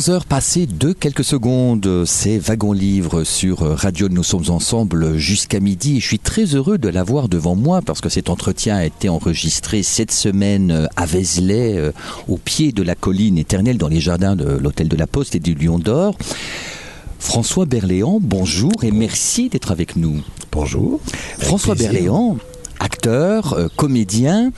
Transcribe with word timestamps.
11 0.00 0.08
heures 0.08 0.24
passées 0.24 0.64
de 0.64 0.94
quelques 0.94 1.24
secondes, 1.24 2.06
c'est 2.06 2.38
Wagon 2.38 2.72
Livre 2.72 3.22
sur 3.22 3.58
Radio 3.58 4.08
Nous 4.08 4.22
sommes 4.22 4.48
ensemble 4.48 5.18
jusqu'à 5.18 5.60
midi. 5.60 6.00
Je 6.00 6.06
suis 6.06 6.18
très 6.18 6.44
heureux 6.54 6.78
de 6.78 6.88
l'avoir 6.88 7.28
devant 7.28 7.54
moi 7.54 7.82
parce 7.82 8.00
que 8.00 8.08
cet 8.08 8.30
entretien 8.30 8.76
a 8.76 8.86
été 8.86 9.10
enregistré 9.10 9.82
cette 9.82 10.10
semaine 10.10 10.88
à 10.96 11.04
Vézelay, 11.04 11.76
euh, 11.76 11.92
au 12.28 12.38
pied 12.38 12.72
de 12.72 12.82
la 12.82 12.94
colline 12.94 13.36
éternelle 13.36 13.76
dans 13.76 13.88
les 13.88 14.00
jardins 14.00 14.36
de 14.36 14.46
l'Hôtel 14.46 14.88
de 14.88 14.96
la 14.96 15.06
Poste 15.06 15.34
et 15.34 15.38
du 15.38 15.52
Lion 15.52 15.78
d'Or. 15.78 16.16
François 17.18 17.66
Berléand, 17.66 18.20
bonjour 18.22 18.72
et 18.82 18.92
merci 18.92 19.50
d'être 19.50 19.70
avec 19.70 19.96
nous. 19.96 20.22
Bonjour. 20.50 20.98
François 21.38 21.74
Berléand, 21.74 22.38
acteur, 22.80 23.52
euh, 23.52 23.68
comédien. 23.76 24.52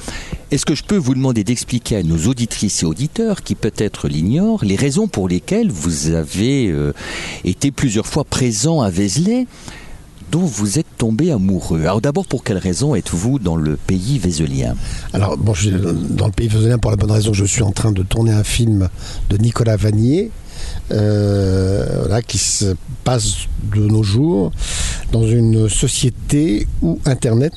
Est-ce 0.50 0.64
que 0.64 0.74
je 0.74 0.84
peux 0.84 0.96
vous 0.96 1.14
demander 1.14 1.44
d'expliquer 1.44 1.96
à 1.96 2.02
nos 2.02 2.28
auditrices 2.28 2.82
et 2.82 2.86
auditeurs, 2.86 3.42
qui 3.42 3.54
peut-être 3.54 4.08
l'ignorent, 4.08 4.64
les 4.64 4.76
raisons 4.76 5.08
pour 5.08 5.28
lesquelles 5.28 5.70
vous 5.70 6.10
avez 6.10 6.68
euh, 6.68 6.92
été 7.44 7.70
plusieurs 7.70 8.06
fois 8.06 8.24
présent 8.24 8.80
à 8.80 8.90
Vézelay 8.90 9.46
dont 10.30 10.40
vous 10.40 10.78
êtes 10.78 10.86
tombé 10.96 11.30
amoureux? 11.30 11.82
Alors 11.82 12.00
d'abord, 12.00 12.26
pour 12.26 12.44
quelles 12.44 12.58
raisons 12.58 12.94
êtes-vous 12.94 13.38
dans 13.38 13.56
le 13.56 13.76
pays 13.76 14.18
vézelien? 14.18 14.76
Alors, 15.12 15.36
dans 15.36 16.26
le 16.26 16.32
pays 16.32 16.48
vézelien 16.48 16.78
pour 16.78 16.90
la 16.90 16.96
bonne 16.96 17.10
raison 17.10 17.32
je 17.34 17.44
suis 17.44 17.62
en 17.62 17.72
train 17.72 17.92
de 17.92 18.02
tourner 18.02 18.32
un 18.32 18.44
film 18.44 18.88
de 19.28 19.36
Nicolas 19.36 19.76
Vanier, 19.76 20.30
euh, 20.90 22.20
qui 22.26 22.38
se 22.38 22.76
passe 23.04 23.48
de 23.74 23.80
nos 23.80 24.02
jours 24.02 24.52
dans 25.10 25.26
une 25.26 25.68
société 25.68 26.66
où 26.82 26.98
Internet 27.04 27.52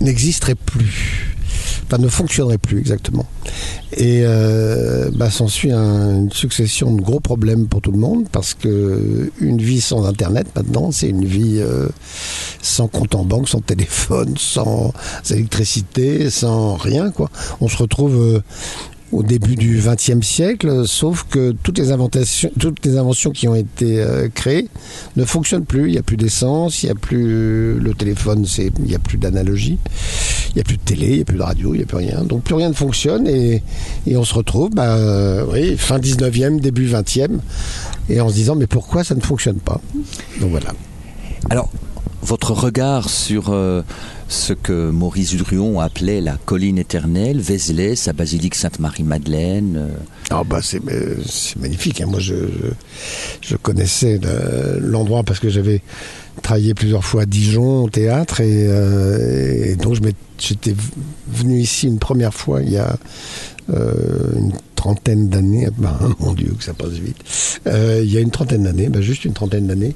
n'existerait 0.00 0.54
plus. 0.54 1.26
Enfin, 1.86 1.98
ne 2.00 2.08
fonctionnerait 2.08 2.58
plus 2.58 2.78
exactement. 2.78 3.26
Et 3.96 4.22
euh, 4.24 5.10
bah, 5.12 5.28
s'ensuit 5.30 5.72
un- 5.72 6.20
une 6.22 6.32
succession 6.32 6.94
de 6.94 7.00
gros 7.02 7.18
problèmes 7.18 7.66
pour 7.66 7.80
tout 7.82 7.90
le 7.90 7.98
monde 7.98 8.26
parce 8.30 8.54
que 8.54 9.32
une 9.40 9.60
vie 9.60 9.80
sans 9.80 10.04
Internet 10.06 10.46
maintenant, 10.54 10.92
c'est 10.92 11.08
une 11.08 11.24
vie 11.24 11.56
euh, 11.58 11.88
sans 12.62 12.86
compte 12.86 13.16
en 13.16 13.24
banque, 13.24 13.48
sans 13.48 13.60
téléphone, 13.60 14.34
sans 14.38 14.92
électricité, 15.30 16.30
sans 16.30 16.76
rien 16.76 17.10
quoi. 17.10 17.28
On 17.60 17.66
se 17.66 17.76
retrouve 17.76 18.14
euh, 18.16 18.40
au 19.12 19.22
début 19.22 19.56
du 19.56 19.82
XXe 19.84 20.24
siècle, 20.24 20.84
sauf 20.86 21.26
que 21.28 21.52
toutes 21.62 21.78
les 21.78 21.90
inventions, 21.90 22.50
toutes 22.58 22.84
les 22.84 22.96
inventions 22.96 23.30
qui 23.30 23.48
ont 23.48 23.54
été 23.54 24.00
euh, 24.00 24.28
créées 24.32 24.68
ne 25.16 25.24
fonctionnent 25.24 25.64
plus. 25.64 25.88
Il 25.88 25.92
n'y 25.92 25.98
a 25.98 26.02
plus 26.02 26.16
d'essence, 26.16 26.82
il 26.82 26.86
n'y 26.86 26.92
a 26.92 26.94
plus 26.94 27.78
le 27.78 27.94
téléphone, 27.94 28.46
il 28.58 28.84
n'y 28.84 28.94
a 28.94 28.98
plus 28.98 29.18
d'analogie, 29.18 29.78
il 30.50 30.54
n'y 30.54 30.60
a 30.60 30.64
plus 30.64 30.76
de 30.76 30.82
télé, 30.82 31.06
il 31.08 31.16
n'y 31.16 31.22
a 31.22 31.24
plus 31.24 31.38
de 31.38 31.42
radio, 31.42 31.74
il 31.74 31.78
n'y 31.78 31.82
a 31.82 31.86
plus 31.86 31.96
rien. 31.96 32.22
Donc 32.22 32.44
plus 32.44 32.54
rien 32.54 32.68
ne 32.68 32.74
fonctionne 32.74 33.26
et, 33.26 33.62
et 34.06 34.16
on 34.16 34.24
se 34.24 34.34
retrouve, 34.34 34.70
bah, 34.70 34.94
euh, 34.94 35.44
oui, 35.52 35.76
fin 35.76 35.98
19e, 35.98 36.60
début 36.60 36.86
20e, 36.88 37.38
et 38.08 38.20
en 38.20 38.28
se 38.28 38.34
disant 38.34 38.54
mais 38.54 38.66
pourquoi 38.66 39.02
ça 39.02 39.14
ne 39.14 39.20
fonctionne 39.20 39.58
pas? 39.58 39.80
Donc 40.40 40.50
voilà. 40.50 40.72
Alors, 41.48 41.70
votre 42.22 42.52
regard 42.52 43.08
sur 43.08 43.50
euh, 43.50 43.82
ce 44.28 44.52
que 44.52 44.90
Maurice 44.90 45.36
Druon 45.36 45.80
appelait 45.80 46.20
la 46.20 46.36
colline 46.44 46.78
éternelle, 46.78 47.40
Vézelay, 47.40 47.96
sa 47.96 48.12
basilique 48.12 48.54
Sainte-Marie-Madeleine. 48.54 49.76
euh, 49.76 49.88
Ah 50.30 50.42
bah 50.44 50.60
c'est 50.62 50.80
magnifique. 51.58 52.00
hein. 52.00 52.06
Moi 52.06 52.20
je, 52.20 52.34
connaissais 53.62 54.18
le- 54.22 54.78
l'endroit 54.80 55.22
parce 55.24 55.40
que 55.40 55.48
j'avais 55.48 55.80
travaillé 56.42 56.74
plusieurs 56.74 57.04
fois 57.04 57.22
à 57.22 57.26
Dijon 57.26 57.84
au 57.84 57.88
théâtre 57.90 58.40
et, 58.40 58.66
euh, 58.68 59.76
donc 59.76 59.96
j'étais 60.38 60.74
venu 61.28 61.60
ici 61.60 61.86
une 61.86 61.98
première 61.98 62.32
fois 62.34 62.62
il 62.62 62.70
y 62.70 62.78
a 62.78 62.96
une 63.72 64.52
trentaine 64.76 65.28
d'années. 65.28 65.68
Bah, 65.78 65.98
mon 66.20 66.32
Dieu 66.34 66.54
que 66.58 66.64
ça 66.64 66.74
passe 66.74 66.90
vite. 66.92 67.16
Il 67.66 68.10
y 68.12 68.16
a 68.16 68.20
une 68.20 68.30
trentaine 68.30 68.64
d'années, 68.64 68.88
bah, 68.88 69.00
juste 69.00 69.24
une 69.24 69.32
trentaine 69.32 69.66
d'années. 69.66 69.94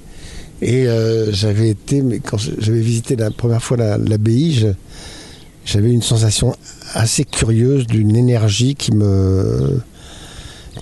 Et 0.62 0.86
euh, 0.86 1.32
j'avais 1.32 1.70
été, 1.70 2.02
quand 2.24 2.38
j'avais 2.58 2.80
visité 2.80 3.16
la 3.16 3.30
première 3.30 3.62
fois 3.62 3.76
la- 3.76 3.98
l'abbaye, 3.98 4.74
j'avais 5.66 5.92
une 5.92 6.02
sensation 6.02 6.54
assez 6.94 7.24
curieuse 7.24 7.86
d'une 7.86 8.16
énergie 8.16 8.74
qui 8.74 8.92
me 8.92 9.80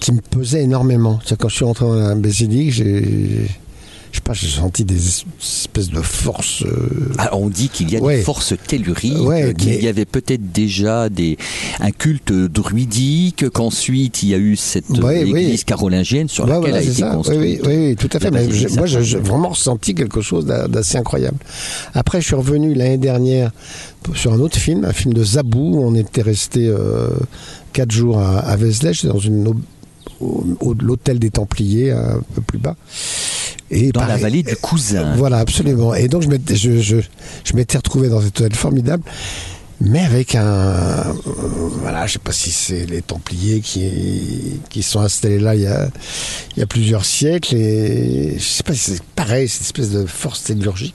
qui 0.00 0.12
me 0.12 0.20
pesait 0.20 0.62
énormément. 0.62 1.20
Quand 1.38 1.48
je 1.48 1.54
suis 1.54 1.64
rentré 1.64 1.84
dans 1.84 1.94
la 1.94 2.14
basilique, 2.14 2.72
j'ai 2.72 3.48
sais 4.22 4.24
pas, 4.24 4.32
j'ai 4.34 4.48
senti 4.48 4.84
des 4.84 4.96
espèces 5.08 5.88
de 5.90 6.00
forces. 6.00 6.62
euh, 6.64 7.12
Alors, 7.18 7.40
on 7.42 7.48
dit 7.48 7.68
qu'il 7.68 7.90
y 7.90 7.96
a 7.96 8.00
Ouais. 8.00 8.18
des 8.18 8.22
forces 8.22 8.54
telluriques, 8.66 9.18
Ouais, 9.20 9.52
qu'il 9.58 9.70
mais- 9.70 9.80
y 9.82 9.88
avait 9.88 10.04
peut-être 10.04 10.52
déjà 10.52 11.08
des, 11.08 11.36
un 11.80 11.90
culte 11.90 12.32
druidique, 12.32 13.48
qu'ensuite 13.50 14.22
il 14.22 14.28
y 14.30 14.34
a 14.34 14.38
eu 14.38 14.56
cette 14.56 14.88
Ouais, 14.90 15.22
église 15.22 15.64
carolingienne 15.64 16.28
sur 16.28 16.46
laquelle 16.46 16.60
voilà, 16.70 16.76
a 16.78 16.82
été 16.82 16.92
ça. 16.92 17.08
Oui, 17.10 17.16
construite. 17.16 17.60
oui, 17.66 17.96
tout 17.96 18.08
à 18.12 18.20
fait. 18.20 18.30
Mais 18.30 18.50
je- 18.50 18.68
moi, 18.76 18.86
j'ai 18.86 19.18
vraiment 19.18 19.48
ressenti 19.50 19.94
quelque 19.94 20.20
chose 20.20 20.46
d'a- 20.46 20.68
d'assez 20.68 20.98
incroyable. 20.98 21.38
Après, 21.94 22.20
je 22.20 22.26
suis 22.26 22.36
revenu 22.36 22.74
l'année 22.74 22.98
dernière 22.98 23.50
sur 24.14 24.32
un 24.32 24.40
autre 24.40 24.56
film, 24.58 24.84
un 24.84 24.92
film 24.92 25.14
de 25.14 25.24
Zabou. 25.24 25.80
On 25.82 25.94
était 25.94 26.22
resté 26.22 26.66
euh, 26.68 27.08
quatre 27.72 27.90
jours 27.92 28.18
à, 28.18 28.38
à 28.38 28.56
Vézelay. 28.56 28.92
J'étais 28.92 29.08
dans 29.08 29.18
une 29.18 29.42
au- 30.60 30.74
l'hôtel 30.80 31.18
des 31.18 31.30
Templiers, 31.30 31.92
un 31.92 32.20
peu 32.34 32.40
plus 32.42 32.58
bas. 32.58 32.76
Et 33.70 33.90
Dans 33.92 34.00
la 34.04 34.16
vallée 34.18 34.42
du 34.42 34.56
Cousin. 34.56 35.14
Voilà, 35.16 35.38
absolument. 35.38 35.94
Et 35.94 36.08
donc, 36.08 36.22
je 36.22 36.28
m'étais, 36.28 36.56
je, 36.56 36.78
je, 36.80 36.96
je 37.44 37.52
m'étais 37.56 37.78
retrouvé 37.78 38.08
dans 38.08 38.20
cet 38.20 38.38
hôtel 38.40 38.54
formidable, 38.54 39.02
mais 39.80 40.00
avec 40.00 40.34
un. 40.34 40.44
euh, 40.44 41.02
voilà, 41.80 42.06
je 42.06 42.12
sais 42.14 42.18
pas 42.18 42.32
si 42.32 42.50
c'est 42.50 42.84
les 42.86 43.00
Templiers 43.02 43.60
qui, 43.60 44.60
qui 44.68 44.82
sont 44.82 45.00
installés 45.00 45.38
là 45.38 45.54
il 45.54 45.62
y, 45.62 45.66
a, 45.66 45.88
il 46.56 46.60
y 46.60 46.62
a 46.62 46.66
plusieurs 46.66 47.04
siècles, 47.06 47.54
et 47.56 48.34
je 48.38 48.44
sais 48.44 48.62
pas 48.62 48.74
si 48.74 48.78
c'est 48.92 49.02
pareil, 49.16 49.48
cette 49.48 49.62
espèce 49.62 49.90
de 49.90 50.04
force 50.04 50.44
tellurgique. 50.44 50.94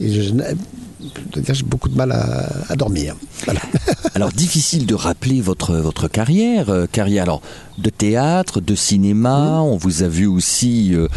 Et 0.00 0.12
je, 0.12 0.32
j'ai 1.52 1.62
beaucoup 1.62 1.88
de 1.88 1.96
mal 1.96 2.12
à, 2.12 2.48
à 2.68 2.76
dormir. 2.76 3.16
Voilà. 3.44 3.60
Alors 4.14 4.30
difficile 4.32 4.86
de 4.86 4.94
rappeler 4.94 5.40
votre 5.40 5.74
votre 5.76 6.08
carrière, 6.08 6.68
euh, 6.70 6.86
carrière 6.90 7.22
alors 7.22 7.42
de 7.78 7.88
théâtre, 7.90 8.60
de 8.60 8.74
cinéma. 8.74 9.60
On 9.62 9.76
vous 9.76 10.02
a 10.02 10.08
vu 10.08 10.26
aussi 10.26 10.94
euh, 10.94 11.08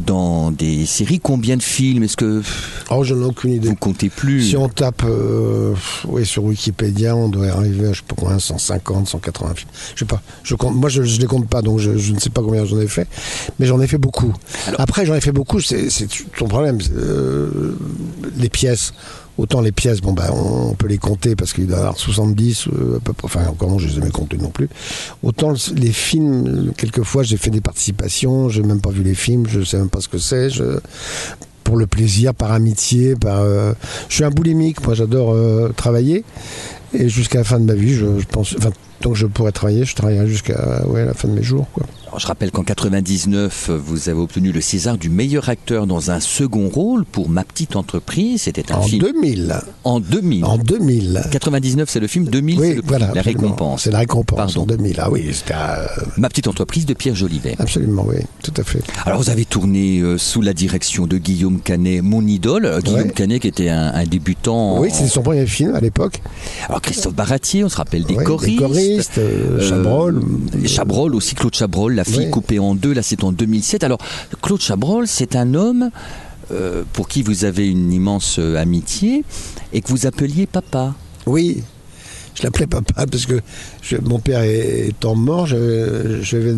dans 0.00 0.50
des 0.50 0.86
séries. 0.86 1.20
Combien 1.20 1.56
de 1.56 1.62
films? 1.62 2.04
Est-ce 2.04 2.16
que 2.16 2.42
Oh, 2.90 3.04
je 3.04 3.14
n'ai 3.14 3.24
aucune 3.24 3.52
idée. 3.52 3.68
vous 3.68 3.74
comptez 3.76 4.08
plus? 4.08 4.48
Si 4.50 4.56
on 4.56 4.68
tape 4.68 5.02
euh, 5.04 5.74
oui, 6.06 6.24
sur 6.24 6.44
Wikipédia, 6.44 7.14
on 7.16 7.28
doit 7.28 7.48
arriver 7.48 7.88
à 7.88 7.92
je 7.92 7.98
sais 7.98 8.04
pas 8.06 8.14
combien, 8.16 8.38
150, 8.38 9.08
180 9.08 9.54
films. 9.56 9.68
Je 9.94 9.98
sais 10.00 10.04
pas. 10.06 10.22
Je 10.42 10.54
compte, 10.54 10.74
moi, 10.76 10.88
je 10.88 11.02
ne 11.02 11.06
les 11.06 11.26
compte 11.26 11.48
pas, 11.48 11.60
donc 11.62 11.80
je, 11.80 11.98
je 11.98 12.12
ne 12.12 12.18
sais 12.20 12.30
pas 12.30 12.42
combien 12.42 12.64
j'en 12.64 12.78
ai 12.80 12.86
fait. 12.86 13.08
Mais 13.58 13.66
j'en 13.66 13.80
ai 13.80 13.86
fait 13.86 13.98
beaucoup. 13.98 14.32
Alors- 14.68 14.80
Après, 14.80 15.04
j'en 15.04 15.14
ai 15.14 15.20
fait 15.20 15.32
beaucoup, 15.32 15.60
c'est 15.60 15.88
ton 16.38 16.46
problème. 16.48 16.78
euh, 16.96 17.76
les 18.38 18.48
pièces. 18.48 18.92
Autant 19.38 19.60
les 19.60 19.72
pièces, 19.72 20.00
bon 20.00 20.12
ben 20.14 20.30
on 20.32 20.74
peut 20.74 20.86
les 20.86 20.96
compter 20.98 21.36
parce 21.36 21.52
qu'il 21.52 21.66
doit 21.66 21.76
y 21.76 21.80
avoir 21.80 21.98
70 21.98 22.68
euh, 22.68 22.98
enfin 23.22 23.46
encore 23.48 23.68
non, 23.68 23.78
je 23.78 23.86
les 23.86 23.92
ai 23.92 23.96
jamais 23.96 24.10
comptés 24.10 24.38
non 24.38 24.48
plus. 24.48 24.68
Autant 25.22 25.50
le- 25.50 25.74
les 25.74 25.92
films, 25.92 26.72
quelquefois 26.76 27.22
j'ai 27.22 27.36
fait 27.36 27.50
des 27.50 27.60
participations, 27.60 28.48
j'ai 28.48 28.62
même 28.62 28.80
pas 28.80 28.90
vu 28.90 29.02
les 29.02 29.14
films, 29.14 29.46
je 29.48 29.62
sais 29.62 29.76
même 29.76 29.90
pas 29.90 30.00
ce 30.00 30.08
que 30.08 30.18
c'est. 30.18 30.48
Je, 30.48 30.78
pour 31.64 31.76
le 31.76 31.86
plaisir, 31.86 32.32
par 32.32 32.52
amitié, 32.52 33.14
par. 33.16 33.40
euh, 33.40 33.72
je 34.08 34.14
suis 34.14 34.24
un 34.24 34.30
boulimique, 34.30 34.82
moi 34.86 34.94
j'adore 34.94 35.32
euh, 35.34 35.70
travailler. 35.76 36.24
Et 36.94 37.08
jusqu'à 37.08 37.38
la 37.38 37.44
fin 37.44 37.58
de 37.58 37.64
ma 37.64 37.74
vie, 37.74 37.92
je, 37.92 38.18
je 38.20 38.26
pense. 38.26 38.56
Tant 39.00 39.10
que 39.10 39.16
je 39.16 39.26
pourrais 39.26 39.52
travailler, 39.52 39.84
je 39.84 39.94
travaillerai 39.94 40.26
jusqu'à 40.26 40.86
ouais, 40.86 41.04
la 41.04 41.12
fin 41.12 41.28
de 41.28 41.34
mes 41.34 41.42
jours. 41.42 41.66
Quoi. 41.74 41.84
Alors, 42.16 42.22
je 42.22 42.28
rappelle 42.28 42.50
qu'en 42.50 42.62
99, 42.62 43.68
vous 43.76 44.08
avez 44.08 44.18
obtenu 44.18 44.50
le 44.50 44.62
César 44.62 44.96
du 44.96 45.10
meilleur 45.10 45.50
acteur 45.50 45.86
dans 45.86 46.10
un 46.10 46.18
second 46.20 46.70
rôle 46.70 47.04
pour 47.04 47.28
Ma 47.28 47.44
petite 47.44 47.76
entreprise. 47.76 48.40
C'était 48.44 48.72
un 48.72 48.76
en 48.76 48.82
film 48.82 49.02
2000. 49.02 49.54
en 49.84 50.00
2000. 50.00 50.42
En 50.46 50.56
2000. 50.56 51.24
99, 51.30 51.90
c'est 51.90 52.00
le 52.00 52.06
film. 52.06 52.24
2000, 52.24 52.54
c'est 52.56 52.60
Oui, 52.62 52.72
prix, 52.76 52.82
voilà. 52.86 53.12
la 53.14 53.20
récompense. 53.20 53.82
C'est 53.82 53.90
la 53.90 53.98
récompense 53.98 54.38
Pardon. 54.54 54.62
en 54.62 54.64
2000. 54.66 54.96
Ah 54.98 55.10
oui, 55.10 55.28
c'était 55.30 55.52
euh, 55.52 55.84
Ma 56.16 56.30
petite 56.30 56.48
entreprise 56.48 56.86
de 56.86 56.94
Pierre 56.94 57.14
Jolivet. 57.14 57.54
absolument, 57.58 58.06
oui, 58.08 58.16
tout 58.42 58.54
à 58.56 58.62
fait. 58.64 58.80
Alors 59.04 59.18
vous 59.20 59.28
avez 59.28 59.44
tourné 59.44 59.98
euh, 60.00 60.16
sous 60.16 60.40
la 60.40 60.54
direction 60.54 61.06
de 61.06 61.18
Guillaume 61.18 61.60
Canet, 61.60 62.00
mon 62.00 62.26
idole. 62.26 62.80
Guillaume 62.82 63.02
Ouais. 63.08 63.12
Canet 63.12 63.42
qui 63.42 63.48
était 63.48 63.68
un, 63.68 63.92
un 63.92 64.04
débutant. 64.06 64.80
Oui, 64.80 64.88
c'était 64.90 65.08
son 65.10 65.20
premier 65.20 65.44
film 65.44 65.74
à 65.74 65.80
l'époque. 65.80 66.22
Alors 66.70 66.80
Christophe 66.80 67.14
Baratier, 67.14 67.62
on 67.62 67.68
se 67.68 67.76
rappelle 67.76 68.04
des 68.04 68.14
Ouais, 68.14 68.24
choristes. 68.24 68.56
Des 68.58 68.64
choristes, 68.64 69.18
euh, 69.18 69.60
Chabrol. 69.68 70.22
Chabrol 70.64 71.14
aussi, 71.14 71.34
Claude 71.34 71.54
Chabrol, 71.54 71.92
la 71.94 72.05
fille 72.10 72.24
Oui. 72.26 72.30
coupée 72.30 72.58
en 72.58 72.74
deux, 72.74 72.92
là 72.92 73.02
c'est 73.02 73.22
en 73.24 73.32
2007. 73.32 73.84
Alors 73.84 73.98
Claude 74.42 74.60
Chabrol, 74.60 75.06
c'est 75.06 75.36
un 75.36 75.54
homme 75.54 75.90
euh, 76.52 76.84
pour 76.92 77.08
qui 77.08 77.22
vous 77.22 77.44
avez 77.44 77.68
une 77.68 77.92
immense 77.92 78.36
euh, 78.38 78.56
amitié 78.56 79.24
et 79.72 79.80
que 79.80 79.88
vous 79.88 80.06
appeliez 80.06 80.46
papa. 80.46 80.94
Oui, 81.26 81.62
je 82.34 82.42
l'appelais 82.44 82.66
papa 82.66 83.06
parce 83.06 83.26
que 83.26 83.40
je- 83.82 83.96
mon 83.96 84.18
père 84.20 84.42
étant 84.42 85.14
mort, 85.16 85.46
je, 85.46 86.20
je 86.22 86.36
lui 86.36 86.50
avais 86.50 86.56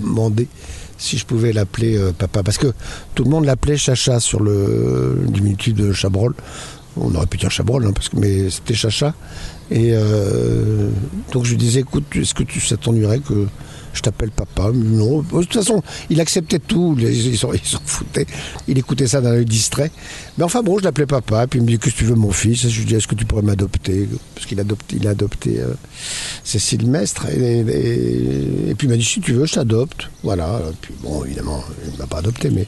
demandé 0.00 0.48
si 0.96 1.16
je 1.16 1.24
pouvais 1.24 1.52
l'appeler 1.52 1.96
euh, 1.96 2.10
papa. 2.12 2.42
Parce 2.42 2.58
que 2.58 2.72
tout 3.14 3.22
le 3.24 3.30
monde 3.30 3.44
l'appelait 3.44 3.76
Chacha 3.76 4.18
sur 4.18 4.40
le 4.42 5.18
diminutif 5.28 5.74
de 5.74 5.92
Chabrol. 5.92 6.34
On 6.96 7.14
aurait 7.14 7.26
pu 7.26 7.36
dire 7.38 7.52
Chabrol, 7.52 7.86
hein, 7.86 7.92
parce 7.94 8.08
que, 8.08 8.16
mais 8.16 8.50
c'était 8.50 8.74
Chacha. 8.74 9.14
Et 9.70 9.90
euh, 9.92 10.88
donc 11.32 11.44
je 11.44 11.50
lui 11.50 11.56
disais, 11.58 11.80
écoute, 11.80 12.04
est-ce 12.16 12.34
que 12.34 12.42
tu, 12.42 12.58
ça 12.58 12.76
t'ennuierait 12.76 13.20
que 13.20 13.46
je 13.92 14.02
t'appelle 14.02 14.30
papa 14.30 14.70
Non. 14.74 15.22
De 15.22 15.40
toute 15.42 15.54
façon, 15.54 15.82
il 16.10 16.20
acceptait 16.20 16.58
tout, 16.58 16.96
il 16.98 17.08
il 17.08 17.38
s'en 17.38 17.50
foutait. 17.84 18.26
Il 18.66 18.78
écoutait 18.78 19.06
ça 19.06 19.20
d'un 19.20 19.30
œil 19.30 19.44
distrait. 19.44 19.90
Mais 20.36 20.44
enfin 20.44 20.62
bon, 20.62 20.78
je 20.78 20.84
l'appelais 20.84 21.06
papa, 21.06 21.46
puis 21.46 21.58
il 21.58 21.62
me 21.62 21.68
dit, 21.68 21.78
qu'est-ce 21.78 21.94
que 21.94 22.00
tu 22.00 22.04
veux 22.04 22.14
mon 22.14 22.30
fils? 22.30 22.68
Je 22.68 22.78
lui 22.78 22.86
dis, 22.86 22.94
est-ce 22.94 23.08
que 23.08 23.14
tu 23.14 23.24
pourrais 23.24 23.42
m'adopter? 23.42 24.08
Parce 24.34 24.46
qu'il 24.46 24.60
adopte, 24.60 24.92
il 24.92 25.06
a 25.06 25.10
adopté 25.10 25.60
euh, 25.60 25.74
Cécile 26.44 26.86
Mestre. 26.86 27.26
Et, 27.30 27.64
puis 28.76 28.86
il 28.86 28.90
m'a 28.90 28.96
dit, 28.96 29.04
si 29.04 29.20
tu 29.20 29.32
veux, 29.32 29.46
je 29.46 29.54
t'adopte. 29.54 30.10
Voilà. 30.22 30.60
Et 30.70 30.74
puis 30.80 30.94
bon, 31.02 31.24
évidemment, 31.24 31.62
il 31.86 31.92
ne 31.94 31.98
m'a 31.98 32.06
pas 32.06 32.18
adopté, 32.18 32.50
mais, 32.50 32.66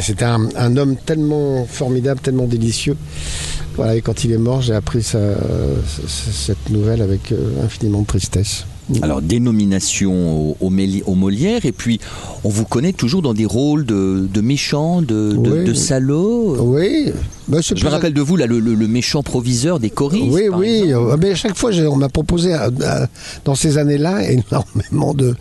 c'était 0.00 0.24
un, 0.24 0.76
homme 0.76 0.96
tellement 0.96 1.66
formidable, 1.66 2.20
tellement 2.20 2.46
délicieux. 2.46 2.96
Voilà, 3.76 3.96
et 3.96 4.02
quand 4.02 4.24
il 4.24 4.32
est 4.32 4.38
mort, 4.38 4.60
j'ai 4.60 4.74
appris 4.74 5.02
cette 5.02 6.70
nouvelle 6.70 7.00
avec 7.00 7.32
euh, 7.32 7.64
infiniment 7.64 8.02
de 8.02 8.06
tristesse. 8.06 8.66
Alors 9.00 9.22
dénomination 9.22 10.50
au, 10.50 10.56
au, 10.60 10.70
Méli- 10.70 11.02
au 11.06 11.14
Molière 11.14 11.64
et 11.64 11.72
puis 11.72 12.00
on 12.44 12.48
vous 12.48 12.64
connaît 12.64 12.92
toujours 12.92 13.22
dans 13.22 13.32
des 13.32 13.44
rôles 13.46 13.86
de, 13.86 14.28
de 14.32 14.40
méchants, 14.40 15.02
de, 15.02 15.32
de, 15.36 15.50
Oui. 15.50 15.64
de 15.64 15.72
salauds. 15.72 16.56
Oui, 16.60 17.12
bah, 17.48 17.58
Je 17.62 17.84
me 17.84 17.90
rappelle 17.90 18.12
de 18.12 18.20
vous 18.20 18.36
là 18.36 18.46
le, 18.46 18.58
le- 18.58 18.74
le 18.74 18.88
méchant 18.88 19.22
proviseur 19.22 19.78
des 19.78 19.88
choristes. 19.90 20.26
Oui, 20.32 20.48
oui. 20.52 20.68
exemple. 20.88 21.10
euh, 21.12 21.16
Mais 21.20 21.30
à 21.30 21.34
chaque 21.36 21.56
fois, 21.56 21.70
on 21.90 21.96
m'a 21.96 22.08
proposé 22.08 22.54
euh, 22.54 22.70
euh, 22.80 23.06
dans 23.44 23.54
ces 23.54 23.78
années-là 23.78 24.28
énormément 24.30 25.14
de, 25.14 25.34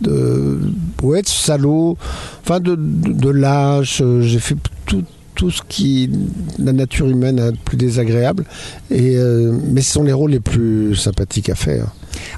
de, 0.00 0.58
ouais, 1.02 1.22
de 1.22 1.28
salauds, 1.28 1.96
enfin 2.42 2.58
de, 2.60 2.74
de, 2.74 3.12
de 3.12 3.28
lâches. 3.30 4.02
J'ai 4.22 4.38
fait 4.40 4.56
tout, 4.86 5.04
tout 5.36 5.50
ce 5.52 5.62
qui 5.68 6.10
la 6.58 6.72
nature 6.72 7.06
humaine 7.06 7.38
a 7.38 7.52
de 7.52 7.56
plus 7.64 7.76
désagréable. 7.76 8.44
Et, 8.90 9.16
euh, 9.16 9.56
mais 9.72 9.82
ce 9.82 9.92
sont 9.92 10.02
les 10.02 10.12
rôles 10.12 10.32
les 10.32 10.40
plus 10.40 10.96
sympathiques 10.96 11.48
à 11.48 11.54
faire. 11.54 11.86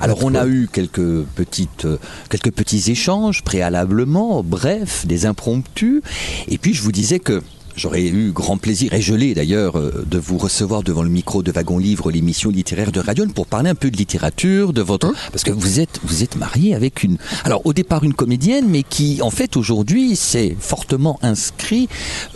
Alors 0.01 0.25
on 0.25 0.35
a 0.35 0.47
eu 0.47 0.69
quelques 0.73 1.25
petites, 1.25 1.85
euh, 1.85 1.99
quelques 2.29 2.53
petits 2.53 2.91
échanges 2.91 3.43
préalablement, 3.43 4.43
bref, 4.43 5.07
des 5.07 5.27
impromptus. 5.27 6.03
Et 6.49 6.59
puis 6.59 6.75
je 6.75 6.83
vous 6.83 6.93
disais 6.93 7.19
que 7.19 7.43
j'aurais 7.81 8.03
eu 8.03 8.31
grand 8.33 8.59
plaisir, 8.59 8.93
et 8.93 9.01
je 9.01 9.15
l'ai 9.15 9.33
d'ailleurs, 9.33 9.79
euh, 9.79 10.05
de 10.07 10.19
vous 10.19 10.37
recevoir 10.37 10.83
devant 10.83 11.03
le 11.03 11.09
micro 11.09 11.43
de 11.43 11.51
Wagon 11.51 11.79
Livre, 11.79 12.11
l'émission 12.11 12.51
littéraire 12.51 12.93
de 12.93 13.01
Radion, 13.01 13.27
pour 13.29 13.47
parler 13.47 13.71
un 13.71 13.75
peu 13.75 13.91
de 13.91 13.97
littérature, 13.97 14.75
de 14.75 14.83
votre, 14.83 15.13
parce 15.33 15.45
que 15.45 15.51
vous 15.51 15.81
êtes, 15.81 15.99
vous 16.05 16.23
êtes 16.23 16.37
marié 16.37 16.75
avec 16.75 17.03
une, 17.03 17.17
alors 17.45 17.63
au 17.65 17.73
départ 17.73 18.05
une 18.05 18.13
comédienne, 18.13 18.67
mais 18.69 18.83
qui 18.83 19.21
en 19.23 19.31
fait 19.31 19.57
aujourd'hui 19.57 20.15
s'est 20.15 20.55
fortement 20.61 21.19
inscrit 21.23 21.89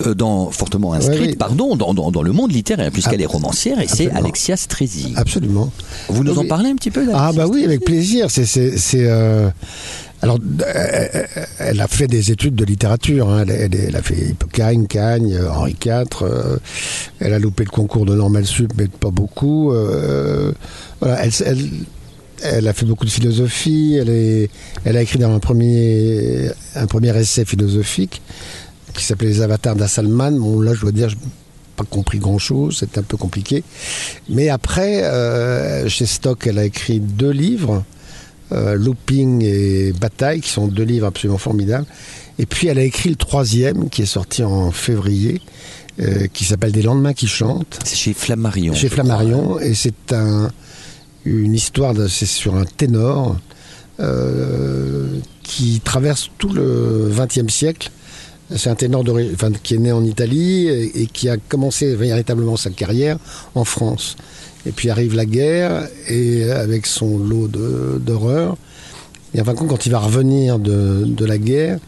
euh, 0.06 0.14
dans, 0.14 0.50
fortement 0.50 0.94
inscrite, 0.94 1.30
oui. 1.32 1.36
pardon, 1.36 1.76
dans, 1.76 1.92
dans, 1.92 2.10
dans 2.10 2.22
le 2.22 2.32
monde 2.32 2.50
littéraire, 2.52 2.90
puisqu'elle 2.90 3.20
Ah, 3.20 3.24
est 3.24 3.26
romancière, 3.26 3.80
et 3.80 3.86
c'est. 3.88 4.10
Alexia 4.10 4.56
Strezi. 4.56 5.12
Absolument. 5.16 5.70
Vous 6.08 6.24
nous 6.24 6.38
en 6.38 6.46
parlez 6.46 6.70
un 6.70 6.76
petit 6.76 6.90
peu 6.90 7.02
Ah 7.12 7.32
d'Alexia 7.32 7.42
bah 7.44 7.50
oui, 7.52 7.64
avec 7.64 7.84
plaisir. 7.84 8.28
C'est, 8.30 8.80
euh, 8.94 9.50
alors, 10.22 10.38
euh, 10.62 11.22
elle 11.58 11.80
a 11.80 11.88
fait 11.88 12.06
des 12.06 12.30
études 12.30 12.54
de 12.54 12.64
littérature. 12.64 13.28
hein. 13.28 13.44
Elle, 13.46 13.94
a 13.94 14.00
fait 14.02 14.30
Hippocagne, 14.30 14.86
Cagne, 14.86 15.34
euh, 15.34 15.50
Henri 15.50 15.76
IV. 15.84 16.04
euh, 16.22 16.56
elle 17.20 17.34
a 17.34 17.38
loupé 17.38 17.64
le 17.64 17.70
concours 17.70 18.06
de 18.06 18.14
Normal 18.14 18.46
Sup, 18.46 18.72
mais 18.78 18.88
pas 18.88 19.10
beaucoup. 19.10 19.72
euh, 19.72 20.52
voilà, 21.00 21.20
elle, 22.42 22.66
a 22.68 22.72
fait 22.72 22.86
beaucoup 22.86 23.04
de 23.04 23.10
philosophie. 23.10 23.96
Elle, 23.96 24.96
a 24.96 25.02
écrit 25.02 25.22
un 25.22 25.38
premier, 25.38 26.50
essai 27.16 27.44
philosophique 27.44 28.22
qui 28.94 29.04
s'appelait 29.04 29.28
Les 29.28 29.40
Avatars 29.42 29.76
d'Assalman. 29.76 30.38
Bon, 30.38 30.60
là, 30.60 30.72
je 30.72 30.80
dois 30.80 30.92
dire, 30.92 31.10
je 31.10 31.16
n'ai 31.16 31.20
pas 31.76 31.84
compris 31.84 32.18
grand-chose. 32.18 32.78
C'était 32.78 33.00
un 33.00 33.02
peu 33.02 33.16
compliqué. 33.16 33.62
Mais 34.30 34.48
après, 34.48 35.04
euh, 35.04 35.88
chez 35.88 36.06
Stock, 36.06 36.46
elle 36.46 36.58
a 36.58 36.64
écrit 36.64 37.00
deux 37.00 37.30
livres, 37.32 37.84
euh, 38.52 38.76
Looping 38.76 39.42
et 39.42 39.92
Bataille, 39.92 40.40
qui 40.40 40.50
sont 40.50 40.66
deux 40.68 40.82
livres 40.82 41.06
absolument 41.06 41.38
formidables. 41.38 41.86
Et 42.38 42.46
puis 42.46 42.68
elle 42.68 42.78
a 42.78 42.82
écrit 42.82 43.10
le 43.10 43.16
troisième, 43.16 43.88
qui 43.88 44.02
est 44.02 44.06
sorti 44.06 44.42
en 44.42 44.70
février, 44.70 45.40
euh, 46.00 46.26
qui 46.32 46.44
s'appelle 46.44 46.72
Des 46.72 46.82
lendemains 46.82 47.14
qui 47.14 47.26
chantent, 47.26 47.78
C'est 47.84 47.96
chez 47.96 48.12
Flammarion. 48.12 48.74
chez. 48.74 48.88
Flammarion. 48.88 49.58
Et 49.60 49.74
c'est 49.74 50.12
un, 50.12 50.50
une 51.24 51.54
histoire, 51.54 51.94
c'est 52.08 52.26
sur 52.26 52.56
un 52.56 52.64
ténor 52.64 53.36
euh, 54.00 55.06
qui 55.42 55.80
traverse 55.84 56.30
tout 56.38 56.52
le 56.52 57.10
XXe 57.16 57.52
siècle. 57.52 57.90
C'est 58.54 58.68
un 58.68 58.74
ténor 58.74 59.04
enfin, 59.32 59.52
qui 59.62 59.74
est 59.74 59.78
né 59.78 59.92
en 59.92 60.04
Italie 60.04 60.66
et, 60.68 61.02
et 61.02 61.06
qui 61.06 61.28
a 61.28 61.36
commencé 61.36 61.94
véritablement 61.94 62.56
sa 62.56 62.70
carrière 62.70 63.16
en 63.54 63.64
France. 63.64 64.16
Et 64.66 64.72
puis 64.72 64.90
arrive 64.90 65.14
la 65.14 65.26
guerre 65.26 65.88
et 66.08 66.50
avec 66.50 66.86
son 66.86 67.18
lot 67.18 67.48
d'horreurs. 67.48 68.56
Et 69.34 69.40
en 69.40 69.44
fin 69.44 69.52
de 69.52 69.58
compte, 69.58 69.68
quand 69.68 69.86
il 69.86 69.92
va 69.92 69.98
revenir 69.98 70.58
de, 70.58 71.04
de 71.04 71.24
la 71.24 71.38
guerre, 71.38 71.78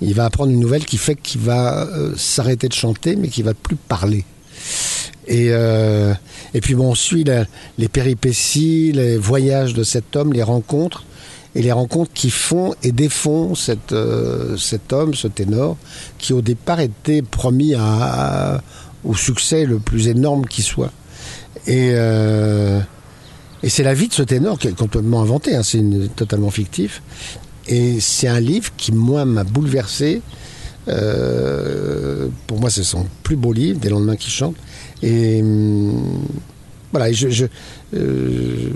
il 0.00 0.14
va 0.14 0.26
apprendre 0.26 0.52
une 0.52 0.60
nouvelle 0.60 0.84
qui 0.84 0.98
fait 0.98 1.16
qu'il 1.16 1.40
va 1.40 1.86
euh, 1.86 2.14
s'arrêter 2.16 2.68
de 2.68 2.74
chanter, 2.74 3.16
mais 3.16 3.28
qu'il 3.28 3.44
va 3.44 3.54
plus 3.54 3.76
parler. 3.76 4.24
Et, 5.26 5.48
euh, 5.50 6.12
et 6.52 6.60
puis 6.60 6.74
bon, 6.74 6.90
on 6.90 6.94
suit 6.94 7.24
les 7.78 7.88
péripéties, 7.88 8.92
les 8.92 9.16
voyages 9.16 9.72
de 9.74 9.82
cet 9.82 10.16
homme, 10.16 10.32
les 10.32 10.42
rencontres, 10.42 11.04
et 11.54 11.62
les 11.62 11.72
rencontres 11.72 12.12
qui 12.12 12.30
font 12.30 12.74
et 12.82 12.92
défont 12.92 13.54
cette, 13.54 13.92
euh, 13.92 14.56
cet 14.56 14.92
homme, 14.92 15.14
ce 15.14 15.28
ténor, 15.28 15.76
qui 16.18 16.32
au 16.32 16.42
départ 16.42 16.80
était 16.80 17.22
promis 17.22 17.74
au 19.04 19.14
succès 19.14 19.64
le 19.64 19.78
plus 19.78 20.08
énorme 20.08 20.46
qui 20.46 20.62
soit. 20.62 20.90
Et, 21.66 21.92
euh, 21.94 22.80
et 23.62 23.68
c'est 23.68 23.82
la 23.82 23.94
vie 23.94 24.08
de 24.08 24.12
ce 24.12 24.22
ténor 24.22 24.58
qui 24.58 24.68
est 24.68 24.76
complètement 24.76 25.22
inventé, 25.22 25.56
hein, 25.56 25.62
c'est 25.62 25.82
totalement 26.14 26.50
fictif. 26.50 27.02
Et 27.66 27.98
c'est 28.00 28.28
un 28.28 28.40
livre 28.40 28.70
qui, 28.76 28.92
moi, 28.92 29.24
m'a 29.24 29.44
bouleversé. 29.44 30.20
Euh, 30.88 32.28
pour 32.46 32.60
moi, 32.60 32.68
c'est 32.68 32.82
son 32.82 33.06
plus 33.22 33.36
beau 33.36 33.52
livre, 33.52 33.80
Des 33.80 33.88
lendemains 33.88 34.16
qui 34.16 34.30
chantent. 34.30 34.56
Et 35.02 35.40
hum, 35.40 36.26
voilà, 36.92 37.06
euh, 37.94 38.70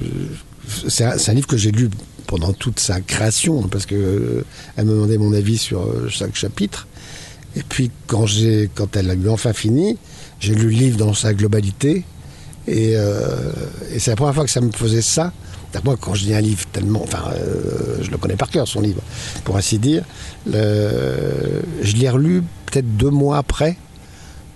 c'est 0.89 1.05
un, 1.05 1.35
livre 1.35 1.47
que 1.47 1.57
j'ai 1.57 1.71
lu 1.71 1.91
pendant 2.27 2.53
toute 2.53 2.81
sa 2.81 3.01
création, 3.01 3.63
parce 3.69 3.87
que 3.87 3.95
euh, 3.95 4.45
me 4.79 4.85
demandait 4.85 5.19
mon 5.19 5.33
avis 5.33 5.59
sur 5.59 5.87
chaque 6.09 6.35
chapitre. 6.35 6.87
Et 7.57 7.63
puis, 7.63 7.91
quand, 8.07 8.27
quand 8.75 8.97
elle 8.97 9.11
a 9.11 9.15
eu 9.15 9.29
enfin 9.29 9.53
fini, 9.53 9.99
j'ai 10.41 10.55
lu 10.55 10.65
le 10.65 10.69
livre 10.71 10.97
dans 10.97 11.15
sa 11.15 11.35
globalité. 11.35 12.05
Et, 12.69 12.93
euh, 12.97 13.51
et 13.93 13.99
c'est 13.99 14.11
la 14.11 14.17
première 14.17 14.35
fois 14.35 14.45
que 14.45 14.51
ça 14.51 14.61
me 14.61 14.71
faisait 14.71 15.03
ça. 15.03 15.33
Moi, 15.85 15.97
quand 16.01 16.15
je 16.15 16.25
lis 16.25 16.35
un 16.35 16.41
livre 16.41 16.67
tellement. 16.73 17.03
Enfin, 17.03 17.25
euh, 17.35 17.99
je 18.03 18.11
le 18.11 18.17
connais 18.17 18.37
par 18.37 18.51
cœur, 18.51 18.67
son 18.67 18.81
livre, 18.81 19.01
pour 19.45 19.57
ainsi 19.57 19.79
dire. 19.79 20.05
Je 20.47 21.97
l'ai 21.97 22.11
relu 22.11 22.43
peut-être 22.67 22.97
deux 22.97 23.11
mois 23.11 23.39
après, 23.39 23.77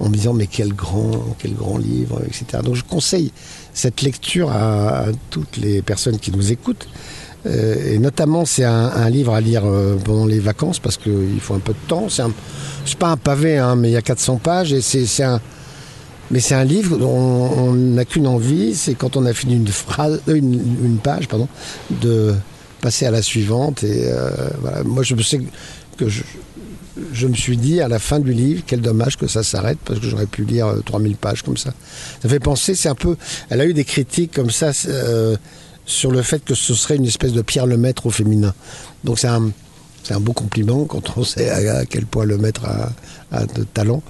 en 0.01 0.09
me 0.09 0.15
disant, 0.15 0.33
mais 0.35 0.47
quel 0.47 0.75
grand, 0.75 1.13
quel 1.39 1.55
grand 1.55 1.79
livre, 1.79 2.21
etc. 2.27 2.63
Donc, 2.63 2.75
je 2.75 2.85
conseille 2.85 3.33
cette 3.73 4.03
lecture 4.03 4.51
à, 4.51 5.07
toutes 5.31 5.57
les 5.59 5.81
personnes 5.81 6.19
qui 6.19 6.33
nous 6.33 6.51
écoutent. 6.51 6.89
Euh, 7.47 7.95
et 7.95 7.99
notamment, 7.99 8.45
c'est 8.45 8.65
un, 8.65 9.11
livre 9.11 9.35
à 9.35 9.41
lire 9.41 9.63
pendant 10.05 10.27
les 10.27 10.41
vacances 10.41 10.79
parce 10.81 10.97
qu'il 10.97 11.41
faut 11.41 11.55
un 11.55 11.61
peu 11.61 11.73
de 11.73 11.89
temps. 11.89 12.09
C'est, 12.09 12.99
pas 12.99 13.09
un 13.09 13.17
pavé, 13.17 13.59
hein, 13.59 13.77
mais 13.77 13.91
il 13.91 13.93
y 13.93 13.97
a 13.97 14.03
400 14.03 14.37
pages 14.39 14.73
et 14.73 14.81
c'est 14.81 15.23
un, 15.23 15.41
Mais 16.33 16.41
c'est 16.41 16.55
un 16.55 16.65
livre 16.65 16.97
dont 16.97 17.11
on 17.11 17.73
n'a 17.75 18.07
qu'une 18.07 18.27
envie, 18.27 18.75
c'est 18.75 18.95
quand 18.95 19.17
on 19.17 19.27
a 19.27 19.35
fini 19.35 19.55
une 19.55 19.69
phrase, 19.69 20.23
euh, 20.29 20.35
une, 20.35 20.99
page, 21.03 21.29
pardon, 21.29 21.47
de 21.91 22.35
passer 22.81 23.05
à 23.05 23.11
la 23.11 23.21
suivante. 23.21 23.85
Et 23.85 24.07
euh, 24.07 24.31
voilà, 24.61 24.83
moi 24.83 25.03
je 25.03 25.15
sais 25.23 25.41
que 25.99 26.09
je, 26.09 27.27
me 27.27 27.35
suis 27.35 27.59
dit 27.59 27.83
à 27.83 27.89
la 27.89 27.99
fin 27.99 28.19
du 28.19 28.33
livre, 28.33 28.63
quel 28.67 28.81
dommage 28.81 29.19
que 29.19 29.27
ça 29.27 29.43
s'arrête 29.43 29.79
parce 29.85 30.01
que 30.01 30.07
j'aurais 30.07 30.27
pu 30.27 30.45
lire 30.45 30.75
3000 30.87 31.17
pages 31.17 31.43
comme 31.43 31.59
ça. 31.59 31.75
Ça 32.23 32.29
fait 32.29 32.41
penser, 32.41 32.75
c'est 32.75 32.89
un 32.89 32.95
peu, 32.95 33.17
elle 33.51 33.61
a 33.61 33.67
eu 33.67 33.75
des 33.75 33.85
critiques 33.85 34.33
comme 34.35 34.51
ça 34.51 34.73
sur 35.85 36.11
le 36.11 36.23
fait 36.23 36.43
que 36.45 36.55
ce 36.55 36.75
serait 36.75 36.97
une 36.97 37.07
espèce 37.07 37.33
de 37.33 37.43
Pierre 37.43 37.67
Lemaître 37.67 38.07
au 38.07 38.11
féminin. 38.11 38.55
Donc 39.05 39.19
c'est 39.19 39.29
un, 39.29 39.51
c'est 40.03 40.15
un 40.15 40.21
beau 40.21 40.33
compliment 40.33 40.85
quand 40.85 41.17
on 41.17 41.25
sait 41.25 41.49
à, 41.51 41.85
quel 41.87 42.07
point 42.07 42.25
le 42.25 42.39
maître 42.39 42.63
a, 43.31 43.47
de 43.47 43.65
talent. 43.65 44.03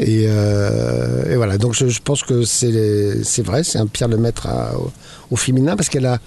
Euh, 0.00 1.32
et, 1.32 1.36
voilà, 1.36 1.58
donc 1.58 1.74
je, 1.74 2.00
pense 2.00 2.22
que 2.22 2.44
c'est 2.44 3.42
vrai, 3.42 3.62
c'est 3.62 3.78
un 3.78 3.86
Pierre 3.86 4.08
le 4.08 4.16
maître 4.16 4.48
au, 5.30 5.36
féminin 5.36 5.76
parce 5.76 5.88
qu'elle 5.88 6.06
a. 6.06 6.18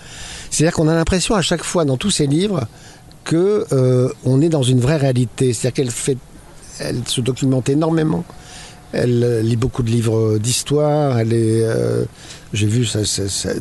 C'est-à-dire 0.50 0.74
qu'on 0.74 0.88
a 0.88 0.94
l'impression 0.94 1.36
à 1.36 1.42
chaque 1.42 1.64
fois 1.64 1.86
dans 1.86 1.98
tous 1.98 2.12
ses 2.12 2.28
livres 2.28 2.68
que 3.24 3.66
euh, 3.72 4.10
on 4.26 4.42
est 4.42 4.50
dans 4.50 4.64
une 4.64 4.80
vraie 4.80 4.98
réalité. 4.98 5.54
C'est-à-dire 5.54 5.74
qu'elle 5.74 5.92
fait, 5.92 6.18
elle 6.80 7.02
se 7.06 7.22
documente 7.22 7.70
énormément. 7.70 8.24
Elle 8.94 9.42
lit 9.42 9.58
beaucoup 9.58 9.84
de 9.84 9.90
livres 9.90 10.38
d'histoire. 10.38 11.20
Elle 11.20 11.34
est, 11.34 11.64
euh, 11.64 12.06
j'ai 12.54 12.68
vu 12.68 12.88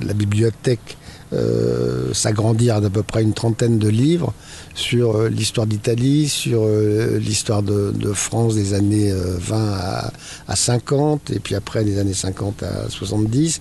la 0.03 0.15
bibliothèque 0.15 0.97
euh, 1.33 2.15
s'agrandir 2.15 2.81
d'à 2.81 2.89
peu 2.89 3.03
près 3.03 3.21
une 3.21 3.35
trentaine 3.35 3.81
de 3.81 3.89
livres 3.89 4.33
sur 4.77 5.17
euh, 5.17 5.29
l'histoire 5.29 5.67
d'Italie, 5.67 6.29
sur 6.29 6.61
euh, 6.63 7.19
l'histoire 7.19 7.63
de, 7.63 7.93
France 8.13 8.55
des 8.55 8.75
années 8.75 9.13
20 9.13 9.57
à, 9.57 10.13
à, 10.47 10.57
50, 10.57 11.33
et 11.33 11.41
puis 11.41 11.57
après 11.57 11.85
des 11.85 11.99
années 11.99 12.15
50 12.15 12.63
à 12.63 12.89
70. 12.89 13.61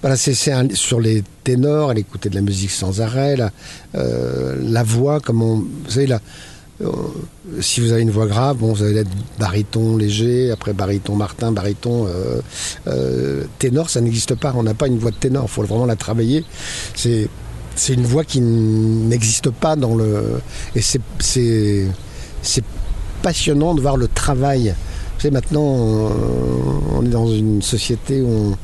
Voilà, 0.00 0.16
c'est 0.16 0.34
sur 0.74 0.98
les 0.98 1.22
ténors, 1.44 1.92
elle 1.92 1.98
écoutait 1.98 2.28
de 2.28 2.34
la 2.34 2.40
musique 2.40 2.72
sans 2.72 3.00
arrêt, 3.00 3.36
la, 3.36 3.52
la 3.94 4.82
voix, 4.82 5.20
comme 5.20 5.42
vous 5.42 5.68
savez, 5.88 6.06
la, 6.06 6.20
euh, 6.82 6.90
si 7.60 7.80
vous 7.80 7.92
avez 7.92 8.02
une 8.02 8.10
voix 8.10 8.26
grave, 8.26 8.58
bon, 8.58 8.72
vous 8.72 8.82
allez 8.82 8.98
être 8.98 9.10
baryton 9.38 9.96
léger, 9.96 10.50
après 10.50 10.72
baryton 10.72 11.16
Martin, 11.16 11.52
baryton 11.52 12.06
euh, 12.06 12.40
euh, 12.86 13.44
ténor, 13.58 13.90
ça 13.90 14.00
n'existe 14.00 14.34
pas. 14.34 14.52
On 14.56 14.62
n'a 14.62 14.74
pas 14.74 14.86
une 14.86 14.98
voix 14.98 15.10
de 15.10 15.16
ténor, 15.16 15.44
il 15.46 15.50
faut 15.50 15.62
vraiment 15.62 15.86
la 15.86 15.96
travailler. 15.96 16.44
C'est 16.94 17.28
c'est 17.76 17.94
une 17.94 18.04
voix 18.04 18.24
qui 18.24 18.40
n'existe 18.40 19.50
pas 19.50 19.76
dans 19.76 19.94
le 19.94 20.40
et 20.74 20.80
c'est 20.82 21.00
passionnant 23.22 23.74
de 23.74 23.80
voir 23.80 23.96
le 23.96 24.08
travail. 24.08 24.74
Vous 25.14 25.20
savez, 25.22 25.32
maintenant, 25.32 25.62
on 25.62 27.04
est 27.04 27.10
dans 27.10 27.28
une 27.28 27.62
société 27.62 28.20
où 28.20 28.56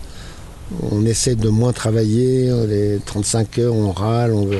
on, 0.91 1.05
essaie 1.07 1.37
de 1.37 1.49
moins 1.49 1.73
travailler. 1.73 2.51
Les 2.67 2.99
35 3.05 3.59
heures, 3.59 3.75
on 3.75 3.93
râle, 3.93 4.33
on 4.35 4.47
veut 4.47 4.57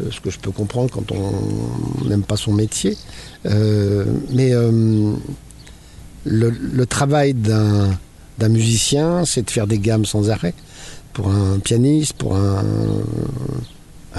euh, 0.00 0.10
ce 0.10 0.20
que 0.20 0.30
je 0.30 0.38
peux 0.38 0.50
comprendre 0.50 0.90
quand 0.90 1.12
on 1.12 2.08
n'aime 2.08 2.22
pas 2.22 2.36
son 2.36 2.52
métier. 2.52 2.96
Euh, 3.46 4.04
mais 4.30 4.52
euh, 4.52 5.12
le, 6.24 6.86
travail 6.86 7.34
d'un 7.34 8.48
musicien, 8.48 9.24
c'est 9.24 9.42
de 9.42 9.50
faire 9.50 9.66
des 9.66 9.78
gammes 9.78 10.04
sans 10.04 10.30
arrêt. 10.30 10.54
Pour 11.12 11.28
un 11.28 11.58
pianiste, 11.58 12.14
pour 12.14 12.36
un, 12.36 12.62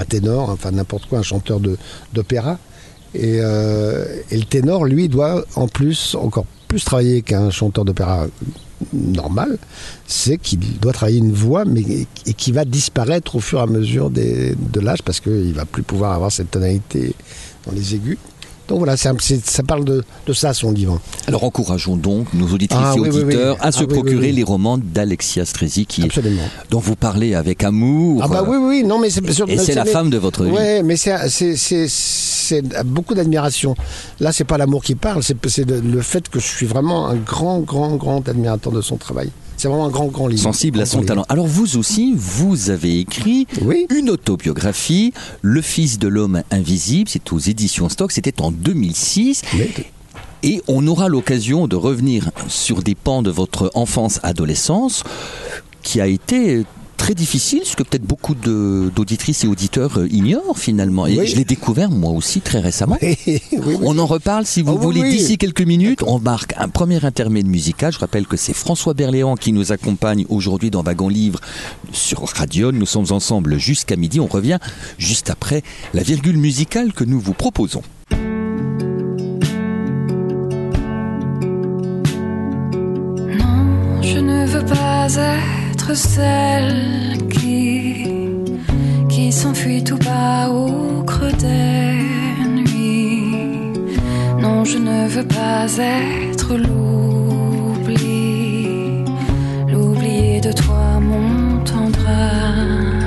ténor, 0.08 0.50
enfin 0.50 0.70
n'importe 0.70 1.06
quoi, 1.06 1.18
un 1.18 1.22
chanteur 1.22 1.60
d'opéra. 2.12 2.58
Et, 3.14 3.36
et, 3.36 4.36
le 4.36 4.44
ténor, 4.44 4.84
lui, 4.84 5.08
doit 5.08 5.44
en 5.56 5.68
plus 5.68 6.14
encore 6.14 6.46
plus 6.68 6.84
travailler 6.84 7.22
qu'un 7.22 7.50
chanteur 7.50 7.84
d'opéra 7.84 8.26
normal, 8.92 9.58
c'est 10.06 10.38
qu'il 10.38 10.58
doit 10.78 10.92
travailler 10.92 11.18
une 11.18 11.32
voix, 11.32 11.64
mais 11.64 11.82
et 12.26 12.34
qui 12.34 12.52
va 12.52 12.64
disparaître 12.64 13.36
au 13.36 13.40
fur 13.40 13.60
et 13.60 13.62
à 13.62 13.66
mesure 13.66 14.10
des, 14.10 14.54
de 14.56 14.80
l'âge 14.80 15.02
parce 15.02 15.20
qu'il 15.20 15.52
va 15.54 15.64
plus 15.64 15.82
pouvoir 15.82 16.12
avoir 16.12 16.32
cette 16.32 16.50
tonalité 16.50 17.14
dans 17.66 17.72
les 17.72 17.94
aigus. 17.94 18.18
Donc 18.68 18.78
voilà, 18.78 18.96
ça 18.96 19.12
parle 19.66 19.84
de, 19.84 20.04
ça, 20.32 20.54
son 20.54 20.72
livre. 20.72 21.00
Alors 21.26 21.44
encourageons 21.44 21.96
donc 21.96 22.32
nos 22.32 22.48
auditrices 22.48 22.80
ah 22.82 22.94
et 22.96 23.00
auditeurs 23.00 23.56
à 23.60 23.72
se 23.72 23.84
ah 23.84 23.86
procurer 23.86 24.32
les 24.32 24.42
romans 24.42 24.78
d'Alexia 24.78 25.44
Strezi, 25.44 25.86
qui 25.86 26.08
dont 26.70 26.78
vous 26.78 26.96
parlez 26.96 27.34
avec 27.34 27.62
amour. 27.62 28.22
Ah 28.24 28.28
bah 28.28 28.44
oui, 28.46 28.56
oui, 28.56 28.84
non, 28.84 28.98
mais 28.98 29.10
c'est 29.10 29.22
Et 29.48 29.58
c'est 29.58 29.74
la 29.74 29.84
femme 29.84 30.10
de 30.10 30.18
votre 30.18 30.44
vie. 30.44 30.50
Oui, 30.50 30.82
mais 30.82 30.96
c'est 30.96 32.62
beaucoup 32.84 33.14
d'admiration. 33.14 33.74
Là, 34.20 34.32
c'est 34.32 34.44
pas 34.44 34.58
l'amour 34.58 34.82
qui 34.82 34.94
parle, 34.94 35.22
c'est 35.22 35.36
le 35.68 36.00
fait 36.00 36.28
que 36.28 36.40
je 36.40 36.46
suis 36.46 36.66
vraiment 36.66 37.08
un 37.08 37.16
grand, 37.16 37.60
grand, 37.60 37.96
grand 37.96 38.26
admirateur 38.28 38.72
de 38.72 38.80
son 38.80 38.96
travail. 38.96 39.30
C'est 39.56 39.68
vraiment 39.68 39.86
un 39.86 39.90
grand, 39.90 40.06
grand 40.06 40.26
livre. 40.28 40.42
Sensible 40.42 40.80
à 40.80 40.86
son 40.86 41.02
talent. 41.02 41.24
Alors 41.28 41.46
vous 41.46 41.76
aussi, 41.76 42.14
vous 42.16 42.70
avez 42.70 43.00
écrit 43.00 43.46
une 43.90 44.10
autobiographie, 44.10 45.12
Le 45.42 45.60
Fils 45.60 45.98
de 45.98 46.08
l'homme 46.08 46.42
invisible, 46.50 47.08
c'est 47.08 47.32
aux 47.32 47.38
éditions 47.38 47.88
Stock, 47.88 48.12
c'était 48.12 48.42
en 48.42 48.50
2006. 48.50 49.42
Et 50.42 50.62
on 50.68 50.86
aura 50.86 51.08
l'occasion 51.08 51.66
de 51.66 51.76
revenir 51.76 52.30
sur 52.48 52.82
des 52.82 52.94
pans 52.94 53.22
de 53.22 53.30
votre 53.30 53.70
enfance-adolescence 53.74 55.02
qui 55.82 56.00
a 56.00 56.06
été 56.06 56.64
très 56.96 57.14
difficile, 57.14 57.62
ce 57.64 57.76
que 57.76 57.82
peut-être 57.82 58.04
beaucoup 58.04 58.34
d'auditrices 58.34 59.44
et 59.44 59.46
auditeurs 59.46 59.98
euh, 59.98 60.08
ignorent 60.10 60.58
finalement. 60.58 61.06
Et 61.06 61.26
je 61.26 61.36
l'ai 61.36 61.44
découvert 61.44 61.90
moi 61.90 62.12
aussi 62.12 62.40
très 62.40 62.60
récemment. 62.60 62.98
On 63.82 63.98
en 63.98 64.06
reparle 64.06 64.46
si 64.46 64.62
vous 64.62 64.76
ah 64.78 64.80
voulez 64.80 65.02
d'ici 65.10 65.38
quelques 65.38 65.62
minutes. 65.62 66.02
On 66.06 66.18
marque 66.18 66.54
un 66.56 66.68
premier 66.68 67.04
intermède 67.04 67.46
musical. 67.46 67.92
Je 67.92 67.98
rappelle 67.98 68.26
que 68.26 68.36
c'est 68.36 68.54
François 68.54 68.94
Berléand 68.94 69.36
qui 69.36 69.52
nous 69.52 69.72
accompagne 69.72 70.24
aujourd'hui 70.28 70.70
dans 70.70 70.82
Wagon 70.82 71.08
Livre 71.08 71.40
sur 71.92 72.26
Radio. 72.28 72.72
Nous 72.72 72.86
sommes 72.86 73.10
ensemble 73.10 73.58
jusqu'à 73.58 73.96
midi. 73.96 74.20
On 74.20 74.26
revient 74.26 74.58
juste 74.98 75.30
après 75.30 75.62
la 75.92 76.02
virgule 76.02 76.38
musicale 76.38 76.92
que 76.92 77.04
nous 77.04 77.20
vous 77.20 77.34
proposons. 77.34 77.82
Non, 83.38 84.02
je 84.02 84.18
ne 84.18 84.46
veux 84.46 84.64
pas 84.64 85.14
être 85.16 85.63
celle 85.92 87.18
qui, 87.28 88.06
qui 89.08 89.30
s'enfuit 89.32 89.84
tout 89.84 89.98
bas 89.98 90.48
au 90.48 91.02
creux 91.02 91.32
des 91.32 91.92
nuits. 92.62 93.36
Non, 94.40 94.64
je 94.64 94.78
ne 94.78 95.08
veux 95.08 95.26
pas 95.26 95.66
être 95.78 96.56
l'oubli, 96.56 97.94
l'oublié 99.68 100.40
de 100.40 100.52
toi, 100.52 101.00
mon 101.00 101.58
tendre 101.64 102.08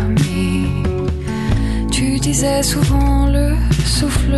ami. 0.06 0.68
Tu 1.92 2.20
disais 2.20 2.62
souvent 2.62 3.26
le 3.28 3.56
souffle 3.86 4.38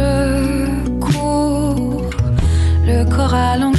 court, 1.01 2.09
le 2.85 3.03
corps 3.03 3.33
après 3.33 3.78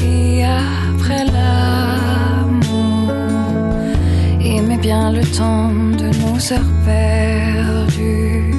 le 4.91 5.23
temps 5.37 5.71
de 6.03 6.09
nos 6.21 6.53
heures 6.53 6.75
perdues. 6.85 8.55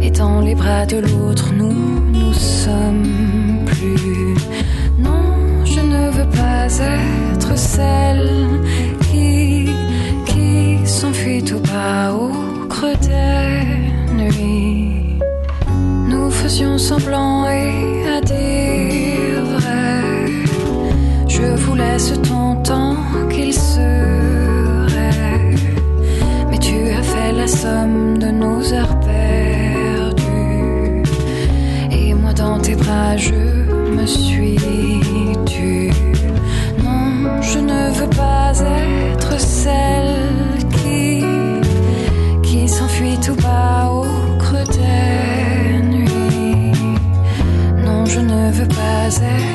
Et 0.00 0.10
dans 0.10 0.40
les 0.40 0.54
bras 0.54 0.86
de 0.86 0.98
l'autre, 0.98 1.52
nous 1.52 2.00
nous 2.12 2.32
sommes 2.32 3.64
plus. 3.66 4.36
Non, 4.98 5.64
je 5.64 5.80
ne 5.80 6.10
veux 6.10 6.28
pas 6.30 6.66
être 6.66 7.58
celle 7.58 8.30
qui, 9.10 9.68
qui 10.26 10.86
s'enfuit 10.86 11.42
tout 11.42 11.60
bas 11.60 12.12
au 12.14 12.66
creux 12.68 12.94
des 13.00 14.22
nuits. 14.22 15.18
Nous 16.08 16.30
faisions 16.30 16.78
semblant 16.78 17.48
et 17.48 17.81
somme 27.62 28.18
de 28.18 28.30
nos 28.42 28.60
heures 28.72 28.98
perdues. 29.00 31.02
Et 31.92 32.12
moi 32.12 32.32
dans 32.32 32.58
tes 32.58 32.74
bras, 32.74 33.16
je 33.16 33.40
me 33.96 34.04
suis 34.04 34.56
tue. 35.46 35.92
Non, 36.82 37.40
je 37.40 37.58
ne 37.70 37.82
veux 37.98 38.12
pas 38.22 38.52
être 38.84 39.34
celle 39.38 40.58
qui, 40.78 41.22
qui 42.42 42.68
s'enfuit 42.68 43.18
tout 43.24 43.38
bas 43.46 43.82
au 43.98 44.02
creux 44.42 44.68
des 44.78 45.82
nuits. 45.94 46.72
Non, 47.86 48.04
je 48.06 48.20
ne 48.32 48.40
veux 48.56 48.70
pas 48.80 49.06
être 49.34 49.51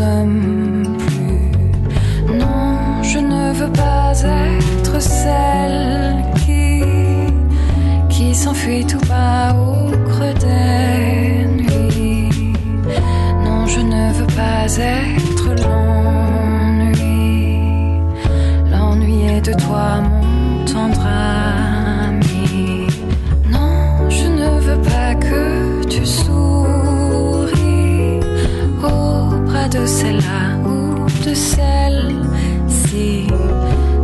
Non, 0.00 1.02
je 3.02 3.18
ne 3.18 3.52
veux 3.52 3.72
pas 3.72 4.12
être 4.22 5.02
celle 5.02 6.24
qui, 6.36 6.82
qui 8.08 8.32
s'enfuit 8.32 8.84
tout 8.86 9.00
bas 9.08 9.54
au 9.54 9.90
creux 10.08 10.34
des 10.34 11.46
nuits. 11.62 12.52
Non, 13.44 13.66
je 13.66 13.80
ne 13.80 14.12
veux 14.12 14.26
pas 14.36 14.66
être 14.78 15.48
l'ennui. 15.64 17.00
L'ennui 18.70 19.26
est 19.26 19.40
de 19.40 19.54
toi, 19.54 20.00
mon 20.00 20.64
tendre 20.64 21.06
celle-là 29.88 30.58
ou 30.68 31.06
de 31.26 31.34
celle-ci. 31.34 33.26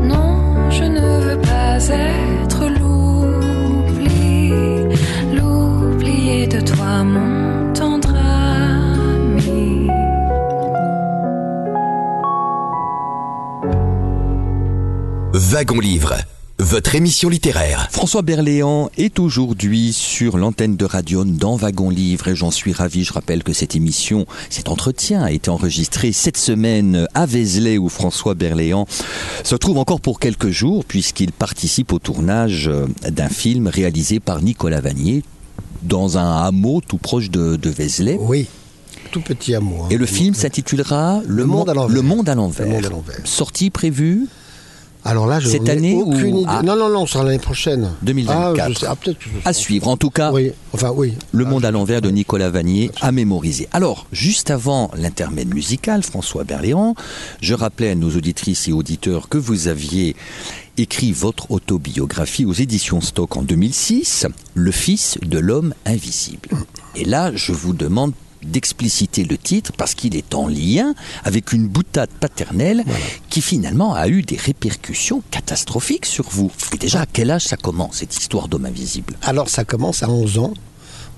Non, 0.02 0.70
je 0.70 0.84
ne 0.84 1.20
veux 1.24 1.40
pas 1.40 1.76
être 1.88 2.62
l'oubli, 2.78 4.50
l'oublié 5.36 6.46
de 6.46 6.60
toi, 6.60 7.04
mon 7.04 7.72
tendre 7.74 8.14
ami. 8.16 9.88
Wagon 15.34 15.80
Livre, 15.80 16.14
votre 16.74 16.96
émission 16.96 17.28
littéraire. 17.28 17.86
François 17.92 18.22
Berléand 18.22 18.90
est 18.98 19.20
aujourd'hui 19.20 19.92
sur 19.92 20.36
l'antenne 20.36 20.76
de 20.76 20.84
Radion 20.84 21.24
dans 21.24 21.54
Wagon 21.54 21.88
Livre 21.88 22.26
et 22.26 22.34
j'en 22.34 22.50
suis 22.50 22.72
ravi. 22.72 23.04
Je 23.04 23.12
rappelle 23.12 23.44
que 23.44 23.52
cette 23.52 23.76
émission, 23.76 24.26
cet 24.50 24.68
entretien 24.68 25.22
a 25.22 25.30
été 25.30 25.50
enregistré 25.50 26.10
cette 26.10 26.36
semaine 26.36 27.06
à 27.14 27.26
Vézelay 27.26 27.78
où 27.78 27.88
François 27.88 28.34
Berléand 28.34 28.88
se 29.44 29.54
trouve 29.54 29.78
encore 29.78 30.00
pour 30.00 30.18
quelques 30.18 30.50
jours 30.50 30.84
puisqu'il 30.84 31.30
participe 31.30 31.92
au 31.92 32.00
tournage 32.00 32.66
euh, 32.66 32.88
d'un 33.08 33.28
film 33.28 33.68
réalisé 33.68 34.18
par 34.18 34.42
Nicolas 34.42 34.80
Vanier 34.80 35.22
dans 35.84 36.18
un 36.18 36.38
hameau 36.42 36.80
tout 36.80 36.98
proche 36.98 37.30
de, 37.30 37.54
de 37.54 37.70
Vézelay. 37.70 38.16
Oui, 38.20 38.48
tout 39.12 39.20
petit 39.20 39.54
hameau. 39.54 39.84
hein. 39.84 39.88
Et 39.90 39.96
le 39.96 40.06
film 40.06 40.34
s'intitulera 40.34 41.22
Le, 41.24 41.44
Monde 41.46 41.70
à 41.70 41.74
l'envers. 41.74 41.94
Le 41.94 42.02
Monde 42.02 42.28
à 42.28 42.34
l'envers. 42.34 42.66
Le 42.66 42.72
Monde 42.72 42.86
à 42.86 42.88
l'envers. 42.88 43.20
Sortie 43.22 43.70
prévue 43.70 44.26
Alors 45.06 45.26
là, 45.26 45.38
je 45.38 45.48
Cette 45.48 45.68
année 45.68 45.94
aucune 45.94 46.34
ou- 46.34 46.40
idée. 46.40 46.46
Ah. 46.48 46.62
Non, 46.62 46.76
non, 46.76 46.88
non, 46.88 47.06
ce 47.06 47.12
sera 47.14 47.24
l'année 47.24 47.38
prochaine. 47.38 47.90
2024. 48.02 48.84
Ah, 48.88 48.94
ah, 49.04 49.48
à 49.48 49.52
suivre. 49.52 49.88
En 49.88 49.96
tout 49.98 50.08
cas, 50.10 50.32
Oui, 50.32 50.50
enfin 50.72 50.90
oui. 50.94 51.12
Le 51.32 51.44
monde 51.44 51.64
à 51.66 51.70
l'envers 51.70 52.00
de 52.00 52.10
Nicolas 52.10 52.48
Vanier 52.50 52.90
à 53.02 53.12
mémoriser. 53.12 53.68
Alors, 53.72 54.06
juste 54.12 54.50
avant 54.50 54.90
l'intermède 54.96 55.52
musical, 55.54 56.02
François 56.02 56.44
Berléand, 56.44 56.94
je 57.42 57.52
rappelais 57.54 57.90
à 57.90 57.94
nos 57.94 58.10
auditrices 58.16 58.66
et 58.68 58.72
auditeurs 58.72 59.28
que 59.28 59.36
vous 59.36 59.68
aviez 59.68 60.16
écrit 60.78 61.12
votre 61.12 61.50
autobiographie 61.50 62.44
aux 62.46 62.52
éditions 62.52 63.00
Stock 63.00 63.36
en 63.36 63.42
2006, 63.42 64.26
Le 64.54 64.70
fils 64.72 65.18
de 65.22 65.38
l'homme 65.38 65.74
invisible. 65.84 66.48
Et 66.96 67.04
là, 67.04 67.30
je 67.34 67.52
vous 67.52 67.74
demande 67.74 68.12
d'expliciter 68.44 69.24
le 69.24 69.36
titre 69.38 69.72
parce 69.76 69.94
qu'il 69.94 70.16
est 70.16 70.34
en 70.34 70.46
lien 70.48 70.94
avec 71.24 71.52
une 71.52 71.66
boutade 71.68 72.10
paternelle 72.20 72.84
qui 73.30 73.40
finalement 73.40 73.94
a 73.94 74.08
eu 74.08 74.22
des 74.22 74.36
répercussions 74.36 75.22
catastrophiques 75.30 76.06
sur 76.06 76.28
vous. 76.30 76.50
Et 76.72 76.78
déjà, 76.78 77.02
à 77.02 77.06
quel 77.06 77.30
âge 77.30 77.44
ça 77.44 77.56
commence, 77.56 77.96
cette 77.98 78.16
histoire 78.16 78.48
d'homme 78.48 78.66
invisible? 78.66 79.14
Alors 79.22 79.48
ça 79.48 79.64
commence 79.64 80.02
à 80.02 80.08
11 80.10 80.38
ans, 80.38 80.54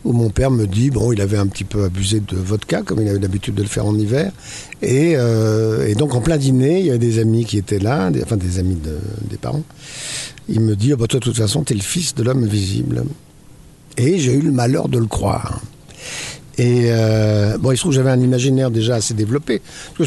où 0.05 0.13
mon 0.13 0.31
père 0.31 0.51
me 0.53 0.67
dit, 0.67 0.91
bon, 0.91 1.11
il 1.13 1.21
avait 1.21 1.37
un 1.39 1.47
petit 1.49 1.65
peu 1.65 1.83
abusé 1.85 2.21
de 2.21 2.37
vodka, 2.37 2.83
comme 2.83 3.03
il 3.03 3.09
avait 3.09 3.19
l'habitude 3.19 3.55
de 3.57 3.63
le 3.63 3.69
faire 3.69 3.87
en 3.87 3.99
hiver. 3.99 4.31
Et, 4.83 5.15
euh, 5.17 5.89
et 5.89 5.95
donc 5.97 6.15
en 6.15 6.21
plein 6.21 6.37
dîner, 6.37 6.79
il 6.81 6.87
y 6.87 6.91
avait 6.91 6.99
des 6.99 7.19
amis 7.19 7.45
qui 7.45 7.59
étaient 7.59 7.81
là, 7.81 8.11
des- 8.11 8.23
enfin 8.23 8.37
des 8.37 8.59
amis 8.61 8.77
de- 8.77 9.01
des 9.29 9.37
parents. 9.37 9.65
Il 10.49 10.61
me 10.61 10.77
dit, 10.77 10.93
Ah 10.93 10.97
bah, 10.97 11.07
toi 11.09 11.19
de 11.19 11.25
toute 11.25 11.37
façon, 11.37 11.65
t'es 11.65 11.75
le 11.75 11.81
fils 11.81 12.15
de 12.15 12.23
l'homme 12.23 12.45
invisible. 12.45 13.05
Et 13.97 14.19
j'ai 14.21 14.35
eu 14.35 14.43
le 14.43 14.53
malheur 14.53 14.89
de 14.89 14.99
le 14.99 15.07
croire. 15.07 15.61
Et 16.59 16.87
euh, 16.87 17.59
bon, 17.59 17.73
il 17.73 17.77
se 17.77 17.83
trouve 17.83 17.93
que 17.93 17.97
j'avais 17.97 18.11
un 18.11 18.21
imaginaire 18.21 18.71
déjà 18.71 18.97
assez 18.97 19.15
développé. 19.15 19.61
Que, 19.99 20.05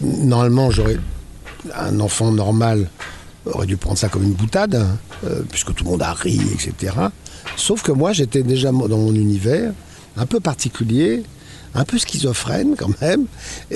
normalement, 0.00 0.70
j'aurais 0.70 0.98
un 1.74 2.00
enfant 2.00 2.32
normal 2.32 2.88
aurait 3.46 3.66
dû 3.66 3.76
prendre 3.76 3.98
ça 3.98 4.08
comme 4.08 4.22
une 4.22 4.34
boutade, 4.34 4.74
hein, 4.74 4.98
euh, 5.24 5.42
puisque 5.48 5.74
tout 5.74 5.84
le 5.84 5.90
monde 5.90 6.02
a 6.02 6.12
ri, 6.12 6.40
etc. 6.52 6.94
Sauf 7.56 7.82
que 7.82 7.92
moi, 7.92 8.12
j'étais 8.12 8.42
déjà 8.42 8.70
dans 8.70 8.98
mon 8.98 9.14
univers, 9.14 9.72
un 10.16 10.26
peu 10.26 10.40
particulier, 10.40 11.22
un 11.74 11.84
peu 11.84 11.98
schizophrène 11.98 12.74
quand 12.76 13.00
même, 13.00 13.26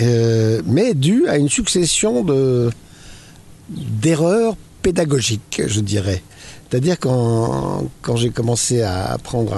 euh, 0.00 0.60
mais 0.66 0.94
dû 0.94 1.26
à 1.28 1.38
une 1.38 1.48
succession 1.48 2.24
de 2.24 2.70
d'erreurs 3.70 4.56
pédagogiques, 4.82 5.62
je 5.66 5.80
dirais. 5.80 6.22
C'est-à-dire 6.68 6.98
quand, 6.98 7.88
quand 8.02 8.16
j'ai 8.16 8.28
commencé 8.28 8.82
à 8.82 9.06
apprendre 9.06 9.54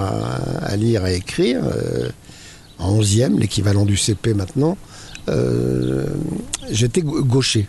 à, 0.61 0.75
lire, 0.77 1.03
à 1.03 1.11
écrire, 1.11 1.61
en 2.79 2.99
11e, 2.99 3.39
l'équivalent 3.39 3.85
du 3.85 3.97
CP 3.97 4.33
maintenant, 4.33 4.77
euh, 5.29 6.05
j'étais 6.71 7.01
gau- 7.01 7.23
gaucher. 7.23 7.67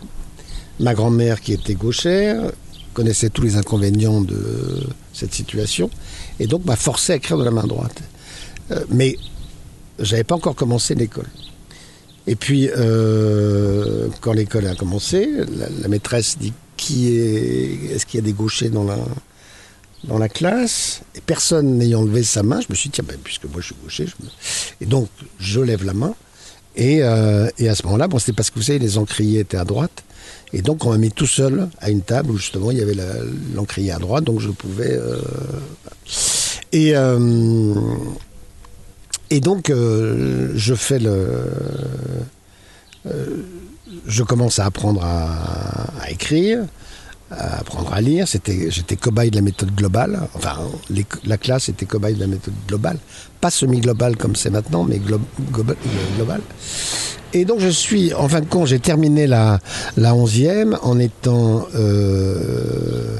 Ma 0.79 0.93
grand-mère, 0.93 1.41
qui 1.41 1.51
était 1.53 1.73
gauchère, 1.75 2.51
connaissait 2.93 3.29
tous 3.29 3.41
les 3.41 3.55
inconvénients 3.57 4.21
de 4.21 4.83
cette 5.13 5.33
situation, 5.33 5.89
et 6.39 6.47
donc 6.47 6.65
m'a 6.65 6.75
forcé 6.75 7.13
à 7.13 7.15
écrire 7.17 7.37
de 7.37 7.43
la 7.43 7.51
main 7.51 7.67
droite. 7.67 8.01
Euh, 8.71 8.83
mais 8.89 9.17
j'avais 9.99 10.23
pas 10.23 10.35
encore 10.35 10.55
commencé 10.55 10.95
l'école. 10.95 11.27
Et 12.27 12.35
puis, 12.35 12.69
euh, 12.77 14.07
quand 14.21 14.33
l'école 14.33 14.67
a 14.67 14.75
commencé, 14.75 15.27
la, 15.57 15.67
la 15.81 15.87
maîtresse 15.87 16.37
dit 16.39 16.53
qui 16.77 17.09
est, 17.13 17.91
est-ce 17.95 18.05
qu'il 18.05 18.19
y 18.19 18.23
a 18.23 18.25
des 18.25 18.31
gauchers 18.33 18.69
dans 18.69 18.83
la, 18.85 18.97
dans 20.05 20.17
la 20.17 20.29
classe 20.29 21.01
Et 21.15 21.21
personne 21.21 21.77
n'ayant 21.77 22.03
levé 22.03 22.23
sa 22.23 22.43
main, 22.43 22.61
je 22.61 22.67
me 22.69 22.75
suis 22.75 22.89
dit, 22.89 22.93
tiens, 22.95 23.05
ben, 23.07 23.17
puisque 23.23 23.45
moi 23.45 23.61
je 23.61 23.67
suis 23.67 23.75
gaucher, 23.83 24.05
je 24.07 24.23
me- 24.23 24.29
et 24.81 24.85
donc 24.85 25.09
je 25.39 25.59
lève 25.59 25.83
la 25.85 25.93
main. 25.93 26.15
Et, 26.75 26.99
euh, 27.03 27.49
et 27.57 27.67
à 27.67 27.75
ce 27.75 27.83
moment-là, 27.83 28.07
bon, 28.07 28.19
c'était 28.19 28.33
parce 28.33 28.49
que 28.49 28.55
vous 28.55 28.63
savez, 28.65 28.79
les 28.79 28.97
encriers 28.97 29.39
étaient 29.39 29.57
à 29.57 29.65
droite. 29.65 30.03
Et 30.53 30.61
donc, 30.61 30.85
on 30.85 30.89
m'a 30.91 30.97
mis 30.97 31.11
tout 31.11 31.27
seul 31.27 31.67
à 31.79 31.89
une 31.89 32.01
table 32.01 32.31
où 32.31 32.37
justement 32.37 32.71
il 32.71 32.77
y 32.77 32.81
avait 32.81 32.95
l'encrier 33.53 33.91
à 33.91 33.99
droite, 33.99 34.23
donc 34.23 34.39
je 34.39 34.49
pouvais. 34.49 34.93
euh, 34.93 35.19
et, 36.71 36.95
euh, 36.95 37.75
et 39.29 39.41
donc, 39.41 39.69
je 39.69 40.73
fais 40.75 40.99
le. 40.99 41.43
je 44.07 44.23
commence 44.23 44.59
à 44.59 44.65
apprendre 44.65 45.03
à 45.03 46.09
écrire, 46.09 46.65
à 47.31 47.59
apprendre 47.59 47.93
à 47.93 48.01
lire. 48.01 48.25
J'étais 48.27 48.95
cobaye 48.95 49.29
de 49.31 49.35
la 49.35 49.41
méthode 49.41 49.73
globale. 49.75 50.19
Enfin, 50.35 50.57
la 51.25 51.37
classe 51.37 51.69
était 51.69 51.85
cobaye 51.85 52.15
de 52.15 52.19
la 52.19 52.27
méthode 52.27 52.53
globale. 52.67 52.97
Pas 53.41 53.51
semi-globale 53.51 54.17
comme 54.17 54.35
c'est 54.35 54.49
maintenant, 54.49 54.83
mais 54.83 54.97
glo- 54.97 55.19
globa- 55.51 55.75
globale. 56.17 56.41
Et 57.33 57.45
donc, 57.45 57.59
je 57.59 57.69
suis, 57.69 58.13
en 58.13 58.27
fin 58.27 58.41
de 58.41 58.45
compte, 58.47 58.67
j'ai 58.67 58.79
terminé 58.79 59.27
la, 59.27 59.59
la 59.97 60.13
11e 60.13 60.77
en 60.81 60.97
étant 60.97 61.67
euh, 61.75 63.15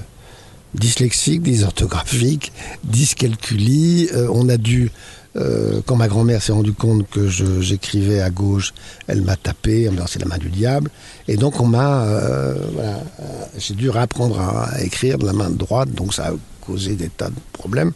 dyslexique, 0.74 1.42
dysorthographique, 1.44 2.52
dyscalculie. 2.84 4.10
Euh, 4.14 4.28
on 4.32 4.50
a 4.50 4.58
dû, 4.58 4.92
euh, 5.36 5.82
quand 5.86 5.96
ma 5.96 6.08
grand-mère 6.08 6.42
s'est 6.42 6.52
rendue 6.52 6.74
compte 6.74 7.08
que 7.10 7.28
j'écrivais 7.28 8.22
à 8.22 8.30
gauche, 8.30 8.74
elle 9.08 9.22
m'a 9.22 9.36
tapé 9.36 9.88
en 9.88 9.92
me 9.92 9.98
disant 9.98 10.08
c'est 10.08 10.20
la 10.20 10.26
main 10.26 10.38
du 10.38 10.50
diable. 10.50 10.90
Et 11.28 11.38
donc 11.38 11.60
on 11.60 11.66
m'a, 11.66 12.04
euh, 12.04 12.56
voilà, 12.74 12.98
euh, 13.22 13.24
j'ai 13.58 13.76
dû 13.76 13.90
réapprendre 13.90 14.40
à, 14.40 14.82
écrire 14.82 15.18
de 15.18 15.26
la 15.26 15.34
main 15.34 15.50
droite, 15.50 15.92
donc 15.92 16.14
ça 16.14 16.30
a 16.30 16.32
causé 16.62 16.96
des 16.96 17.10
tas 17.10 17.30
de 17.30 17.36
problèmes. 17.54 17.92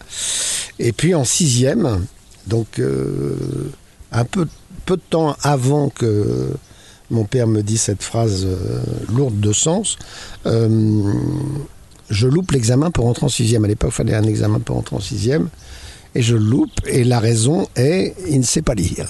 Et 0.80 0.92
puis 0.92 1.16
en 1.16 1.24
sixième, 1.24 2.06
donc 2.48 2.82
un 4.12 4.26
peu, 4.26 4.48
peu 4.86 4.98
de 4.98 5.02
temps 5.10 5.36
avant 5.42 5.90
que 5.90 6.52
mon 7.10 7.26
père 7.26 7.48
me 7.48 7.62
dise 7.62 7.82
cette 7.82 8.04
phrase 8.04 8.48
lourde 9.12 9.40
de 9.40 9.54
sens, 9.54 9.98
je 12.10 12.28
loupe 12.28 12.52
l'examen 12.52 12.92
pour 12.92 13.06
rentrer 13.06 13.26
en 13.26 13.30
sixième. 13.30 13.66
À 13.66 13.68
l'époque, 13.68 13.92
il 13.94 13.96
fallait 13.96 14.16
un 14.16 14.24
examen 14.24 14.60
pour 14.60 14.76
rentrer 14.76 14.96
en 14.96 15.00
sixième. 15.00 15.50
Et 16.16 16.22
je 16.22 16.36
loupe, 16.36 16.72
et 16.86 17.04
la 17.04 17.20
raison 17.20 17.68
est, 17.76 18.14
il 18.30 18.40
ne 18.40 18.44
sait 18.46 18.62
pas 18.62 18.76
lire. 18.76 19.08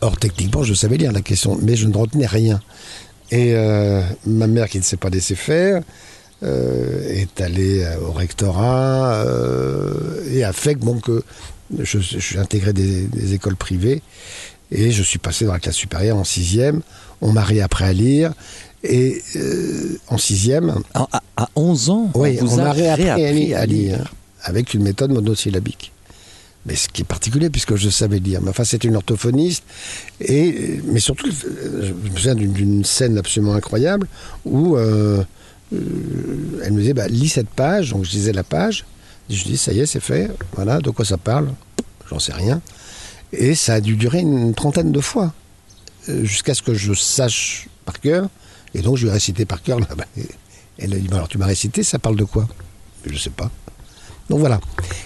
Or, 0.00 0.16
techniquement, 0.16 0.62
je 0.62 0.74
savais 0.74 0.96
lire 0.96 1.12
la 1.12 1.20
question, 1.20 1.58
mais 1.60 1.76
je 1.76 1.86
ne 1.86 1.96
retenais 1.96 2.26
rien. 2.26 2.60
Et 3.30 3.52
euh, 3.54 4.00
ma 4.26 4.46
mère, 4.46 4.68
qui 4.68 4.78
ne 4.78 4.82
s'est 4.84 4.96
pas 4.96 5.10
laissé 5.10 5.34
faire, 5.34 5.82
euh, 6.44 7.08
est 7.10 7.40
allée 7.40 7.82
euh, 7.82 7.98
au 8.08 8.12
rectorat 8.12 9.14
euh, 9.26 10.22
et 10.32 10.44
a 10.44 10.52
fait 10.52 10.76
que, 10.76 10.80
bon, 10.80 11.00
que 11.00 11.22
je, 11.78 11.98
je 11.98 12.18
suis 12.18 12.38
intégré 12.38 12.72
des, 12.72 13.02
des 13.06 13.34
écoles 13.34 13.56
privées. 13.56 14.02
Et 14.70 14.92
je 14.92 15.02
suis 15.02 15.18
passé 15.18 15.44
dans 15.46 15.52
la 15.52 15.58
classe 15.58 15.74
supérieure 15.76 16.16
en 16.16 16.24
sixième. 16.24 16.80
On 17.20 17.32
m'a 17.32 17.42
réappris 17.42 17.84
à 17.84 17.92
lire. 17.92 18.32
Et 18.84 19.20
en 20.08 20.16
sixième, 20.18 20.82
À, 20.94 21.08
à- 21.12 21.22
à 21.36 21.48
11 21.56 21.90
ans, 21.90 22.10
oui, 22.14 22.38
on 22.40 22.46
on 22.46 22.56
m'a 22.56 22.72
réappris 22.72 23.04
réappris 23.04 23.54
à 23.54 23.66
lire 23.66 24.14
avec 24.42 24.74
une 24.74 24.82
méthode 24.82 25.10
monosyllabique. 25.12 25.92
Mais 26.66 26.74
ce 26.74 26.88
qui 26.88 27.02
est 27.02 27.04
particulier 27.04 27.50
puisque 27.50 27.76
je 27.76 27.88
savais 27.88 28.18
lire. 28.18 28.40
Mais 28.42 28.50
enfin, 28.50 28.64
c'est 28.64 28.84
une 28.84 28.96
orthophoniste. 28.96 29.62
Et, 30.20 30.80
mais 30.84 31.00
surtout, 31.00 31.30
je 31.30 31.92
me 31.92 32.16
souviens 32.16 32.34
d'une- 32.34 32.84
scène 32.84 33.16
absolument 33.16 33.54
incroyable 33.54 34.06
où 34.44 34.76
euh, 34.76 35.22
euh, 35.72 36.60
elle 36.64 36.72
me 36.72 36.80
disait 36.80 36.94
bah, 36.94 37.08
lis 37.08 37.28
cette 37.28 37.48
page. 37.48 37.90
Donc 37.90 38.04
je 38.04 38.10
lisais 38.10 38.32
la 38.32 38.42
page. 38.44 38.84
Je 39.30 39.44
dis 39.44 39.56
ça 39.56 39.72
y 39.72 39.80
est, 39.80 39.86
c'est 39.86 40.00
fait. 40.00 40.30
Voilà, 40.54 40.78
de 40.78 40.90
quoi 40.90 41.04
ça 41.04 41.16
parle? 41.16 41.50
J'en 42.10 42.18
sais 42.18 42.32
rien. 42.32 42.60
Et 43.32 43.54
ça 43.54 43.74
a 43.74 43.80
dû 43.80 43.96
durer 43.96 44.20
une 44.20 44.54
trentaine 44.54 44.90
de 44.92 45.00
fois 45.00 45.32
euh, 46.08 46.24
jusqu'à 46.24 46.54
ce 46.54 46.62
que 46.62 46.74
je 46.74 46.92
sache 46.92 47.68
par 47.84 48.00
cœur. 48.00 48.28
Et 48.74 48.80
donc 48.82 48.96
je 48.96 49.02
lui 49.04 49.10
ai 49.10 49.12
récité 49.12 49.44
par 49.44 49.62
cœur. 49.62 49.78
Elle 50.78 50.92
a 50.92 50.96
dit, 50.96 51.08
Bah, 51.08 51.16
alors 51.16 51.28
tu 51.28 51.38
m'as 51.38 51.46
récité, 51.46 51.82
ça 51.82 51.98
parle 51.98 52.16
de 52.16 52.24
quoi? 52.24 52.46
Je 53.06 53.16
sais 53.16 53.30
pas. 53.30 53.50
Donc 54.28 54.40
voilà. 54.40 54.60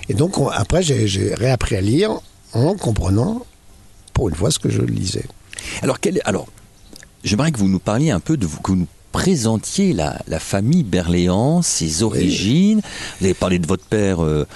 Et 0.08 0.14
donc 0.14 0.38
on- 0.38 0.48
après, 0.48 0.82
j'ai 0.82 1.34
réappris 1.34 1.76
à 1.76 1.80
lire 1.80 2.10
en 2.52 2.74
comprenant, 2.74 3.44
pour 4.14 4.28
une 4.28 4.34
fois, 4.34 4.50
ce 4.50 4.58
que 4.58 4.68
je 4.70 4.82
lisais. 4.82 5.24
Alors, 5.82 6.00
quel, 6.00 6.20
alors 6.24 6.46
j'aimerais 7.24 7.52
que 7.52 7.58
vous 7.58 7.68
nous 7.68 7.78
parliez 7.78 8.10
un 8.10 8.20
peu 8.20 8.36
de 8.36 8.46
vous, 8.46 8.58
que 8.60 8.72
vous 8.72 8.76
nous 8.78 8.86
présentiez 9.12 9.92
la, 9.92 10.18
la 10.26 10.38
famille 10.38 10.82
Berléand, 10.82 11.62
ses 11.62 12.02
origines. 12.02 12.80
Vous 13.20 13.26
avez 13.26 13.34
parlé 13.34 13.58
de 13.58 13.66
votre 13.66 13.84
père, 13.84 14.24
euh, 14.24 14.46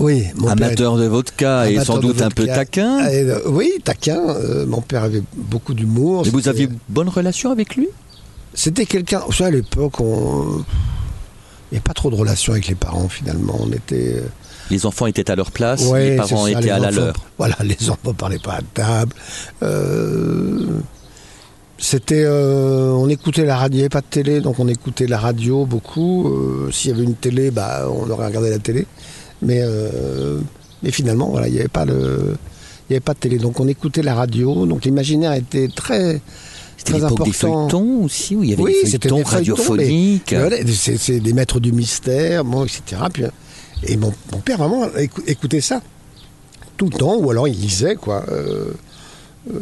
Oui, 0.00 0.24
mon 0.34 0.44
père 0.44 0.52
amateur 0.52 0.96
de 0.96 1.04
vodka 1.06 1.70
et 1.70 1.84
sans 1.84 1.98
doute 1.98 2.20
un 2.22 2.30
peu 2.30 2.46
taquin. 2.46 3.06
Et, 3.08 3.20
euh, 3.20 3.40
oui, 3.46 3.72
taquin. 3.84 4.18
euh, 4.28 4.66
mon 4.66 4.80
père 4.80 5.04
avait 5.04 5.22
beaucoup 5.36 5.74
d'humour. 5.74 6.26
Et 6.26 6.30
vous 6.30 6.48
aviez 6.48 6.68
bonne 6.88 7.08
relation 7.10 7.50
avec 7.50 7.76
lui? 7.76 7.88
C'était 8.54 8.86
quelqu'un. 8.86 9.20
À 9.38 9.50
l'époque, 9.50 10.00
on. 10.00 10.64
N'y 11.76 11.80
avait 11.80 11.84
pas 11.84 11.94
trop 11.94 12.10
de 12.10 12.16
relation 12.16 12.52
avec 12.54 12.68
les 12.68 12.74
parents 12.74 13.08
finalement. 13.08 13.56
On 13.60 13.70
était. 13.72 14.14
euh, 14.16 14.22
Les 14.70 14.86
enfants 14.86 15.06
étaient 15.06 15.30
à 15.30 15.36
leur 15.36 15.50
place, 15.50 15.82
Ouais, 15.84 16.10
les 16.10 16.16
parents 16.16 16.44
ça, 16.44 16.50
étaient 16.52 16.60
les 16.62 16.70
à 16.70 16.78
la 16.78 16.88
enfants- 16.88 17.00
leur. 17.00 17.14
Voilà, 17.38 17.56
les 17.64 17.90
enfants 17.90 17.98
ne 18.08 18.12
parlaient 18.12 18.38
pas 18.38 18.54
à 18.54 18.60
table. 18.74 19.12
Euh, 19.62 20.78
C'était, 21.78 22.24
euh, 22.24 22.90
on 22.92 23.08
écoutait 23.10 23.44
la 23.44 23.56
radio, 23.58 23.74
il 23.74 23.78
n'y 23.78 23.82
avait 23.82 23.88
pas 23.90 24.00
de 24.00 24.06
télé, 24.06 24.40
donc 24.40 24.58
on 24.58 24.66
écoutait 24.68 25.06
la 25.06 25.18
radio 25.18 25.66
beaucoup. 25.66 26.28
Euh, 26.28 26.70
S'il 26.72 26.90
y 26.90 26.94
avait 26.94 27.04
une 27.04 27.14
télé, 27.14 27.50
bah, 27.50 27.86
on 27.90 28.08
aurait 28.08 28.26
regardé 28.26 28.48
la 28.48 28.58
télé. 28.58 28.86
Mais, 29.42 29.62
mais 30.82 30.90
finalement, 30.90 31.28
voilà, 31.28 31.48
il 31.48 31.52
n'y 31.52 31.58
avait 31.60 31.68
pas 31.68 31.84
le, 31.84 32.36
il 32.88 32.92
y 32.92 32.96
avait 32.96 33.00
pas 33.00 33.12
de 33.12 33.18
télé, 33.18 33.36
donc 33.38 33.60
on 33.60 33.68
écoutait 33.68 34.02
la 34.02 34.14
radio. 34.14 34.64
Donc 34.64 34.86
l'imaginaire 34.86 35.34
était 35.34 35.68
très, 35.68 36.22
C'était 36.76 36.92
très 36.98 37.00
l'époque 37.08 37.24
des 37.24 37.32
feuilletons 37.32 38.04
aussi, 38.04 38.36
où 38.36 38.42
il 38.42 38.50
y 38.50 38.52
avait 38.52 38.62
Oui, 38.62 38.74
des 38.84 38.90
feuilletons 38.90 39.16
des 39.16 39.22
radiophoniques. 39.22 40.34
Voilà, 40.36 40.56
c'est 40.72 41.20
des 41.20 41.32
maîtres 41.32 41.58
du 41.60 41.72
mystère, 41.72 42.44
bon, 42.44 42.64
etc. 42.64 42.82
Puis, 43.12 43.24
euh, 43.24 43.30
et 43.84 43.96
mon, 43.96 44.12
mon 44.32 44.38
père 44.38 44.58
vraiment 44.58 44.86
écou- 44.96 45.22
écoutait 45.26 45.60
ça 45.60 45.80
tout 46.76 46.86
le 46.90 46.96
temps, 46.98 47.16
ou 47.16 47.30
alors 47.30 47.48
il 47.48 47.58
lisait, 47.58 47.94
quoi. 47.96 48.24
euh, 48.30 48.72
euh, 49.52 49.60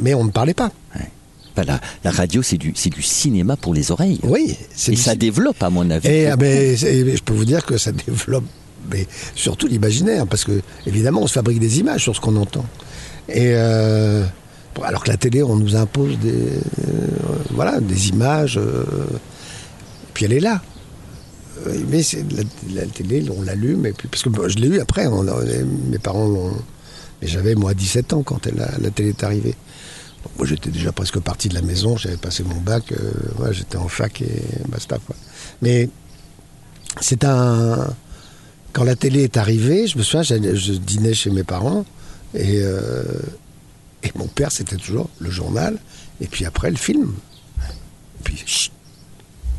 mais 0.00 0.14
on 0.14 0.24
ne 0.24 0.30
parlait 0.30 0.54
pas. 0.54 0.70
Enfin, 1.54 1.64
la, 1.66 1.80
la 2.02 2.10
radio, 2.10 2.40
c'est 2.42 2.56
du, 2.56 2.72
du 2.72 3.02
cinéma 3.02 3.56
pour 3.56 3.74
les 3.74 3.90
oreilles. 3.90 4.18
Oui, 4.22 4.56
c'est 4.74 4.92
Et 4.92 4.96
ça 4.96 5.14
développe, 5.14 5.62
à 5.62 5.68
mon 5.68 5.90
avis. 5.90 6.08
Et, 6.08 6.26
ah, 6.28 6.36
mais, 6.38 6.72
et 6.82 7.16
je 7.16 7.22
peux 7.22 7.34
vous 7.34 7.44
dire 7.44 7.66
que 7.66 7.76
ça 7.76 7.92
développe, 7.92 8.44
mais 8.90 9.06
surtout 9.34 9.66
l'imaginaire, 9.66 10.26
parce 10.26 10.44
que 10.44 10.62
évidemment, 10.86 11.20
on 11.22 11.26
se 11.26 11.34
fabrique 11.34 11.58
des 11.60 11.78
images 11.80 12.02
sur 12.04 12.16
ce 12.16 12.20
qu'on 12.20 12.36
entend. 12.36 12.64
Et 13.28 13.52
euh, 13.54 14.24
alors 14.82 15.04
que 15.04 15.10
la 15.10 15.16
télé, 15.16 15.42
on 15.42 15.56
nous 15.56 15.76
impose 15.76 16.18
des, 16.18 16.30
euh, 16.32 17.08
voilà, 17.50 17.80
des 17.80 18.08
images, 18.08 18.58
euh, 18.58 18.84
puis 20.14 20.24
elle 20.24 20.32
est 20.32 20.40
là. 20.40 20.62
Euh, 21.66 21.78
Mais 21.88 22.02
c'est 22.02 22.24
la, 22.74 22.86
télé, 22.86 23.24
on 23.36 23.42
l'allume, 23.42 23.86
et 23.86 23.92
puis 23.92 24.08
parce 24.08 24.22
que 24.22 24.30
je 24.48 24.58
l'ai 24.58 24.68
eu 24.68 24.80
après. 24.80 25.06
mes 25.08 25.98
parents 25.98 26.26
l'ont. 26.26 26.52
Mais 27.20 27.28
j'avais 27.28 27.54
moi 27.54 27.74
17 27.74 28.14
ans 28.14 28.22
quand 28.22 28.46
elle, 28.46 28.66
la, 28.80 28.90
télé 28.90 29.10
est 29.10 29.22
arrivée. 29.22 29.54
Moi 30.38 30.46
j'étais 30.46 30.70
déjà 30.70 30.92
presque 30.92 31.18
parti 31.20 31.48
de 31.48 31.54
la 31.54 31.62
maison, 31.62 31.96
j'avais 31.96 32.16
passé 32.16 32.42
mon 32.42 32.60
bac, 32.60 32.92
j'étais 33.50 33.76
en 33.76 33.88
fac 33.88 34.22
et 34.22 34.42
basta 34.68 34.98
quoi. 35.04 35.14
Mais 35.60 35.88
c'est 37.00 37.24
un. 37.24 37.94
Quand 38.72 38.84
la 38.84 38.96
télé 38.96 39.24
est 39.24 39.36
arrivée, 39.36 39.86
je 39.86 39.98
me 39.98 40.02
souviens, 40.02 40.22
j'allais- 40.22 40.56
je 40.56 40.72
dînais 40.72 41.12
chez 41.12 41.30
mes 41.30 41.44
parents 41.44 41.84
et, 42.34 42.62
et 44.02 44.10
mon 44.16 44.26
père 44.26 44.50
c'était 44.52 44.76
toujours 44.76 45.08
le 45.18 45.30
journal 45.30 45.78
et 46.20 46.26
puis 46.26 46.44
après 46.44 46.70
le 46.70 46.76
film. 46.76 47.12
Et 47.60 48.22
puis 48.24 48.70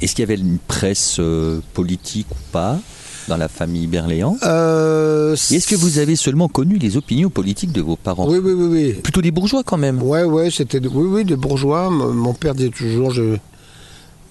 Est-ce 0.01 0.15
qu'il 0.15 0.21
y 0.21 0.23
avait 0.23 0.39
une 0.39 0.57
presse 0.59 1.17
euh, 1.19 1.59
politique 1.73 2.27
ou 2.31 2.35
pas 2.51 2.79
dans 3.27 3.37
la 3.37 3.47
famille 3.47 3.87
Berléand? 3.87 4.37
Euh, 4.43 5.33
Est-ce 5.33 5.67
que 5.67 5.75
vous 5.75 5.97
avez 5.97 6.15
seulement 6.17 6.47
connu 6.49 6.77
les 6.77 6.97
opinions 6.97 7.29
politiques 7.29 7.71
de 7.71 7.81
vos 7.81 7.95
parents? 7.95 8.27
Oui, 8.29 8.37
oui, 8.37 8.51
oui, 8.53 8.67
oui. 8.67 8.93
Plutôt 9.01 9.21
des 9.21 9.31
bourgeois 9.31 9.63
quand 9.63 9.77
même. 9.77 10.01
Ouais, 10.03 10.23
ouais, 10.23 10.51
c'était 10.51 10.79
de- 10.81 10.89
oui, 10.89 11.07
oui, 11.07 11.25
des 11.25 11.35
bourgeois. 11.37 11.89
Mon 11.89 12.33
père 12.33 12.53
disait 12.55 12.69
toujours, 12.69 13.11
je, 13.11 13.37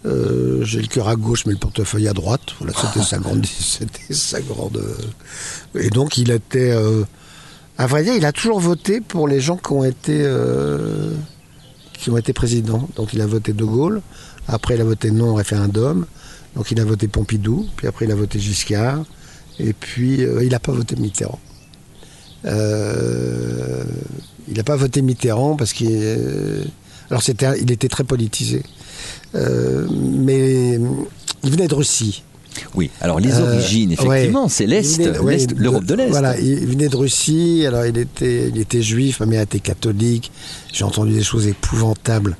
euh, 0.05 0.62
j'ai 0.64 0.81
le 0.83 0.88
cœur 0.88 1.09
à 1.09 1.16
gauche, 1.16 1.46
mais 1.46 1.53
le 1.53 1.59
portefeuille 1.59 2.09
à 2.09 2.12
droite. 2.12 2.42
Voilà, 2.59 2.75
c'était 2.79 3.05
sa 3.07 3.18
grande, 3.18 3.46
c'était 3.46 4.12
sa 4.14 4.40
grande. 4.40 4.83
Et 5.75 5.88
donc, 5.90 6.18
il 6.18 6.31
était, 6.31 6.72
euh, 6.72 7.05
à 7.82 7.86
vrai 7.86 8.04
dire, 8.04 8.14
il 8.14 8.24
a 8.24 8.30
toujours 8.30 8.60
voté 8.60 9.00
pour 9.00 9.26
les 9.26 9.40
gens 9.40 9.56
qui 9.56 9.72
ont 9.72 9.82
été, 9.82 10.20
euh, 10.20 11.16
été 12.16 12.32
présidents. 12.32 12.88
Donc, 12.94 13.12
il 13.12 13.20
a 13.20 13.26
voté 13.26 13.52
De 13.52 13.64
Gaulle. 13.64 14.02
Après, 14.46 14.76
il 14.76 14.80
a 14.80 14.84
voté 14.84 15.10
non 15.10 15.30
au 15.30 15.34
référendum. 15.34 16.06
Donc, 16.54 16.70
il 16.70 16.78
a 16.78 16.84
voté 16.84 17.08
Pompidou. 17.08 17.66
Puis 17.76 17.88
après, 17.88 18.04
il 18.04 18.12
a 18.12 18.14
voté 18.14 18.38
Giscard. 18.38 19.04
Et 19.58 19.72
puis, 19.72 20.22
euh, 20.22 20.44
il 20.44 20.50
n'a 20.50 20.60
pas 20.60 20.70
voté 20.70 20.94
Mitterrand. 20.94 21.40
Euh, 22.44 23.82
il 24.46 24.56
n'a 24.56 24.62
pas 24.62 24.76
voté 24.76 25.02
Mitterrand 25.02 25.56
parce 25.56 25.72
qu'il 25.72 25.88
il 27.10 27.70
était 27.70 27.88
très 27.88 28.04
politisé 28.04 28.62
mais 29.34 30.80
il 31.44 31.50
venait 31.50 31.68
de 31.68 31.74
Russie 31.74 32.24
Oui, 32.74 32.90
alors 33.00 33.18
les 33.20 33.32
Euh, 33.32 33.54
origines, 33.54 33.92
effectivement, 33.92 34.44
ouais. 34.44 34.50
c'est 34.50 34.66
l'Est, 34.66 34.98
ouais, 35.20 35.38
l'Europe 35.56 35.84
de 35.84 35.94
l'Est. 35.94 36.08
Voilà, 36.08 36.38
il 36.38 36.66
venait 36.66 36.88
de 36.88 36.96
Russie, 36.96 37.64
alors 37.66 37.86
il 37.86 37.96
était, 37.98 38.48
il 38.48 38.58
était 38.60 38.82
juif, 38.82 39.20
ma 39.20 39.26
mère 39.26 39.42
était 39.42 39.60
catholique. 39.60 40.30
J'ai 40.72 40.84
entendu 40.84 41.12
des 41.12 41.22
choses 41.22 41.46
épouvantables 41.46 42.36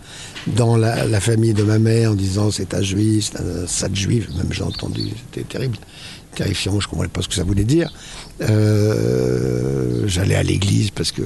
dans 0.57 0.77
la, 0.77 1.07
la 1.07 1.21
famille 1.21 1.55
de 1.55 1.63
ma 1.63 1.79
mère 1.79 2.13
en 2.13 2.15
disant 2.15 2.51
c'est 2.51 2.75
un 2.75 2.83
juif, 2.83 3.31
c'est 3.33 3.41
un 3.41 3.67
sale 3.67 3.95
juif, 3.95 4.29
même 4.37 4.53
j'ai 4.53 4.63
entendu, 4.63 5.03
c'était 5.33 5.47
terrible, 5.47 5.79
terrifiant, 6.35 6.81
je 6.81 6.87
ne 6.87 6.91
comprenais 6.91 7.09
pas 7.11 7.23
ce 7.23 7.29
que 7.29 7.35
ça 7.35 7.45
voulait 7.45 7.65
dire. 7.65 7.93
Euh, 8.41 10.05
J'allais 10.07 10.35
à 10.35 10.43
l'église 10.43 10.91
parce 10.91 11.13
que 11.13 11.23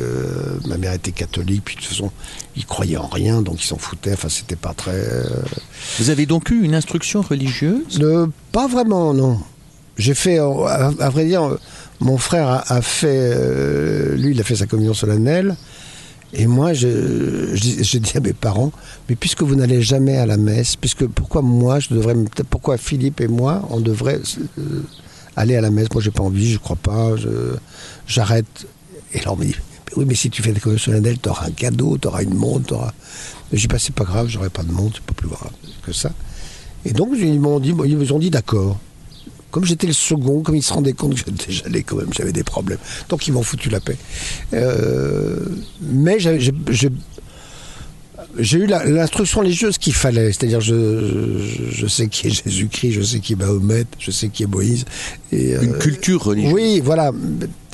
ma 0.66 0.76
mère 0.76 0.92
était 0.92 1.12
catholique, 1.12 1.62
puis 1.64 1.76
de 1.76 1.80
toute 1.80 1.88
façon, 1.90 2.10
ils 2.56 2.66
croyaient 2.66 2.98
en 2.98 3.06
rien, 3.08 3.42
donc 3.42 3.62
ils 3.62 3.66
s'en 3.66 3.78
foutaient, 3.78 4.12
enfin 4.12 4.28
c'était 4.28 4.54
pas 4.56 4.74
très... 4.74 4.92
euh, 4.92 5.24
Vous 5.98 6.10
avez 6.10 6.26
donc 6.26 6.50
eu 6.50 6.62
une 6.62 6.74
instruction 6.74 7.22
religieuse? 7.22 7.98
Ne- 7.98 8.26
pas 8.52 8.68
vraiment, 8.68 9.12
non. 9.14 9.40
J'ai 9.98 10.14
fait, 10.14 10.38
euh, 10.38 10.66
à, 10.66 10.92
à 11.00 11.10
vrai 11.10 11.24
dire, 11.24 11.42
euh, 11.44 11.58
mon 12.00 12.18
frère 12.18 12.48
a, 12.48 12.72
a 12.72 12.82
fait, 12.82 13.08
euh, 13.34 14.14
lui, 14.16 14.32
il 14.32 14.40
a 14.40 14.44
fait 14.44 14.56
sa 14.56 14.66
communion 14.66 14.94
solennelle. 14.94 15.56
Et 16.34 16.46
moi, 16.46 16.74
je- 16.74 17.54
je- 17.54 17.82
j'ai 17.82 17.98
dit 18.00 18.12
à 18.16 18.20
mes 18.20 18.34
parents, 18.34 18.72
mais 19.08 19.16
puisque 19.16 19.42
vous 19.42 19.54
n'allez 19.54 19.80
jamais 19.80 20.18
à 20.18 20.26
la 20.26 20.36
messe, 20.36 20.76
puisque 20.76 21.06
pourquoi 21.06 21.40
moi, 21.40 21.80
je 21.80 21.94
devrais, 21.94 22.14
pourquoi 22.50 22.76
Philippe 22.76 23.20
et 23.22 23.28
moi, 23.28 23.66
on 23.70 23.80
devrait 23.80 24.20
euh, 24.58 24.82
aller 25.36 25.56
à 25.56 25.60
la 25.60 25.70
messe 25.70 25.88
Moi, 25.92 26.02
j'ai 26.02 26.10
pas 26.10 26.22
envie, 26.22 26.52
je 26.52 26.58
crois 26.58 26.76
pas, 26.76 27.10
j'arrête. 28.06 28.66
Et 29.12 29.20
là, 29.20 29.32
on 29.32 29.36
me 29.36 29.44
dit, 29.44 29.54
oui, 29.96 30.04
mais 30.06 30.14
si 30.14 30.30
tu 30.30 30.42
fais 30.42 30.52
la 30.52 30.60
communion 30.60 30.82
solennelle, 30.82 31.18
tu 31.18 31.28
auras 31.28 31.46
un 31.46 31.52
cadeau, 31.52 31.96
tu 31.98 32.08
auras 32.08 32.22
une 32.22 32.34
montre, 32.34 32.66
t'auras. 32.66 32.92
J'ai 33.52 33.68
pas, 33.68 33.78
c'est 33.78 33.94
pas 33.94 34.04
grave, 34.04 34.28
j'aurai 34.28 34.50
pas 34.50 34.62
de 34.62 34.72
montre, 34.72 34.96
c'est 34.96 35.04
pas 35.04 35.14
plus 35.14 35.28
grave 35.28 35.52
que 35.84 35.92
ça. 35.92 36.10
Et 36.84 36.92
donc, 36.92 37.10
ils 37.16 37.40
m'ont 37.40 37.60
dit, 37.60 37.72
ils 37.84 38.12
ont 38.12 38.18
dit 38.18 38.30
d'accord. 38.30 38.78
Comme 39.50 39.64
j'étais 39.64 39.86
le 39.86 39.92
second, 39.92 40.42
comme 40.42 40.56
ils 40.56 40.62
se 40.62 40.72
rendaient 40.72 40.92
compte 40.92 41.22
que 41.22 41.30
allé 41.64 41.82
quand 41.82 41.96
même, 41.96 42.12
j'avais 42.12 42.32
des 42.32 42.44
problèmes. 42.44 42.78
Donc 43.08 43.26
ils 43.26 43.32
m'ont 43.32 43.42
foutu 43.42 43.70
la 43.70 43.80
paix. 43.80 43.96
Euh, 44.52 45.38
mais 45.80 46.18
j'ai 48.38 48.58
eu 48.58 48.66
l'instruction 48.66 49.40
religieuse 49.40 49.78
qu'il 49.78 49.94
fallait. 49.94 50.32
C'est-à-dire, 50.32 50.60
je, 50.60 50.74
je, 51.40 51.70
je 51.70 51.86
sais 51.86 52.08
qui 52.08 52.28
est 52.28 52.44
Jésus-Christ, 52.44 52.92
je 52.92 53.02
sais 53.02 53.20
qui 53.20 53.32
est 53.34 53.36
Mahomet, 53.36 53.84
je 53.98 54.10
sais 54.10 54.28
qui 54.28 54.42
est 54.42 54.46
Moïse. 54.46 54.84
Et, 55.32 55.52
Une 55.52 55.74
euh, 55.74 55.78
culture 55.78 56.22
religieuse 56.24 56.52
Oui, 56.52 56.80
voilà. 56.84 57.12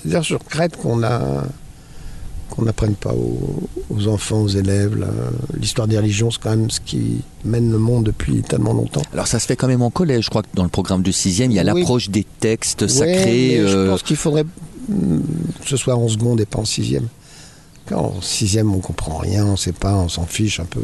C'est-à-dire, 0.03 0.23
je 0.23 0.35
regrette 0.35 0.77
qu'on 0.77 1.03
a 1.03 1.45
qu'on 2.51 2.65
n'apprenne 2.67 2.95
pas 2.95 3.15
aux, 3.15 3.63
aux 3.89 4.09
enfants, 4.09 4.43
aux 4.43 4.49
élèves. 4.49 5.03
L'histoire 5.59 5.89
des 5.89 5.97
religions, 5.97 6.31
c'est 6.31 6.39
quand 6.43 6.51
même 6.51 6.69
ce 6.71 6.81
qui 6.81 7.23
mène 7.47 7.73
le 7.73 7.79
monde 7.79 8.05
depuis 8.05 8.43
tellement 8.43 8.75
longtemps. 8.75 9.01
Alors 9.15 9.27
ça 9.27 9.39
se 9.39 9.47
fait 9.47 9.57
quand 9.57 9.69
même 9.69 9.81
en 9.81 9.89
collège, 9.91 10.25
je 10.27 10.29
crois 10.31 10.43
que 10.43 10.49
dans 10.53 10.63
le 10.65 10.69
programme 10.69 11.03
de 11.03 11.11
sixième, 11.13 11.51
il 11.51 11.55
y 11.55 11.61
a 11.61 11.73
Oui. 11.73 11.81
l'approche 11.81 12.11
des 12.11 12.27
textes 12.41 12.87
sacrés. 12.89 13.57
mais 13.63 13.67
Je 13.67 13.77
euh, 13.79 13.91
pense 13.91 14.03
qu'il 14.03 14.17
faudrait 14.17 14.45
mm, 14.45 15.21
que 15.63 15.69
ce 15.69 15.79
soit 15.79 15.95
en 15.97 16.09
seconde 16.09 16.43
et 16.43 16.45
pas 16.45 16.59
en 16.59 16.67
sixième. 16.67 17.07
En 17.95 18.21
sixième, 18.21 18.75
on 18.75 18.81
comprend 18.81 19.19
rien, 19.19 19.47
on 19.47 19.57
sait 19.57 19.73
pas, 19.73 19.95
on 19.95 20.09
s'en 20.09 20.27
fiche 20.27 20.61
un 20.61 20.65
peu. 20.65 20.81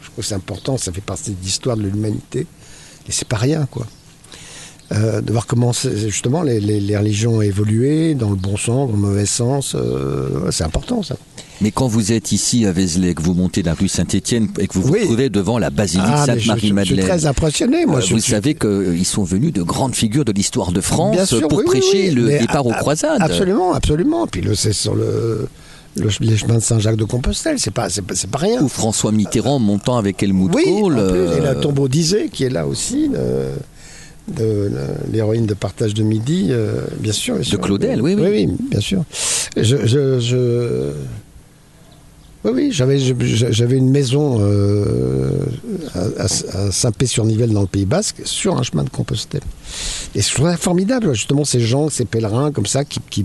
Je 0.00 0.06
trouve 0.06 0.16
que 0.16 0.22
c'est 0.22 0.34
important, 0.34 0.76
ça 0.76 0.92
fait 0.92 1.00
partie 1.00 1.30
de 1.30 1.42
l'histoire 1.42 1.76
de 1.76 1.82
l'humanité. 1.82 2.46
Et 3.08 3.12
c'est 3.12 3.28
pas 3.28 3.36
rien, 3.36 3.66
quoi. 3.70 3.86
Euh, 4.92 5.22
de 5.22 5.32
voir 5.32 5.46
comment 5.46 5.72
justement 5.72 6.42
les, 6.42 6.60
les, 6.60 6.96
religions 6.96 7.36
ont 7.36 7.42
évolué 7.42 8.14
dans 8.14 8.28
le 8.28 8.36
bon 8.36 8.58
sens, 8.58 8.88
dans 8.90 8.96
le 8.96 9.00
mauvais 9.00 9.26
sens, 9.26 9.74
euh, 9.74 10.50
c'est 10.50 10.64
important 10.64 11.02
ça. 11.02 11.16
Mais 11.62 11.70
quand 11.70 11.86
vous 11.86 12.12
êtes 12.12 12.32
ici 12.32 12.66
à 12.66 12.72
Vézelay, 12.72 13.14
que 13.14 13.22
vous 13.22 13.32
montez 13.32 13.62
la 13.62 13.72
rue 13.72 13.88
Saint-Étienne 13.88 14.48
et 14.58 14.66
que 14.66 14.74
vous 14.74 14.82
vous 14.82 14.96
trouvez 14.96 15.30
devant 15.30 15.58
la 15.58 15.70
basilique 15.70 16.04
ah, 16.08 16.26
Sainte-Marie-Madeleine, 16.26 16.96
je, 16.96 17.02
suis 17.02 17.20
très 17.20 17.26
impressionné. 17.26 17.86
Moi, 17.86 18.00
euh, 18.00 18.06
vous 18.10 18.18
savez 18.18 18.54
qu'ils 18.54 19.06
sont 19.06 19.22
venus 19.22 19.52
de 19.52 19.62
grandes 19.62 19.94
figures 19.94 20.24
de 20.24 20.32
l'histoire 20.32 20.72
de 20.72 20.80
France 20.80 21.34
pour 21.48 21.64
prêcher 21.64 22.10
le 22.10 22.38
départ 22.38 22.66
aux 22.66 22.72
croisades. 22.72 23.22
Absolument, 23.22 23.72
absolument. 23.72 24.26
Puis 24.26 24.42
c'est 24.54 24.74
sur 24.74 24.94
le 24.94 25.48
les 25.96 26.36
chemins 26.36 26.56
de 26.56 26.60
Saint-Jacques 26.60 26.96
de 26.96 27.04
Compostelle, 27.04 27.58
c'est 27.58 27.70
pas, 27.70 27.88
c'est 27.88 28.02
pas, 28.02 28.38
rien. 28.38 28.62
Ou 28.62 28.68
François 28.68 29.12
Mitterrand 29.12 29.58
montant 29.58 29.98
avec 29.98 30.22
Helmut 30.22 30.50
oui, 30.54 30.64
Kohl. 30.64 30.98
et 31.36 31.40
la 31.40 31.54
tombeau 31.54 31.88
d'Isée 31.88 32.28
qui 32.30 32.44
est 32.44 32.50
là 32.50 32.66
aussi. 32.66 33.10
De, 34.28 34.70
l'héroïne 35.12 35.46
de 35.46 35.54
partage 35.54 35.94
de 35.94 36.04
midi, 36.04 36.46
euh, 36.50 36.82
bien 37.00 37.12
sûr, 37.12 37.38
De 37.38 37.56
Claudel, 37.56 38.00
oui, 38.00 38.14
oui. 38.16 38.46
Oui, 38.46 38.56
bien 38.70 38.78
sûr. 38.78 39.02
je, 39.56 39.84
je, 39.84 40.92
oui, 42.44 42.50
oui, 42.54 42.72
j'avais, 42.72 42.98
j'avais 42.98 43.76
une 43.76 43.90
maison 43.90 44.38
euh, 44.40 45.30
à, 45.94 46.26
Saint-Pé-sur-Nivelle 46.72 47.50
dans 47.50 47.60
le 47.60 47.68
Pays 47.68 47.84
Basque, 47.84 48.22
sur 48.24 48.58
un 48.58 48.64
chemin 48.64 48.82
de 48.82 48.90
Compostelle. 48.90 49.42
Et 50.16 50.22
je 50.22 50.34
trouvais 50.34 50.56
formidable, 50.56 51.14
justement, 51.14 51.44
ces 51.44 51.60
gens, 51.60 51.88
ces 51.88 52.04
pèlerins 52.04 52.50
comme 52.50 52.66
ça, 52.66 52.84
qui, 52.84 52.98
qui 53.10 53.24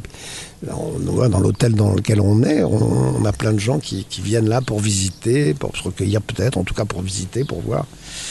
on 0.71 0.99
voit 1.11 1.29
dans 1.29 1.39
l'hôtel 1.39 1.73
dans 1.73 1.93
lequel 1.93 2.21
on 2.21 2.43
est, 2.43 2.63
on, 2.63 3.25
a 3.25 3.31
plein 3.31 3.53
de 3.53 3.59
gens 3.59 3.79
qui, 3.79 4.05
viennent 4.21 4.49
là 4.49 4.61
pour 4.61 4.79
visiter, 4.79 5.55
pour 5.55 5.75
se 5.75 5.83
recueillir 5.83 6.21
peut-être, 6.21 6.57
en 6.57 6.63
tout 6.63 6.75
cas 6.75 6.85
pour 6.85 7.01
visiter, 7.01 7.43
pour 7.43 7.61
voir. 7.61 7.87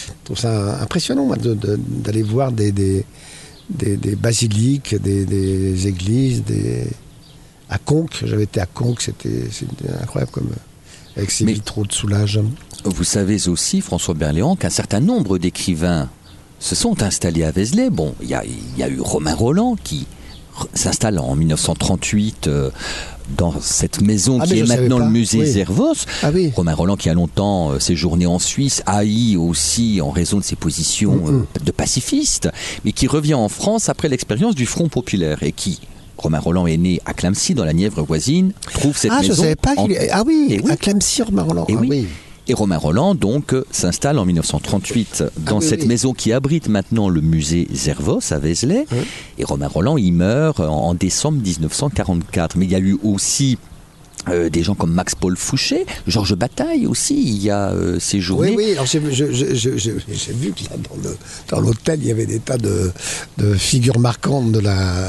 Je 0.08 0.24
trouve 0.24 0.38
ça 0.38 0.80
impressionnant, 0.80 1.24
moi, 1.24 1.36
d'aller 1.36 2.22
voir 2.22 2.52
des, 2.52 2.70
des, 2.70 3.04
des, 3.70 4.16
basiliques, 4.16 4.94
des, 5.00 5.88
églises, 5.88 6.44
des... 6.44 6.84
À 7.68 7.78
Conques, 7.78 8.22
j'avais 8.24 8.44
été 8.44 8.60
à 8.60 8.66
Conques, 8.66 9.02
c'était 9.02 9.48
incroyable 10.00 10.30
comme 10.30 10.50
avec 11.16 11.30
ses 11.30 11.44
vitraux 11.44 11.84
de 11.84 11.92
soulage. 11.92 12.40
Vous 12.84 13.04
savez 13.04 13.48
aussi, 13.48 13.80
François 13.80 14.14
Berléand, 14.14 14.56
qu'un 14.56 14.70
certain 14.70 15.00
nombre 15.00 15.38
d'écrivains 15.38 16.08
se 16.58 16.74
sont 16.74 17.02
installés 17.02 17.44
à 17.44 17.50
Vézelay. 17.50 17.90
Bon, 17.90 18.14
il 18.22 18.28
y 18.28 18.34
a, 18.34 18.88
eu 18.88 19.00
Romain 19.00 19.34
Roland 19.34 19.76
qui 19.82 20.06
s'installe 20.72 21.18
en 21.18 21.34
1938 21.34 22.46
euh, 22.46 22.70
dans 23.36 23.60
cette 23.60 24.00
maison 24.00 24.38
ah, 24.40 24.46
qui 24.46 24.60
est 24.60 24.66
maintenant 24.66 24.98
le 24.98 25.10
musée 25.10 25.44
Zervos. 25.44 26.06
Ah 26.22 26.30
Romain 26.54 26.74
Roland 26.74 26.96
qui 26.96 27.10
a 27.10 27.14
longtemps 27.14 27.72
euh, 27.72 27.78
séjourné 27.78 28.24
en 28.26 28.38
Suisse, 28.38 28.82
haï 28.86 29.36
aussi 29.36 30.00
en 30.00 30.10
raison 30.10 30.38
de 30.38 30.44
ses 30.44 30.56
positions 30.56 31.20
euh, 31.26 31.60
de 31.62 31.72
pacifiste, 31.72 32.48
mais 32.84 32.92
qui 32.92 33.06
revient 33.06 33.34
en 33.34 33.48
France 33.48 33.88
après 33.88 34.08
l'expérience 34.08 34.54
du 34.54 34.64
Front 34.64 34.88
populaire 34.88 35.42
et 35.42 35.52
qui 35.52 35.80
Romain 36.18 36.38
Roland 36.38 36.66
est 36.66 36.76
né 36.76 37.00
à 37.04 37.14
Clamcy, 37.14 37.54
dans 37.54 37.64
la 37.64 37.72
Nièvre 37.72 38.02
voisine, 38.02 38.52
trouve 38.72 38.96
cette 38.96 39.12
ah, 39.12 39.20
maison. 39.20 39.34
Je 39.34 39.40
savais 39.40 39.56
pas 39.56 39.76
qu'il 39.76 39.96
Ah 40.10 40.22
oui, 40.26 40.48
eh 40.50 40.70
à 40.70 40.76
Clamcy, 40.76 41.22
Romain 41.22 41.42
Roland. 41.42 41.66
Et, 41.68 41.72
eh 41.72 41.76
ah 41.78 41.80
oui. 41.86 42.06
Et 42.48 42.54
Romain 42.54 42.78
Roland, 42.78 43.14
donc, 43.16 43.54
s'installe 43.72 44.18
en 44.18 44.24
1938 44.24 45.24
dans 45.38 45.60
cette 45.60 45.84
maison 45.84 46.12
qui 46.12 46.32
abrite 46.32 46.68
maintenant 46.68 47.08
le 47.08 47.20
musée 47.20 47.66
Zervos 47.74 48.20
à 48.30 48.38
Vézelay. 48.38 48.86
Et 49.38 49.44
Romain 49.44 49.66
Roland, 49.66 49.96
il 49.96 50.12
meurt 50.12 50.60
en, 50.60 50.94
décembre 50.94 51.42
1944. 51.42 52.56
Mais 52.56 52.66
il 52.66 52.70
y 52.70 52.76
a 52.76 52.78
eu 52.78 52.96
aussi 53.02 53.58
euh, 54.28 54.48
des 54.48 54.62
gens 54.62 54.76
comme 54.76 54.92
Max-Paul 54.92 55.36
Fouché, 55.36 55.86
Georges 56.06 56.36
Bataille 56.36 56.86
aussi, 56.86 57.20
il 57.20 57.42
y 57.42 57.50
a 57.50 57.70
euh, 57.70 57.98
ces 57.98 58.20
journées. 58.20 58.54
Oui, 58.56 58.76
oui, 58.78 58.86
j'ai 58.86 60.32
vu 60.32 60.52
que 60.52 60.62
dans 61.48 61.60
l'hôtel, 61.60 61.98
il 62.00 62.08
y 62.08 62.10
avait 62.12 62.26
des 62.26 62.38
tas 62.38 62.58
de, 62.58 62.92
de, 63.38 63.54
figures 63.54 63.98
marquantes 63.98 64.52
de 64.52 64.60
la, 64.60 65.08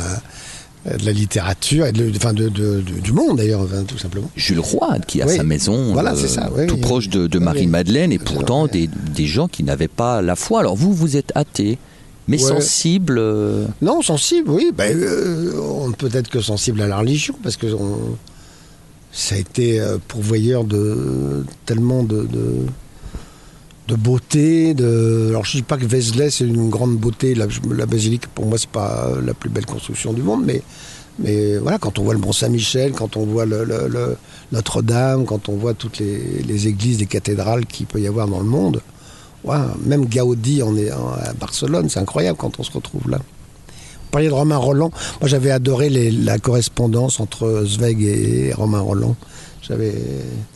de 0.96 1.06
la 1.06 1.12
littérature 1.12 1.86
et 1.86 1.92
de, 1.92 2.12
enfin 2.16 2.34
de, 2.34 2.50
du 2.50 3.12
monde 3.12 3.38
d'ailleurs, 3.38 3.68
tout 3.88 3.98
simplement. 3.98 4.30
Jules 4.36 4.60
Roy, 4.60 5.00
qui 5.08 5.22
a 5.22 5.28
sa 5.28 5.44
maison 5.44 5.94
voilà, 5.94 6.14
euh, 6.14 6.28
ça, 6.28 6.50
tout 6.68 6.78
proche 6.78 7.10
de, 7.10 7.40
Marie-Madeleine, 7.40 8.12
et 8.12 8.20
pourtant 8.20 8.68
des, 8.68 8.88
des, 8.88 9.26
gens 9.26 9.48
qui 9.48 9.64
n'avaient 9.64 9.88
pas 9.88 10.22
la 10.22 10.36
foi. 10.36 10.62
Alors 10.62 10.76
vous, 10.76 10.94
vous 10.94 11.18
êtes 11.18 11.32
athée 11.36 11.78
mais 12.30 12.38
sensible 12.38 13.18
euh, 13.20 13.66
Non, 13.82 14.02
sensible, 14.02 14.50
oui. 14.50 14.72
Ben, 14.76 14.98
euh, 14.98 15.92
peut-être 15.98 16.30
que 16.30 16.42
sensible 16.42 16.82
à 16.82 16.88
la 16.88 16.98
religion, 16.98 17.36
parce 17.42 17.56
que 17.56 17.68
ça 19.12 19.36
a 19.36 19.38
été 19.38 19.82
pourvoyeur 20.08 20.64
de 20.64 21.46
tellement 21.66 22.04
de, 22.04 22.24
de 22.24 22.66
beauté. 23.96 24.74
De... 24.74 25.28
Alors 25.30 25.46
je 25.46 25.58
ne 25.58 25.62
dis 25.62 25.64
pas 25.64 25.78
que 25.78 25.86
Vézelay 25.86 26.30
c'est 26.30 26.46
une 26.46 26.70
grande 26.70 26.98
beauté, 26.98 27.36
la, 27.36 27.48
basilique 27.86 28.28
pour 28.28 28.46
moi 28.46 28.58
c'est 28.58 28.70
pas 28.70 29.10
la 29.26 29.34
plus 29.34 29.50
belle 29.50 29.66
construction 29.66 30.14
du 30.14 30.22
monde, 30.22 30.44
mais, 30.46 30.62
mais 31.20 31.58
voilà, 31.58 31.78
quand 31.78 32.00
on 32.00 32.04
voit 32.04 32.14
le 32.14 32.20
Mont 32.20 32.34
Saint-Michel, 32.34 32.92
quand 32.92 33.18
on 33.18 33.26
voit 33.26 33.46
le, 33.46 34.18
Notre-Dame, 34.52 35.26
quand 35.26 35.50
on 35.50 35.56
voit 35.56 35.74
toutes 35.74 36.00
les, 36.00 36.68
églises, 36.68 37.00
les 37.00 37.06
cathédrales 37.06 37.66
qu'il 37.66 37.86
peut 37.86 38.00
y 38.00 38.08
avoir 38.08 38.28
dans 38.28 38.40
le 38.40 38.46
monde, 38.46 38.82
même 39.86 40.06
Gaudi 40.06 40.62
en 40.62 40.76
est, 40.76 40.90
à 40.90 41.34
Barcelone, 41.40 41.90
c'est 41.90 42.00
incroyable 42.00 42.38
quand 42.38 42.60
on 42.60 42.64
se 42.64 42.72
retrouve 42.72 43.10
là. 43.10 43.18
Vous 43.18 44.12
parliez 44.12 44.28
de 44.28 44.34
Romain 44.34 44.58
Roland, 44.58 44.92
moi 45.22 45.28
j'avais 45.28 45.52
adoré 45.52 45.90
la 45.90 46.40
correspondance 46.40 47.20
entre 47.20 47.64
Zweig 47.66 48.02
et 48.04 48.54
Romain 48.54 48.80
Roland. 48.80 49.16
J'avais, 49.68 49.94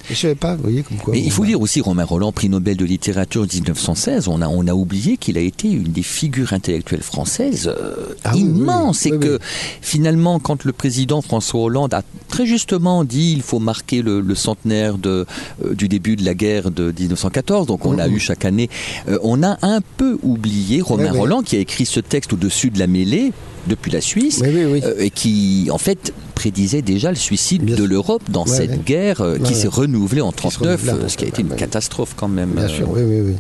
je 0.10 0.16
savais 0.16 0.36
pas, 0.36 0.56
vous 0.56 0.64
voyez 0.64 0.84
comme 0.84 0.98
quoi. 0.98 1.14
Mais 1.14 1.20
il 1.20 1.32
faut 1.32 1.46
dire 1.46 1.60
aussi 1.60 1.82
Romain 1.82 2.06
Roland, 2.06 2.32
prix 2.32 2.48
Nobel 2.48 2.78
de 2.78 2.86
littérature 2.86 3.42
1916. 3.42 4.30
On 4.30 4.42
a 4.42 4.48
on 4.48 4.68
a 4.68 4.74
oublié 4.74 5.18
qu'il 5.18 5.38
a 5.38 5.42
été 5.42 5.70
une 5.70 5.92
des 5.92 6.04
figures 6.04 6.54
intellectuelles 6.54 7.02
françaises 7.02 7.68
euh, 7.68 8.16
ah 8.24 8.36
immenses 8.36 9.06
et 9.06 9.12
que 9.12 9.40
finalement, 9.82 10.40
quand 10.40 10.64
le 10.64 10.72
président 10.72 11.22
François 11.22 11.62
Hollande 11.62 11.94
a 11.94 12.04
très 12.30 12.46
justement 12.46 13.04
dit 13.04 13.34
il 13.34 13.42
faut 13.42 13.60
marquer 13.60 14.02
le, 14.02 14.24
centenaire 14.36 14.98
de 14.98 15.26
euh, 15.66 15.74
du 15.74 15.90
début 15.90 16.16
de 16.16 16.24
la 16.24 16.34
guerre 16.34 16.72
de 16.72 16.94
1914, 16.98 17.68
donc 17.68 17.86
on 17.86 18.00
a 18.00 18.08
eu 18.08 18.20
chaque 18.20 18.46
année, 18.46 18.70
euh, 19.10 19.20
on 19.24 19.44
a 19.44 19.58
un 19.62 19.82
peu 19.98 20.18
oublié 20.24 20.82
Romain 20.82 21.12
Roland 21.12 21.42
qui 21.42 21.58
a 21.58 21.60
écrit 21.60 21.86
ce 21.86 22.00
texte 22.00 22.32
au-dessus 22.32 22.70
de 22.70 22.80
la 22.80 22.88
mêlée 22.88 23.34
depuis 23.68 23.92
la 23.92 24.02
Suisse, 24.02 24.42
euh, 24.44 24.96
et 24.98 25.10
qui 25.10 25.70
en 25.72 25.78
fait 25.78 26.14
prédisait 26.36 26.82
déjà 26.82 27.10
le 27.10 27.16
suicide 27.16 27.66
de 27.66 27.84
l'Europe 27.84 28.24
dans 28.30 28.46
cette 28.46 28.84
guerre 28.84 29.22
euh, 29.22 29.38
qui 29.38 29.54
s'est 29.54 29.68
renouvelée 29.68 30.22
en 30.22 30.32
1939, 30.32 31.04
euh, 31.04 31.08
ce 31.08 31.18
qui 31.18 31.26
a 31.26 31.28
été 31.28 31.42
une 31.42 31.56
catastrophe 31.56 32.14
quand 32.16 32.28
même. 32.28 32.52
Bien 32.52 32.68
sûr, 32.68 32.90
oui, 32.90 33.02
oui, 33.04 33.22
oui. 33.22 33.36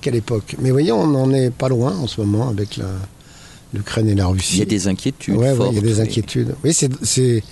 Quelle 0.00 0.16
époque. 0.16 0.56
Mais 0.60 0.70
voyez, 0.70 0.92
on 0.92 1.06
n'en 1.06 1.32
est 1.32 1.50
pas 1.50 1.68
loin 1.68 1.96
en 1.96 2.06
ce 2.06 2.20
moment 2.20 2.48
avec 2.48 2.78
l'Ukraine 3.72 4.08
et 4.08 4.14
la 4.14 4.26
Russie. 4.26 4.56
Il 4.56 4.58
y 4.58 4.62
a 4.62 4.66
des 4.66 4.88
inquiétudes. 4.88 5.36
Oui, 5.36 5.46
il 5.70 5.76
y 5.76 5.78
a 5.78 5.82
des 5.82 6.00
inquiétudes. 6.00 6.54
Oui, 6.62 6.74
c'est 6.74 7.42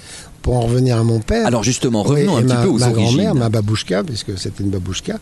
pour 0.42 0.56
en 0.56 0.62
revenir 0.62 0.98
à 0.98 1.04
mon 1.04 1.20
père. 1.20 1.46
Alors 1.46 1.62
justement, 1.62 2.02
revenons 2.02 2.36
un 2.36 2.42
petit 2.42 2.56
peu 2.56 2.68
aux 2.68 2.78
ma 2.78 2.90
origines. 2.90 3.16
Ma 3.16 3.24
grand-mère, 3.24 3.34
ma 3.34 3.48
babouchka, 3.48 4.02
puisque 4.02 4.36
c'était 4.38 4.64
une 4.64 4.70
babouchka, 4.70 5.18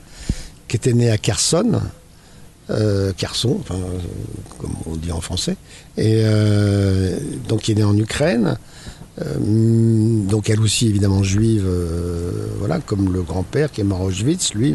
qui 0.67 0.77
était 0.77 0.95
née 0.95 1.11
à 1.11 1.19
Kherson, 1.19 1.81
euh, 2.71 3.13
enfin, 3.61 3.79
comme 4.59 4.75
on 4.87 4.97
dit 4.97 5.13
en 5.13 5.21
français, 5.21 5.57
et 5.97 6.23
euh, 6.25 7.19
donc 7.49 7.63
qui 7.63 7.73
est 7.73 7.77
né 7.77 7.85
en 7.85 7.97
Ukraine. 7.97 8.59
Euh, 9.21 9.35
donc 10.29 10.49
elle 10.49 10.61
aussi 10.61 10.87
évidemment 10.87 11.23
juive, 11.23 11.69
voilà, 12.59 12.79
comme 12.79 13.13
le 13.13 13.23
grand-père 13.23 13.71
qui 13.71 13.81
est 13.81 13.85
mort 13.85 14.03
à 14.03 14.05
Auschwitz, 14.05 14.55
lui, 14.55 14.75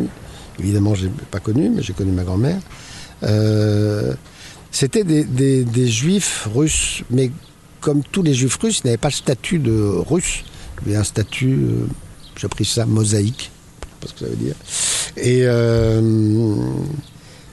évidemment 0.60 0.94
je 0.94 1.06
l'ai 1.06 1.12
pas 1.32 1.40
connu, 1.40 1.70
mais 1.70 1.82
j'ai 1.82 1.94
connu 1.94 2.12
ma 2.12 2.24
grand-mère. 2.24 2.60
C'était 4.72 5.04
des, 5.04 5.88
juifs 5.88 6.48
russes, 6.54 7.04
mais 7.10 7.32
comme 7.80 8.04
tous 8.04 8.24
les 8.24 8.34
juifs 8.34 8.58
russes, 8.58 8.82
ils 8.84 8.88
n'avaient 8.88 8.98
pas 8.98 9.08
le 9.08 9.14
statut 9.14 9.60
de 9.60 9.72
russe, 10.08 10.44
il 10.82 10.90
avait 10.90 10.98
un 10.98 11.04
statut, 11.04 11.68
j'ai 12.36 12.48
pris 12.50 12.66
ça, 12.66 12.86
mosaïque, 12.86 13.52
je 13.82 13.86
sais 13.86 13.96
pas 14.02 14.08
ce 14.08 14.14
que 14.14 14.20
ça 14.20 14.26
veut 14.26 14.36
dire. 14.36 14.56
Et 15.16 15.46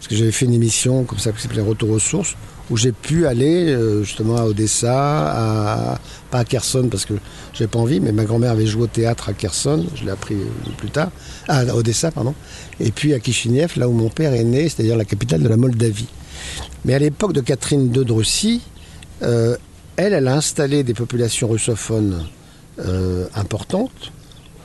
parce 0.02 0.08
que 0.08 0.16
j'avais 0.16 0.32
fait 0.32 0.46
une 0.46 0.54
émission 0.54 1.04
comme 1.04 1.20
ça 1.20 1.30
qui 1.30 1.40
s'appelait 1.40 1.62
Retour 1.62 1.90
aux 1.90 2.00
sources, 2.00 2.34
où 2.70 2.76
j'ai 2.76 2.90
pu 2.90 3.24
aller 3.28 3.72
euh, 3.72 4.02
justement 4.02 4.36
à 4.36 4.46
Odessa, 4.46 4.90
à, 4.92 6.00
pas 6.28 6.40
à 6.40 6.44
Kherson 6.44 6.88
parce 6.90 7.04
que 7.04 7.14
j'avais 7.52 7.68
pas 7.68 7.78
envie, 7.78 8.00
mais 8.00 8.10
ma 8.10 8.24
grand-mère 8.24 8.50
avait 8.50 8.66
joué 8.66 8.82
au 8.82 8.86
théâtre 8.88 9.28
à 9.28 9.32
Kherson, 9.32 9.86
je 9.94 10.04
l'ai 10.04 10.10
appris 10.10 10.34
plus 10.76 10.90
tard, 10.90 11.12
ah, 11.46 11.58
à 11.58 11.76
Odessa, 11.76 12.10
pardon, 12.10 12.34
et 12.80 12.90
puis 12.90 13.14
à 13.14 13.20
Kishinev, 13.20 13.74
là 13.76 13.88
où 13.88 13.92
mon 13.92 14.08
père 14.08 14.34
est 14.34 14.42
né, 14.42 14.68
c'est-à-dire 14.68 14.96
la 14.96 15.04
capitale 15.04 15.40
de 15.40 15.48
la 15.48 15.56
Moldavie. 15.56 16.08
Mais 16.84 16.94
à 16.94 16.98
l'époque 16.98 17.32
de 17.32 17.40
Catherine 17.40 17.94
II 17.94 18.04
de 18.04 18.12
Russie, 18.12 18.60
euh, 19.22 19.56
elle, 19.94 20.14
elle 20.14 20.26
a 20.26 20.34
installé 20.34 20.82
des 20.82 20.94
populations 20.94 21.46
russophones 21.46 22.26
euh, 22.80 23.28
importantes 23.36 24.10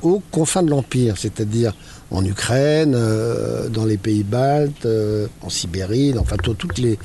aux 0.02 0.24
confins 0.32 0.64
de 0.64 0.72
l'Empire, 0.72 1.16
c'est-à-dire 1.16 1.76
en 2.10 2.24
Ukraine, 2.24 2.94
euh, 2.96 3.68
dans 3.70 3.86
les 3.86 3.98
pays 3.98 4.24
baltes, 4.24 4.86
euh, 4.86 5.28
en 5.42 5.50
Sibérie, 5.50 6.14
enfin 6.18 6.38
toutes 6.38 6.78
les, 6.78 6.98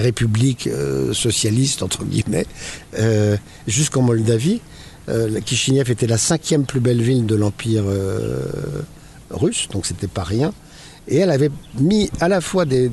républiques 0.00 0.66
euh, 0.66 1.12
socialistes, 1.12 1.82
entre 1.82 2.04
guillemets, 2.04 2.46
jusqu'en 3.66 4.02
Moldavie. 4.02 4.60
Kishinev 5.46 5.90
était 5.90 6.06
la 6.06 6.18
cinquième 6.18 6.66
plus 6.66 6.80
belle 6.80 7.00
ville 7.00 7.24
de 7.24 7.34
l'Empire 7.34 7.84
russe, 9.30 9.68
donc 9.72 9.86
c'était 9.86 10.06
pas 10.06 10.24
rien. 10.24 10.52
Et 11.06 11.16
elle 11.16 11.30
avait 11.30 11.50
mis 11.80 12.10
à 12.20 12.28
la 12.28 12.42
fois 12.42 12.66
des, 12.66 12.90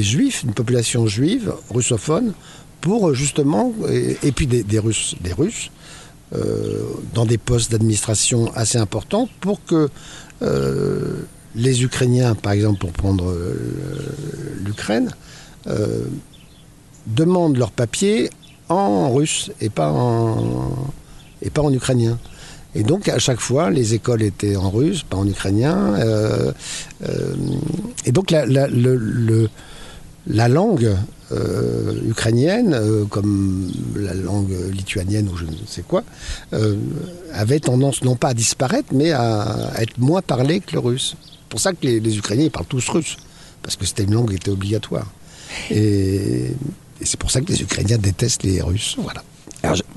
juifs, 0.00 0.42
une 0.42 0.54
population 0.54 1.06
juive, 1.06 1.52
russophone, 1.68 2.32
pour 2.80 3.12
justement, 3.12 3.74
et, 3.90 4.16
et 4.22 4.32
puis 4.32 4.46
des 4.46 4.78
Russes, 4.78 5.16
des 5.20 5.34
Russes 5.34 5.70
euh, 6.34 6.82
dans 7.14 7.24
des 7.24 7.38
postes 7.38 7.70
d'administration 7.72 8.52
assez 8.54 8.78
importants, 8.78 9.28
pour 9.40 9.64
que 9.64 9.88
euh, 10.42 11.22
les 11.54 11.82
Ukrainiens, 11.82 12.34
par 12.34 12.52
exemple, 12.52 12.78
pour 12.80 12.92
prendre 12.92 13.30
euh, 13.30 13.54
l'Ukraine, 14.64 15.10
demandent 17.06 17.56
leurs 17.58 17.72
papiers 17.72 18.30
en 18.68 19.12
russe 19.12 19.50
et 19.60 19.68
pas 19.70 19.90
en, 19.90 20.70
et 21.42 21.50
pas 21.50 21.62
en 21.62 21.72
ukrainien. 21.72 22.18
Et 22.74 22.82
donc, 22.82 23.08
à 23.08 23.18
chaque 23.18 23.40
fois, 23.40 23.70
les 23.70 23.94
écoles 23.94 24.22
étaient 24.22 24.56
en 24.56 24.70
russe, 24.70 25.02
pas 25.02 25.16
en 25.16 25.26
ukrainien. 25.26 25.94
et 28.06 28.12
donc, 28.12 28.30
le- 28.30 29.48
la 30.28 30.48
langue 30.48 30.96
euh, 31.32 31.92
ukrainienne, 32.08 32.74
euh, 32.74 33.04
comme 33.04 33.70
la 33.96 34.14
langue 34.14 34.54
lituanienne 34.72 35.28
ou 35.28 35.36
je 35.36 35.44
ne 35.44 35.50
sais 35.66 35.82
quoi, 35.82 36.04
euh, 36.52 36.76
avait 37.32 37.60
tendance 37.60 38.02
non 38.02 38.16
pas 38.16 38.28
à 38.28 38.34
disparaître, 38.34 38.88
mais 38.92 39.12
à, 39.12 39.72
être 39.78 39.98
moins 39.98 40.22
parlée 40.22 40.60
que 40.60 40.72
le 40.72 40.78
russe. 40.78 41.16
C'est 41.20 41.48
pour 41.50 41.60
ça 41.60 41.72
que 41.72 41.86
les, 41.86 42.18
Ukrainiens 42.18 42.48
parlent 42.50 42.66
tous 42.66 42.88
russe, 42.88 43.16
parce 43.62 43.76
que 43.76 43.86
c'était 43.86 44.04
une 44.04 44.14
langue 44.14 44.30
qui 44.30 44.36
était 44.36 44.50
obligatoire. 44.50 45.06
Et, 45.70 46.54
et 47.00 47.04
c'est 47.04 47.18
pour 47.18 47.30
ça 47.30 47.40
que 47.40 47.50
les 47.50 47.62
Ukrainiens 47.62 47.98
détestent 47.98 48.42
les 48.42 48.60
Russes. 48.60 48.96
Voilà. 48.98 49.22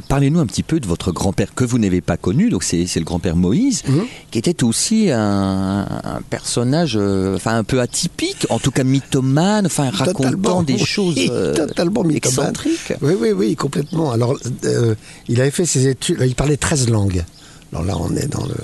Parlez-nous 0.08 0.40
un 0.40 0.46
petit 0.46 0.64
peu 0.64 0.80
de 0.80 0.88
votre 0.88 1.12
grand-père 1.12 1.54
que 1.54 1.64
vous 1.64 1.78
n'avez 1.78 2.02
pas 2.02 2.18
connu, 2.18 2.50
donc 2.50 2.64
c'est 2.64 2.86
c'est 2.88 3.00
le 3.00 3.06
grand-père 3.06 3.36
Moïse, 3.36 3.84
Mhm. 3.88 4.06
qui 4.32 4.40
était 4.40 4.64
aussi 4.64 5.10
un, 5.12 5.88
un 6.04 6.22
personnage, 6.30 6.98
euh, 7.00 7.36
enfin 7.36 7.58
un 7.58 7.64
peu 7.64 7.80
atypique, 7.80 8.46
en 8.50 8.60
tout 8.60 8.72
cas 8.72 8.84
mythomane, 8.84 9.66
enfin 9.68 9.90
racontant 9.90 10.24
Totalement, 10.32 10.64
des 10.64 10.74
oui, 10.74 10.80
choses 10.86 11.16
euh, 11.30 11.54
totalement 11.54 12.04
excentriques. 12.10 12.94
Oui, 13.02 13.14
oui, 13.20 13.32
oui, 13.32 13.56
complètement. 13.56 14.12
Alors, 14.12 14.38
euh, 14.66 14.96
il 15.28 15.40
avait 15.40 15.52
fait 15.52 15.66
ses 15.66 15.88
études, 15.88 16.18
il 16.26 16.36
parlait 16.36 16.58
13 16.58 16.90
langues. 16.90 17.24
Alors 17.72 17.86
là, 17.86 17.96
on 17.98 18.14
est 18.16 18.28
dans 18.28 18.46
le. 18.46 18.56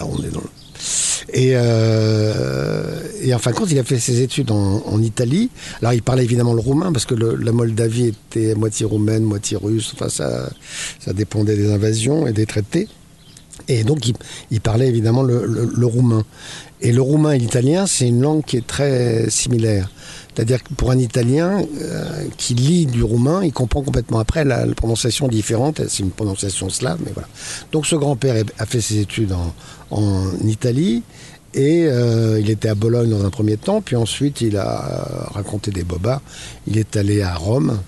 Là, 0.00 0.06
on 0.06 0.16
est 0.22 0.30
dans 0.30 0.40
le. 0.40 0.48
Et, 1.32 1.52
euh, 1.54 3.00
et 3.22 3.34
en 3.34 3.38
fin 3.38 3.50
de 3.50 3.56
compte, 3.56 3.70
il 3.70 3.78
a 3.78 3.84
fait 3.84 3.98
ses 3.98 4.22
études 4.22 4.50
en, 4.50 5.02
Italie. 5.02 5.50
Alors, 5.80 5.92
il 5.92 6.02
parlait 6.02 6.24
évidemment 6.24 6.54
le 6.54 6.60
roumain, 6.60 6.92
parce 6.92 7.04
que 7.06 7.14
la 7.14 7.52
Moldavie 7.52 8.08
était 8.08 8.54
moitié 8.54 8.86
roumaine, 8.86 9.22
moitié 9.22 9.56
russe. 9.56 9.92
Enfin, 9.94 10.08
ça, 10.08 10.50
ça 11.00 11.12
dépendait 11.12 11.56
des 11.56 11.70
invasions 11.72 12.26
et 12.26 12.32
des 12.32 12.46
traités. 12.46 12.88
Et 13.68 13.84
donc, 13.84 14.06
il, 14.50 14.60
parlait 14.60 14.88
évidemment 14.88 15.22
le, 15.22 15.86
roumain. 15.86 16.24
Et 16.80 16.92
le 16.92 17.00
roumain 17.00 17.32
et 17.32 17.38
l'italien, 17.38 17.86
c'est 17.86 18.06
une 18.06 18.20
langue 18.20 18.44
qui 18.44 18.56
est 18.56 18.66
très 18.66 19.30
similaire. 19.30 19.90
C'est-à-dire 20.34 20.62
que 20.64 20.74
pour 20.74 20.90
un 20.90 20.98
Italien 20.98 21.62
euh, 21.80 22.24
qui 22.36 22.54
lit 22.54 22.86
du 22.86 23.04
roumain, 23.04 23.44
il 23.44 23.52
comprend 23.52 23.82
complètement 23.82 24.18
après 24.18 24.44
la, 24.44 24.66
prononciation 24.66 25.28
différente. 25.28 25.80
C'est 25.88 26.02
une 26.02 26.10
prononciation 26.10 26.68
slave, 26.68 26.98
mais 27.04 27.12
voilà. 27.14 27.28
Donc 27.70 27.86
ce 27.86 27.94
grand-père 27.94 28.36
est- 28.36 28.52
a 28.58 28.66
fait 28.66 28.80
ses 28.80 28.98
études 28.98 29.32
en, 29.32 29.54
en 29.94 30.32
Italie 30.46 31.02
et 31.54 31.86
euh, 31.86 32.40
il 32.40 32.50
était 32.50 32.68
à 32.68 32.74
Bologne 32.74 33.10
dans 33.10 33.24
un 33.24 33.30
premier 33.30 33.56
temps, 33.56 33.80
puis 33.80 33.94
ensuite 33.94 34.40
il 34.40 34.56
a 34.56 34.66
euh, 34.66 35.24
raconté 35.32 35.70
des 35.70 35.84
bobards. 35.84 36.20
Il 36.66 36.78
est 36.78 36.96
allé 36.96 37.22
à 37.22 37.34
Rome 37.36 37.80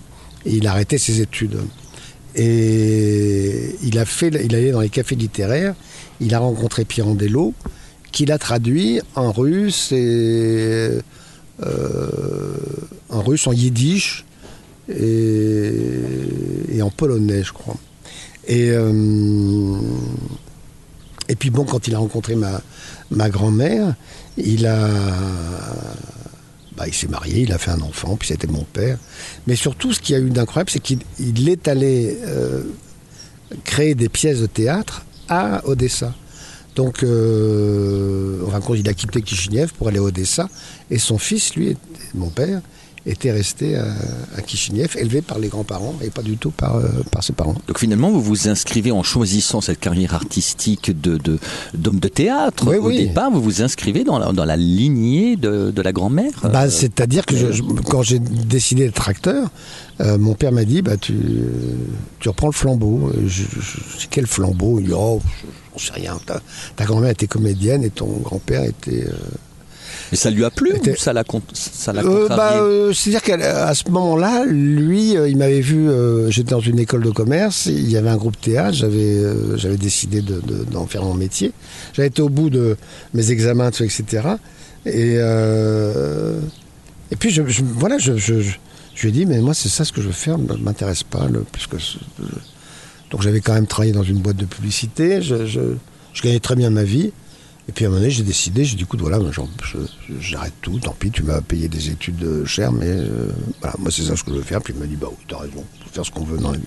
et 0.44 0.54
il 0.54 0.68
a 0.68 0.70
arrêté 0.70 0.98
ses 0.98 1.20
études. 1.20 1.58
Et 2.36 3.74
il 3.82 3.98
a 3.98 4.04
fait, 4.04 4.28
il 4.28 4.54
allé 4.54 4.70
dans 4.70 4.80
les 4.80 4.88
cafés 4.88 5.16
littéraires. 5.16 5.74
Il 6.20 6.34
a 6.34 6.38
rencontré 6.38 6.84
Pirandello, 6.84 7.54
qu'il 8.12 8.30
a 8.30 8.38
traduit 8.38 9.00
en 9.16 9.32
russe 9.32 9.90
et 9.90 10.90
euh, 11.64 12.56
en 13.08 13.22
russe, 13.22 13.48
en 13.48 13.52
yiddish 13.52 14.24
et, 14.88 16.80
en 16.80 16.90
polonais, 16.90 17.42
je 17.42 17.52
crois. 17.52 17.76
Et 21.28 21.36
puis 21.36 21.50
bon, 21.50 21.64
quand 21.64 21.88
il 21.88 21.94
a 21.94 21.98
rencontré 21.98 22.36
ma, 22.36 23.30
grand-mère, 23.30 23.94
il 24.36 24.66
a, 24.66 24.88
bah, 26.76 26.86
il 26.86 26.94
s'est 26.94 27.08
marié, 27.08 27.42
il 27.42 27.52
a 27.52 27.58
fait 27.58 27.70
un 27.70 27.80
enfant, 27.80 28.16
puis 28.16 28.28
c'était 28.28 28.46
mon 28.46 28.64
père. 28.64 28.98
Mais 29.46 29.56
surtout, 29.56 29.92
ce 29.92 30.00
qu'il 30.00 30.14
y 30.14 30.18
a 30.18 30.22
eu 30.22 30.30
d'incroyable, 30.30 30.70
c'est 30.70 30.80
qu'il 30.80 31.00
il 31.18 31.48
est 31.48 31.68
allé 31.68 32.18
euh, 32.24 32.62
créer 33.64 33.94
des 33.94 34.08
pièces 34.08 34.40
de 34.40 34.46
théâtre 34.46 35.04
à 35.28 35.66
Odessa. 35.66 36.14
Donc, 36.76 37.02
euh, 37.02 38.46
en 38.46 38.50
fin 38.50 38.60
de 38.60 38.64
compte, 38.64 38.78
il 38.78 38.88
a 38.88 38.92
quitté 38.94 39.22
Kishinev 39.22 39.72
pour 39.72 39.88
aller 39.88 39.98
à 39.98 40.02
Odessa. 40.02 40.48
Et 40.90 40.98
son 40.98 41.18
fils, 41.18 41.54
lui, 41.54 41.76
mon 42.14 42.28
père, 42.28 42.60
était 43.06 43.30
resté 43.30 43.76
à, 43.76 43.86
à 44.36 44.42
Kishinev, 44.42 44.96
élevé 44.98 45.22
par 45.22 45.38
les 45.38 45.48
grands-parents 45.48 45.94
et 46.02 46.10
pas 46.10 46.22
du 46.22 46.36
tout 46.36 46.50
par, 46.50 46.76
euh, 46.76 46.88
par 47.12 47.22
ses 47.22 47.32
parents. 47.32 47.54
Donc 47.68 47.78
finalement, 47.78 48.10
vous 48.10 48.20
vous 48.20 48.48
inscrivez 48.48 48.90
en 48.90 49.02
choisissant 49.04 49.60
cette 49.60 49.78
carrière 49.80 50.14
artistique 50.14 50.90
de 51.00 51.16
de- 51.16 51.38
d'homme 51.74 52.00
de, 52.00 52.08
théâtre. 52.08 52.64
Oui, 52.68 52.76
Au 52.76 52.88
oui. 52.88 53.06
départ, 53.06 53.30
vous 53.30 53.40
vous 53.40 53.62
inscrivez 53.62 54.02
dans 54.04 54.18
la, 54.18 54.32
dans 54.32 54.44
la 54.44 54.56
lignée 54.56 55.36
de, 55.36 55.70
de 55.70 55.82
la 55.82 55.92
grand-mère. 55.92 56.32
Bah, 56.42 56.64
Euh, 56.64 56.68
C'est-à-dire 56.70 57.24
que 57.26 57.36
je- 57.36 57.52
je- 57.52 57.62
quand 57.62 58.02
j'ai 58.02 58.18
décidé 58.18 58.86
d'être 58.86 59.08
acteur, 59.08 59.50
euh, 60.00 60.18
mon 60.18 60.34
père 60.34 60.50
m'a 60.52 60.64
dit 60.64 60.82
bah, 60.82 60.96
tu, 60.96 61.14
tu 62.18 62.28
reprends 62.28 62.48
le 62.48 62.52
flambeau. 62.52 63.12
Je, 63.26 63.44
je- 63.44 64.06
quel 64.10 64.26
flambeau? 64.26 64.80
Il 64.80 64.86
dit 64.86 64.92
Oh, 64.94 65.20
je- 65.24 65.46
j'en 65.86 65.94
sais 65.94 66.00
rien. 66.00 66.18
Ta, 66.26 66.40
ta 66.74 66.84
grand-mère 66.84 67.10
était 67.10 67.26
comédienne 67.28 67.84
et 67.84 67.90
ton 67.90 68.06
grand-père 68.24 68.64
était. 68.64 69.04
euh, 69.06 69.12
Mais 70.12 70.16
ça 70.18 70.30
lui 70.30 70.44
a 70.44 70.50
plu 70.50 70.72
ou 70.72 70.96
ça 70.96 71.12
l'a 71.12 71.24
ça 71.52 71.92
l'a 71.92 72.02
Euh, 72.04 72.28
bah, 72.36 72.52
euh, 72.62 72.92
C'est-à-dire 72.92 73.22
qu'à 73.22 73.74
ce 73.74 73.88
moment-là, 73.90 74.44
lui, 74.46 75.16
euh, 75.16 75.28
il 75.28 75.36
m'avait 75.36 75.60
vu, 75.60 75.88
j'étais 76.30 76.50
dans 76.50 76.60
une 76.60 76.78
école 76.78 77.02
de 77.02 77.10
commerce, 77.10 77.66
il 77.66 77.90
y 77.90 77.96
avait 77.96 78.08
un 78.10 78.16
groupe 78.16 78.40
théâtre, 78.40 78.74
j'avais 78.76 79.22
j'avais 79.56 79.76
décidé 79.76 80.20
de- 80.22 80.40
de- 80.40 80.64
d'en 80.70 80.86
faire 80.86 81.02
mon 81.02 81.14
métier. 81.14 81.52
J'avais 81.94 82.08
été 82.08 82.22
au 82.22 82.28
bout 82.28 82.50
de 82.50 82.76
mes 83.14 83.30
examens, 83.30 83.70
tout, 83.70 83.82
etc. 83.84 84.28
Et, 84.86 85.16
et 87.10 87.16
puis, 87.16 87.30
je, 87.30 87.42
je- 87.46 87.62
voilà, 87.64 87.98
je, 87.98 88.16
je, 88.16 88.40
je- 88.40 88.56
je 88.94 89.02
lui 89.02 89.08
ai 89.10 89.12
dit, 89.12 89.26
mais 89.26 89.40
moi, 89.40 89.54
c'est 89.54 89.68
ça 89.68 89.84
ce 89.84 89.92
que 89.92 90.00
je 90.00 90.06
veux 90.06 90.12
faire, 90.12 90.38
ne 90.38 90.54
m'intéresse 90.54 91.02
pas. 91.02 91.26
Le, 91.30 91.40
plus 91.40 91.66
que 91.66 91.78
ce- 91.78 91.98
donc, 93.10 93.22
j'avais 93.22 93.40
quand 93.40 93.54
même 93.54 93.66
travaillé 93.66 93.92
dans 93.92 94.02
une 94.02 94.18
boîte 94.18 94.36
de 94.36 94.44
publicité, 94.46 95.20
je 95.22 95.74
gagnais 96.22 96.40
très 96.40 96.56
bien 96.56 96.70
ma 96.70 96.82
vie. 96.82 97.12
Et 97.68 97.72
puis 97.72 97.84
à 97.84 97.88
un 97.88 97.90
moment 97.90 98.00
donné, 98.00 98.12
j'ai 98.12 98.22
décidé, 98.22 98.64
j'ai 98.64 98.76
dit, 98.76 98.84
écoute, 98.84 99.00
voilà, 99.00 99.18
j'arrête 100.20 100.54
tout, 100.60 100.78
tant 100.78 100.94
pis, 100.98 101.10
tu 101.10 101.24
m'as 101.24 101.40
payé 101.40 101.68
des 101.68 101.90
études 101.90 102.22
euh, 102.22 102.44
chères, 102.44 102.72
mais 102.72 102.86
euh, 102.86 103.32
voilà, 103.60 103.74
moi 103.78 103.90
c'est 103.90 104.02
ça 104.02 104.14
ce 104.14 104.22
que 104.22 104.30
je 104.30 104.36
veux 104.36 104.42
faire. 104.42 104.62
Puis 104.62 104.72
il 104.72 104.80
m'a 104.80 104.86
dit, 104.86 104.96
bah 104.96 105.08
oui, 105.10 105.24
t'as 105.26 105.38
raison, 105.38 105.64
faut 105.82 105.90
faire 105.90 106.06
ce 106.06 106.10
qu'on 106.12 106.24
veut 106.24 106.38
dans 106.38 106.52
la 106.52 106.58
vie. 106.58 106.64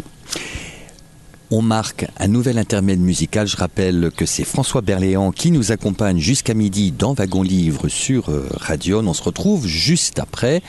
On 1.52 1.64
marque 1.64 2.06
un 2.18 2.28
nouvel 2.28 2.60
intermède 2.60 3.00
musical. 3.00 3.48
Je 3.48 3.58
rappelle 3.58 4.12
que 4.16 4.26
c'est 4.28 4.44
François 4.44 4.82
Berléand 4.82 5.32
qui 5.32 5.50
nous 5.50 5.72
accompagne 5.72 6.20
jusqu'à 6.20 6.54
midi 6.54 6.92
dans 6.92 7.14
Wagon 7.14 7.42
Livre 7.42 7.88
sur 7.88 8.30
euh, 8.30 8.48
Radion. 8.52 9.00
On 9.08 9.14
se 9.14 9.24
retrouve 9.24 9.66
juste 9.66 10.20
après 10.20 10.62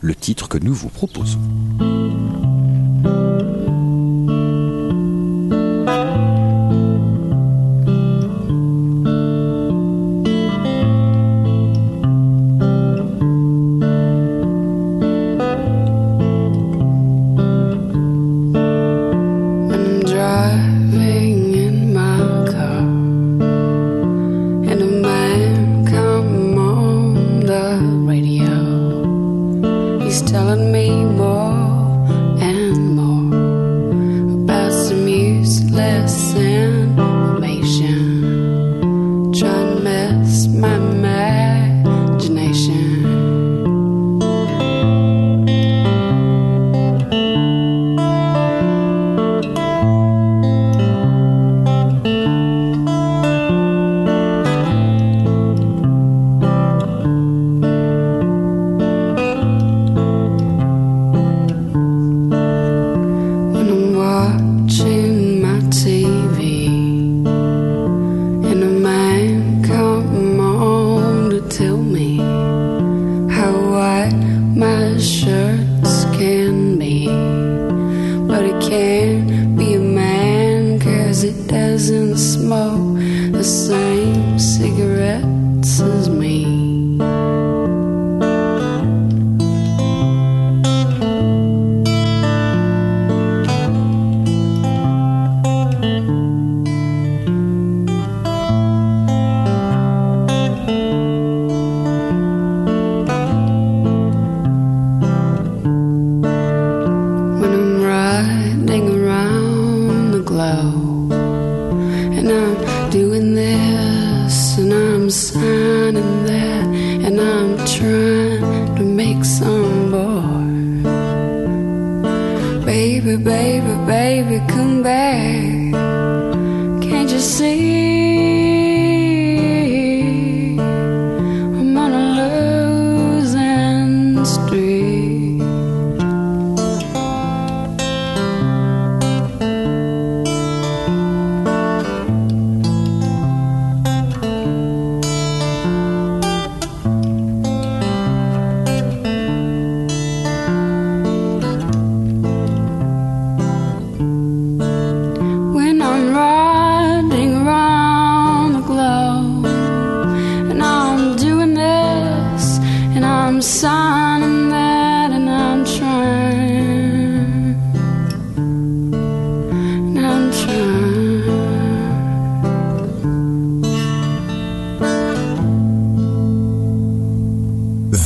le 0.00 0.14
titre 0.14 0.48
que 0.48 0.58
nous 0.58 0.74
vous 0.74 0.88
proposons. 0.88 1.38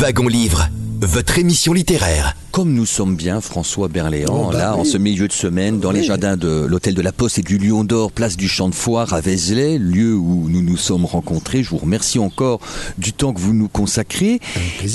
Wagon 0.09 0.29
Livre, 0.29 0.71
votre 1.03 1.39
émission 1.39 1.75
littéraire. 1.75 2.35
Comme 2.51 2.73
nous 2.73 2.87
sommes 2.87 3.15
bien, 3.15 3.43
François 3.43 3.89
Berléand, 3.89 4.47
Oh, 4.47 4.53
bah 4.53 4.59
là, 4.59 4.75
en 4.75 4.85
ce 4.85 4.97
milieu 4.97 5.29
de 5.29 5.35
semaine, 5.35 5.81
dans 5.81 5.91
les 5.91 6.03
jardins 6.03 6.39
de 6.39 6.65
l'hôtel 6.67 6.95
de 6.95 7.03
la 7.03 7.13
Poste 7.13 7.41
et 7.41 7.43
du 7.43 7.59
Lion 7.59 7.85
d'Or, 7.85 8.11
place 8.11 8.39
du 8.39 8.49
Champ 8.49 8.71
de 8.71 8.75
Foire 8.75 9.13
à 9.13 9.21
Vézelay, 9.21 9.77
lieu 9.77 10.15
où 10.15 10.49
nous 10.49 10.63
nous 10.63 10.79
sommes 10.79 11.05
rencontrés. 11.05 11.63
Je 11.63 11.69
vous 11.69 11.77
remercie 11.77 12.19
encore 12.19 12.61
du 12.97 13.13
temps 13.13 13.35
que 13.35 13.39
vous 13.39 13.53
nous 13.53 13.69
consacrez. 13.69 14.41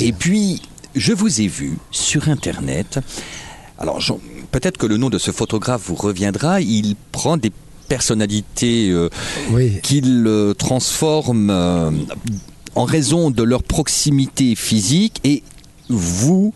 Et 0.02 0.14
puis, 0.14 0.64
je 0.96 1.14
vous 1.14 1.42
ai 1.42 1.48
vu 1.48 1.78
sur 1.92 2.28
Internet. 2.28 3.00
Alors, 3.78 4.00
peut-être 4.50 4.80
que 4.80 4.88
le 4.88 4.98
nom 4.98 5.12
de 5.12 5.20
ce 5.20 5.30
photographe 5.30 5.84
vous 5.86 5.96
reviendra. 5.96 6.60
Il 6.60 6.96
prend 7.12 7.38
des 7.38 7.52
personnalités 7.88 8.90
euh, 8.90 9.10
Oui. 9.52 9.74
qu'il 9.84 10.26
euh, 10.26 10.56
transforme 10.56 11.52
euh, 11.52 11.92
en 12.76 12.86
raison 12.86 13.32
de 13.32 13.44
leur 13.44 13.64
proximité 13.64 14.56
physique 14.56 15.20
et 15.24 15.44
vous 15.90 16.54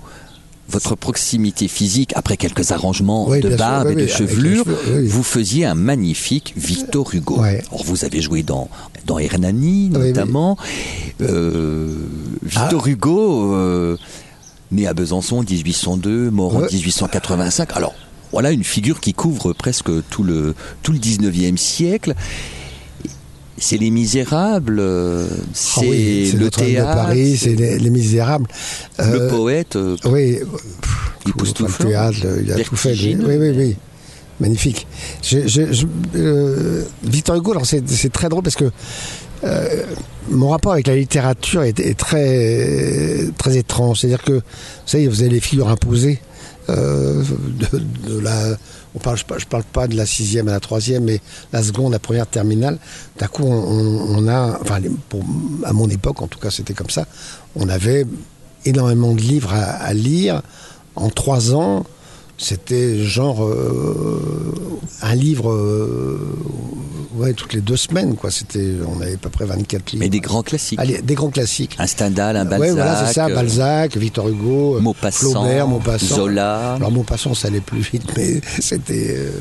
votre 0.70 0.96
proximité 0.96 1.70
physique 1.70 2.12
après 2.18 2.36
quelques 2.36 2.72
arrangements 2.74 3.30
Oui, 3.30 3.40
de 3.40 3.48
sûr, 3.50 3.58
barbe 3.58 3.88
oui, 3.88 3.94
et 3.94 3.96
de 3.96 4.02
oui, 4.02 4.08
chevelure 4.10 4.66
cheveux, 4.66 5.06
vous 5.08 5.24
faisiez 5.24 5.64
un 5.66 5.76
magnifique 5.76 6.54
Victor 6.58 7.10
Hugo. 7.16 7.42
Alors, 7.42 7.84
vous 7.86 8.04
avez 8.04 8.22
joué 8.22 8.44
dans 8.44 8.70
dans 9.06 9.18
Hernani 9.18 9.90
notamment 9.90 10.58
Euh, 11.22 11.94
Victor 12.44 12.84
Ah. 12.86 12.90
Hugo 12.90 13.54
euh, 13.56 13.98
né 14.72 14.86
à 14.88 14.94
Besançon 14.94 15.38
en 15.38 15.44
1802 15.44 16.30
mort 16.32 16.56
en 16.58 16.60
Ouais. 16.62 16.68
1885 16.72 17.70
alors 17.78 17.96
voilà 18.34 18.52
une 18.52 18.66
figure 18.66 19.00
qui 19.00 19.14
couvre 19.14 19.54
presque 19.54 19.90
tout 20.10 20.24
le 20.24 20.54
tout 20.84 20.92
le 20.92 21.00
19e 21.00 21.56
siècle 21.56 22.14
c'est 23.58 23.78
Les 23.78 23.90
Misérables, 23.90 24.78
euh, 24.80 25.28
c'est 25.54 25.82
Ah 25.82 25.90
oui, 25.90 26.32
le 26.38 26.50
théâtre, 26.50 26.90
de 26.90 26.94
Paris, 26.96 27.38
c'est 27.38 27.56
les, 27.56 27.80
les 27.80 27.90
Misérables. 27.90 28.48
le 29.00 29.04
Euh, 29.06 29.30
poète. 29.30 29.76
euh, 29.76 29.96
Oui, 30.06 30.40
Il 31.26 31.34
pousse 31.34 31.54
tout 31.54 31.66
tout 31.66 31.84
le 31.84 31.90
théâtre, 31.90 32.18
il 32.44 32.52
a 32.52 32.60
tout 32.64 32.76
fait. 32.76 32.94
Oui, 32.94 33.18
oui, 33.26 33.50
oui. 33.56 33.76
Magnifique. 34.40 34.86
Je- 35.24 35.48
je- 35.48 35.74
je- 35.74 35.88
euh, 36.16 36.84
Victor 37.04 37.36
Hugo, 37.36 37.52
alors 37.52 37.66
c'est 37.66 37.88
c'est 37.90 38.12
très 38.12 38.30
drôle 38.30 38.44
parce 38.44 38.56
que 38.56 38.70
mon 40.30 40.50
rapport 40.50 40.74
avec 40.74 40.88
la 40.88 40.96
littérature 40.96 41.64
est, 41.64 41.80
est 41.80 41.98
très, 41.98 43.30
très 43.38 43.58
étrange. 43.58 44.00
C'est-à-dire 44.02 44.22
que, 44.24 44.34
vous 44.34 44.42
savez, 44.86 45.08
vous 45.08 45.22
avez 45.22 45.30
les 45.32 45.40
figures 45.40 45.70
imposées. 45.70 46.20
Euh, 46.70 47.24
de, 48.08 48.20
la, 48.20 48.58
on 48.96 49.00
parle, 49.00 49.18
je, 49.18 49.24
je 49.38 49.46
parle 49.46 49.64
pas 49.64 49.88
de 49.88 49.96
la 49.96 50.06
sixième 50.06 50.48
à 50.48 50.52
la 50.52 50.60
troisième, 50.60 51.06
mais 51.06 51.22
la 51.54 51.64
seconde, 51.64 51.94
la 51.94 52.00
première 52.00 52.28
terminale. 52.28 52.78
D'un 53.20 53.28
coup, 53.28 53.46
on, 53.46 54.28
a, 54.28 54.60
enfin, 54.62 54.80
à 55.64 55.74
mon 55.74 55.90
époque, 55.90 56.22
en 56.22 56.28
tout 56.28 56.40
cas, 56.40 56.52
c'était 56.52 56.74
comme 56.74 56.90
ça. 56.90 57.06
On 57.56 57.70
avait 57.70 58.06
énormément 58.66 59.14
de 59.14 59.22
livres 59.22 59.54
à 59.54 59.94
lire 59.94 60.42
en 60.96 61.10
trois 61.10 61.54
ans. 61.54 61.86
C'était 62.38 63.00
genre 63.04 63.44
euh, 63.44 64.54
un 65.02 65.16
livre, 65.16 65.50
euh, 65.52 66.20
ouais, 67.16 67.34
toutes 67.34 67.54
les 67.54 67.62
deux 67.62 67.76
semaines, 67.78 68.16
quoi. 68.16 68.30
C'était, 68.30 68.74
on 68.88 69.02
avait 69.02 69.16
à 69.16 69.18
peu 69.18 69.30
près 69.30 69.46
24 69.46 69.92
livres. 69.94 70.04
mais 70.04 70.10
des 70.10 70.20
grands 70.20 70.44
classiques. 70.44 70.80
Allez, 70.80 71.02
des 71.02 71.16
grands 71.16 71.32
classiques. 71.32 71.76
Un 71.80 71.88
Stendhal, 71.88 72.38
un 72.38 72.46
Balzac, 72.46 72.60
Ouais, 72.62 72.72
voilà, 72.76 73.06
c'est 73.08 73.14
ça, 73.14 73.26
euh, 73.26 73.34
Balzac, 73.34 73.98
Victor 73.98 74.30
Hugo, 74.30 74.76
euh, 74.78 74.82
Maupassant, 74.82 75.32
Flaubert, 75.32 75.68
Maupassant. 75.68 76.16
Zola. 76.16 76.74
Alors 76.76 76.92
Maupassant, 76.92 77.34
ça 77.34 77.48
allait 77.48 77.60
plus 77.60 77.80
vite, 77.82 78.04
mais 78.16 78.40
c'était. 78.60 79.16
euh, 79.18 79.32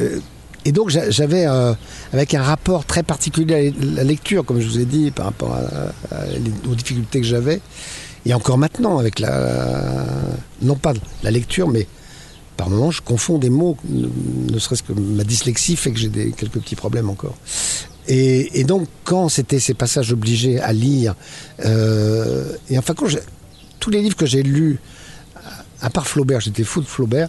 euh, 0.00 0.20
et 0.66 0.72
donc 0.72 0.90
j'a- 0.90 1.08
j'avais, 1.10 1.46
euh, 1.46 1.72
avec 2.12 2.34
un 2.34 2.42
rapport 2.42 2.84
très 2.84 3.02
particulier 3.02 3.72
à 3.80 3.84
la 3.94 4.04
lecture, 4.04 4.44
comme 4.44 4.60
je 4.60 4.66
vous 4.68 4.78
ai 4.80 4.84
dit, 4.84 5.10
par 5.10 5.26
rapport 5.26 5.54
à- 5.54 6.14
à- 6.14 6.24
aux 6.70 6.74
difficultés 6.74 7.20
que 7.20 7.26
j'avais, 7.26 7.60
et 8.26 8.34
encore 8.34 8.58
maintenant 8.58 8.98
avec 8.98 9.20
la, 9.20 10.04
non 10.62 10.74
pas 10.74 10.92
la 11.22 11.30
lecture, 11.30 11.68
mais 11.68 11.86
par 12.56 12.70
moments 12.70 12.90
je 12.90 13.02
confonds 13.02 13.38
des 13.38 13.50
mots, 13.50 13.76
ne, 13.88 14.58
serait-ce 14.58 14.82
que 14.82 14.92
ma 14.92 15.24
dyslexie 15.24 15.76
fait 15.76 15.92
que 15.92 15.98
j'ai 15.98 16.10
quelques 16.10 16.58
petits 16.58 16.76
problèmes 16.76 17.10
encore. 17.10 17.36
Et, 18.08 18.64
donc 18.64 18.88
quand 19.04 19.28
c'était 19.28 19.58
ces 19.58 19.74
passages 19.74 20.12
obligés 20.12 20.60
à 20.60 20.72
lire, 20.72 21.14
euh, 21.64 22.52
et 22.70 22.78
enfin 22.78 22.94
quand 22.94 23.06
tous 23.80 23.90
les 23.90 24.00
livres 24.00 24.16
que 24.16 24.26
j'ai 24.26 24.42
lus, 24.42 24.78
à 25.80 25.90
part 25.90 26.06
Flaubert, 26.06 26.40
j'étais 26.40 26.64
fou 26.64 26.80
de 26.80 26.86
Flaubert 26.86 27.28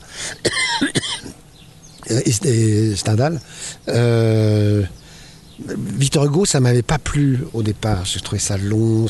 et 2.09 2.95
Stendhal. 2.95 3.41
euh, 3.89 4.83
Victor 5.97 6.25
Hugo, 6.25 6.45
ça 6.45 6.59
m'avait 6.59 6.83
pas 6.83 6.99
plu 6.99 7.39
au 7.53 7.63
départ. 7.63 8.05
Je 8.05 8.19
trouvais 8.19 8.39
ça 8.39 8.57
long, 8.57 9.07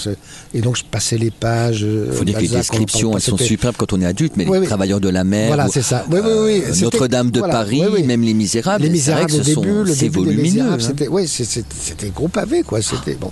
et 0.54 0.62
donc 0.62 0.78
je 0.78 0.84
passais 0.86 1.18
les 1.18 1.30
pages. 1.30 1.82
Il 1.82 2.14
faut 2.14 2.24
dire 2.24 2.38
que 2.38 2.41
les 2.43 2.48
descriptions, 2.48 3.12
on 3.12 3.16
elles 3.16 3.22
sont 3.22 3.38
superbes 3.38 3.76
quand 3.78 3.91
on 3.91 4.00
est 4.02 4.06
adulte, 4.06 4.34
mais 4.38 4.45
Oui, 4.45 4.54
les 4.54 4.60
oui. 4.62 4.68
travailleurs 4.68 5.02
de 5.02 5.10
la 5.10 5.26
mer, 5.26 5.48
Voilà, 5.48 5.68
c'est 5.68 5.82
ça. 5.82 6.06
Oui, 6.10 6.20
oui, 6.24 6.32
oui. 6.45 6.64
euh, 6.66 6.74
Notre-Dame 6.84 7.32
de 7.32 7.39
voilà, 7.39 7.54
Paris, 7.54 7.84
oui, 7.91 8.04
même 8.04 8.22
Les 8.22 8.34
Misérables. 8.34 8.84
Les 8.84 8.89
Misérables 8.89 9.34
au 9.34 9.39
début, 9.39 9.84
le 9.84 9.84
début 9.86 9.95
des 10.00 10.10
volumineux. 10.10 10.41
Misérables, 10.43 10.82
hein. 10.84 10.86
c'était, 11.28 11.45
c'est- 11.45 11.66
c'était 11.82 12.10
gros 12.12 12.30
pavé, 12.30 12.64
quoi. 12.64 12.82
C'était 12.82 13.16
bon. 13.16 13.32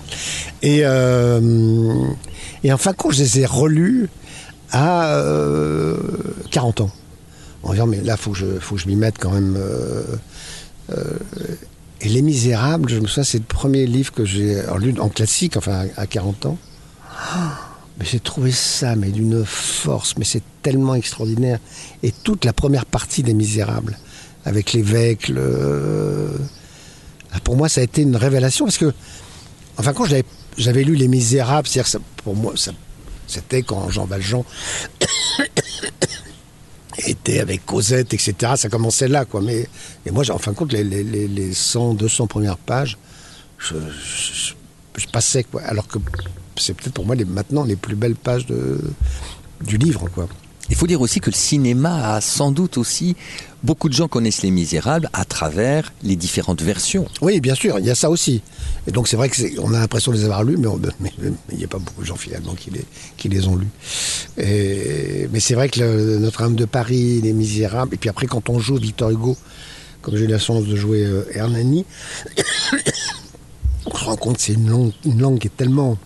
Et 0.61 0.81
euh, 0.83 1.39
et 2.65 2.73
en 2.73 2.77
fin 2.77 2.91
de 2.91 2.97
compte, 2.97 3.13
je 3.13 3.19
les 3.23 3.39
ai 3.39 3.45
relus 3.45 4.09
à 4.71 5.15
euh, 5.15 5.95
40 6.51 6.81
ans. 6.81 6.91
En 7.63 7.71
disant, 7.71 7.87
mais 7.87 8.01
là, 8.01 8.17
faut 8.17 8.31
que 8.31 8.37
je, 8.37 8.45
faut 8.59 8.75
que 8.75 8.81
je 8.81 8.87
m'y 8.87 8.95
mette 8.97 9.15
quand 9.19 9.31
même. 9.31 9.55
euh, 9.57 10.03
euh, 10.91 10.95
et 12.01 12.09
Les 12.09 12.21
Misérables, 12.21 12.89
je 12.89 12.99
me 12.99 13.07
souviens, 13.07 13.23
c'est 13.23 13.39
le 13.39 13.45
premier 13.45 13.85
livre 13.85 14.11
que 14.13 14.25
j'ai 14.25 14.61
lu 14.79 14.99
en 14.99 15.09
classique, 15.09 15.57
enfin 15.57 15.85
à 15.97 16.07
40 16.07 16.45
ans. 16.47 16.57
Mais 17.97 18.05
j'ai 18.05 18.19
trouvé 18.19 18.51
ça, 18.51 18.97
mais 18.97 19.07
d'une 19.07 19.45
force, 19.45 20.17
mais 20.17 20.25
c'est 20.25 20.43
tellement 20.61 20.95
extraordinaire. 20.95 21.59
Et 22.03 22.11
toute 22.11 22.43
la 22.43 22.51
première 22.51 22.85
partie 22.85 23.23
des 23.23 23.33
Misérables, 23.33 23.97
avec 24.43 24.73
l'évêque, 24.73 25.29
le... 25.29 26.29
Ah, 27.31 27.39
pour 27.39 27.55
moi, 27.55 27.69
ça 27.69 27.79
a 27.79 27.85
été 27.85 28.01
une 28.01 28.17
révélation 28.17 28.65
parce 28.65 28.77
que, 28.77 28.93
enfin, 29.77 29.93
quand 29.93 30.03
j'avais, 30.03 30.83
lu 30.83 30.95
Les 30.95 31.07
Misérables, 31.07 31.69
c'est-à-dire, 31.69 32.01
pour 32.17 32.35
moi, 32.35 32.53
c'était 33.27 33.61
quand 33.61 33.89
Jean 33.89 34.03
Valjean 34.03 34.43
était 37.05 37.39
avec 37.39 37.65
Cosette, 37.65 38.13
etc. 38.13 38.53
Ça 38.55 38.69
commençait 38.69 39.07
là, 39.07 39.25
quoi. 39.25 39.41
Mais, 39.41 39.67
et 40.05 40.11
moi, 40.11 40.23
en 40.31 40.37
fin 40.37 40.51
de 40.51 40.57
compte, 40.57 40.73
les, 40.73 40.83
les, 40.83 41.03
les- 41.03 41.27
les 41.27 41.53
100, 41.53 41.93
200 41.95 42.27
premières 42.27 42.57
pages, 42.57 42.97
je, 43.57 43.75
passais 45.11 45.43
quoi. 45.43 45.61
Alors 45.63 45.87
que 45.87 45.97
c'est 46.57 46.73
peut-être 46.73 46.93
pour 46.93 47.05
moi 47.05 47.15
maintenant 47.27 47.63
les 47.63 47.75
plus 47.75 47.95
belles 47.95 48.15
pages 48.15 48.45
du 48.45 49.77
livre 49.77 50.07
quoi. 50.13 50.27
Il 50.69 50.75
faut 50.75 50.87
dire 50.87 51.01
aussi 51.01 51.19
que 51.19 51.29
le 51.29 51.35
cinéma 51.35 52.15
a 52.15 52.21
sans 52.21 52.51
doute 52.51 52.77
aussi 52.77 53.15
beaucoup 53.63 53.89
de 53.89 53.93
gens 53.93 54.07
connaissent 54.07 54.41
Les 54.41 54.51
Misérables 54.51 55.09
à 55.13 55.25
travers 55.25 55.91
les 56.03 56.15
différentes 56.15 56.61
versions. 56.61 57.07
Oui, 57.21 57.39
bien 57.39 57.55
sûr, 57.55 57.79
il 57.79 57.85
y 57.85 57.89
a 57.89 57.95
ça 57.95 58.09
aussi. 58.09 58.41
Et 58.87 58.91
donc 58.91 59.07
c'est 59.07 59.17
vrai 59.17 59.29
qu'on 59.29 59.73
a 59.73 59.79
l'impression 59.79 60.11
de 60.11 60.17
les 60.17 60.23
avoir 60.23 60.43
lus, 60.43 60.57
mais 60.99 61.11
il 61.51 61.57
n'y 61.57 61.63
a 61.63 61.67
pas 61.67 61.79
beaucoup 61.79 62.01
de 62.01 62.05
gens 62.05 62.15
finalement 62.15 62.55
qui 62.55 63.29
les, 63.29 63.47
ont 63.47 63.55
lus. 63.55 63.67
Mais 64.37 65.39
c'est 65.39 65.55
vrai 65.55 65.69
que 65.69 66.17
Notre-Dame 66.17 66.55
de 66.55 66.65
Paris, 66.65 67.21
Les 67.21 67.33
Misérables, 67.33 67.93
et 67.93 67.97
puis 67.97 68.09
après 68.09 68.27
quand 68.27 68.49
on 68.49 68.59
joue 68.59 68.77
Victor 68.77 69.09
Hugo, 69.09 69.35
comme 70.01 70.15
j'ai 70.15 70.25
eu 70.25 70.27
la 70.27 70.39
chance 70.39 70.65
de 70.65 70.75
jouer 70.75 71.03
euh, 71.03 71.25
Hernani, 71.33 71.83
on 73.87 73.97
se 73.97 74.05
rend 74.05 74.15
compte 74.17 74.37
que 74.37 74.43
c'est 74.43 74.53
une 74.53 74.91
langue, 75.05 75.39
qui 75.39 75.47
est 75.47 75.57
tellement 75.57 75.97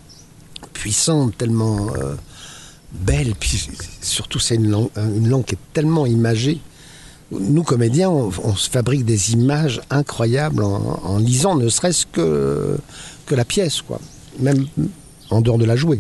puissante, 0.74 1.38
tellement... 1.38 1.90
Euh, 1.96 2.16
belle, 2.92 3.36
surtout 4.02 4.40
c'est 4.40 4.56
une 4.56 4.70
langue, 4.70 4.90
une 4.98 5.30
langue 5.30 5.46
qui 5.46 5.56
est 5.56 5.74
tellement 5.74 6.06
imagée. 6.06 6.60
Nous, 7.32 7.62
comédiens, 7.62 8.10
on, 8.10 8.56
se 8.56 8.70
fabrique 8.70 9.06
des 9.06 9.34
images 9.34 9.82
incroyables 9.92 10.64
en, 10.64 11.18
lisant 11.20 11.56
ne 11.56 11.70
serait-ce 11.70 12.08
que, 12.08 12.78
que 13.28 13.36
la 13.36 13.46
pièce, 13.46 13.84
quoi. 13.84 14.00
même 14.40 14.66
en 15.30 15.42
dehors 15.42 15.60
de 15.60 15.66
la 15.66 15.76
jouer. 15.76 16.00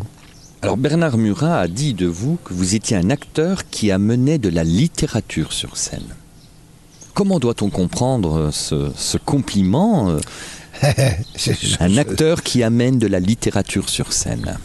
Alors 0.61 0.75
Bernard 0.75 1.17
Murat 1.17 1.59
a 1.59 1.67
dit 1.67 1.93
de 1.93 2.07
vous 2.07 2.37
que 2.43 2.53
vous 2.53 2.75
étiez 2.75 2.97
un 2.97 3.09
acteur 3.09 3.69
qui 3.69 3.91
amenait 3.91 4.39
de 4.39 4.49
la 4.49 4.63
littérature 4.63 5.53
sur 5.53 5.77
scène. 5.77 6.15
Comment 7.13 7.39
doit-on 7.39 7.69
comprendre 7.69 8.49
ce, 8.51 8.91
ce 8.95 9.17
compliment 9.17 10.09
euh, 10.09 10.19
Un 11.79 11.97
acteur 11.97 12.43
qui 12.43 12.63
amène 12.63 12.99
de 12.99 13.07
la 13.07 13.19
littérature 13.19 13.87
sur 13.87 14.11
scène? 14.13 14.57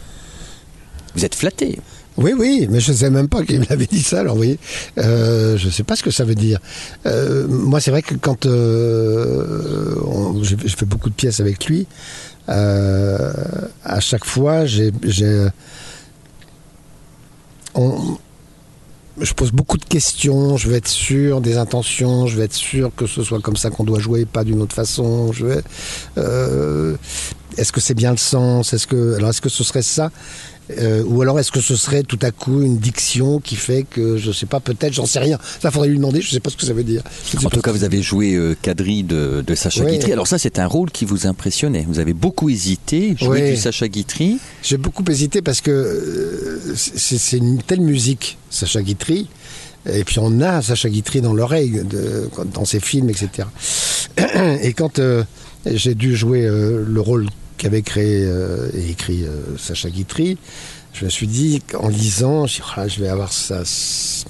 Vous 1.15 1.23
êtes 1.23 1.35
flatté. 1.35 1.79
Oui, 2.17 2.31
oui, 2.37 2.67
mais 2.69 2.79
je 2.79 2.91
ne 2.91 2.97
sais 2.97 3.09
même 3.09 3.27
pas 3.27 3.43
qu'il 3.43 3.59
m'avait 3.69 3.87
dit 3.87 4.01
ça. 4.01 4.21
Alors, 4.21 4.35
voyez, 4.35 4.57
euh, 4.97 5.57
je 5.57 5.65
ne 5.65 5.71
sais 5.71 5.83
pas 5.83 5.95
ce 5.95 6.03
que 6.03 6.11
ça 6.11 6.23
veut 6.23 6.35
dire. 6.35 6.59
Euh, 7.05 7.45
moi, 7.47 7.81
c'est 7.81 7.91
vrai 7.91 8.01
que 8.01 8.15
quand 8.15 8.45
euh, 8.45 9.95
je 10.41 10.55
fais 10.55 10.85
beaucoup 10.85 11.09
de 11.09 11.15
pièces 11.15 11.41
avec 11.41 11.65
lui, 11.65 11.87
à 12.47 13.99
chaque 13.99 14.23
fois, 14.23 14.65
je 14.65 15.49
pose 19.35 19.51
beaucoup 19.51 19.77
de 19.77 19.85
questions. 19.85 20.55
Je 20.55 20.69
veux 20.69 20.75
être 20.75 20.87
sûr 20.87 21.41
des 21.41 21.57
intentions. 21.57 22.27
Je 22.27 22.37
veux 22.37 22.43
être 22.43 22.53
sûr 22.53 22.91
que 22.95 23.07
ce 23.07 23.23
soit 23.23 23.41
comme 23.41 23.57
ça 23.57 23.71
qu'on 23.71 23.83
doit 23.83 23.99
jouer, 23.99 24.23
pas 24.25 24.45
d'une 24.45 24.61
autre 24.61 24.75
façon. 24.75 25.33
Est-ce 27.57 27.71
que 27.71 27.81
c'est 27.81 27.93
bien 27.93 28.11
le 28.11 28.17
sens? 28.17 28.73
Est-ce 28.73 28.87
que 28.87 29.15
alors 29.15 29.29
est-ce 29.29 29.41
que 29.41 29.49
ce 29.49 29.63
serait 29.63 29.81
ça? 29.81 30.11
Euh, 30.79 31.03
ou 31.05 31.21
alors 31.21 31.39
est-ce 31.39 31.51
que 31.51 31.61
ce 31.61 31.75
serait 31.75 32.03
tout 32.03 32.17
à 32.23 32.31
coup 32.31 32.61
une 32.61 32.77
diction 32.77 33.39
qui 33.39 33.55
fait 33.55 33.83
que, 33.83 34.17
je 34.17 34.29
ne 34.29 34.33
sais 34.33 34.47
pas, 34.47 34.59
peut-être, 34.59 34.93
j'en 34.93 35.05
sais 35.05 35.19
rien. 35.19 35.37
Ça 35.61 35.69
faudrait 35.69 35.89
lui 35.89 35.97
demander, 35.97 36.21
je 36.21 36.27
ne 36.27 36.31
sais 36.31 36.39
pas 36.39 36.49
ce 36.49 36.57
que 36.57 36.65
ça 36.65 36.73
veut 36.73 36.83
dire. 36.83 37.03
En 37.43 37.49
tout 37.49 37.61
cas, 37.61 37.71
vous 37.71 37.83
avez 37.83 38.01
joué 38.01 38.33
euh, 38.33 38.55
Kadri 38.59 39.03
de, 39.03 39.43
Sacha 39.53 39.85
Guitry. 39.85 40.11
Alors 40.11 40.27
ça, 40.27 40.37
c'est 40.37 40.59
un 40.59 40.65
rôle 40.65 40.91
qui 40.91 41.05
vous 41.05 41.27
impressionnait. 41.27 41.85
Vous 41.87 41.99
avez 41.99 42.13
beaucoup 42.13 42.49
hésité, 42.49 43.15
jouer 43.19 43.51
du 43.51 43.57
Sacha 43.57 43.87
Guitry. 43.87 44.39
J'ai 44.63 44.77
beaucoup 44.77 45.03
hésité 45.07 45.41
parce 45.41 45.61
que 45.61 45.71
euh, 45.71 46.73
c'est 46.75 47.37
une 47.37 47.61
telle 47.61 47.81
musique, 47.81 48.37
Sacha 48.49 48.81
Guitry. 48.81 49.27
Et 49.87 50.03
puis 50.03 50.17
on 50.17 50.41
a 50.41 50.63
Sacha 50.63 50.89
Guitry 50.89 51.21
dans 51.21 51.33
l'oreille, 51.33 51.83
dans 52.53 52.65
ses 52.65 52.79
films, 52.79 53.11
etc. 53.11 53.47
Et 54.63 54.73
quand 54.73 54.99
j'ai 55.67 55.93
dû 55.93 56.15
jouer 56.15 56.41
le 56.49 57.01
rôle 57.01 57.27
qu'avait 57.57 57.81
créé 57.81 58.25
euh, 58.25 58.69
et 58.73 58.89
écrit 58.89 59.23
euh, 59.23 59.57
Sacha 59.57 59.89
Guitry, 59.89 60.37
je 60.93 61.05
me 61.05 61.09
suis 61.09 61.27
dit, 61.27 61.61
en 61.77 61.89
lisant, 61.89 62.47
je, 62.47 62.61
oh 62.61 62.81
je 62.87 63.01
vais 63.01 63.09
avoir 63.09 63.31
sa, 63.31 63.63
je 63.63 64.25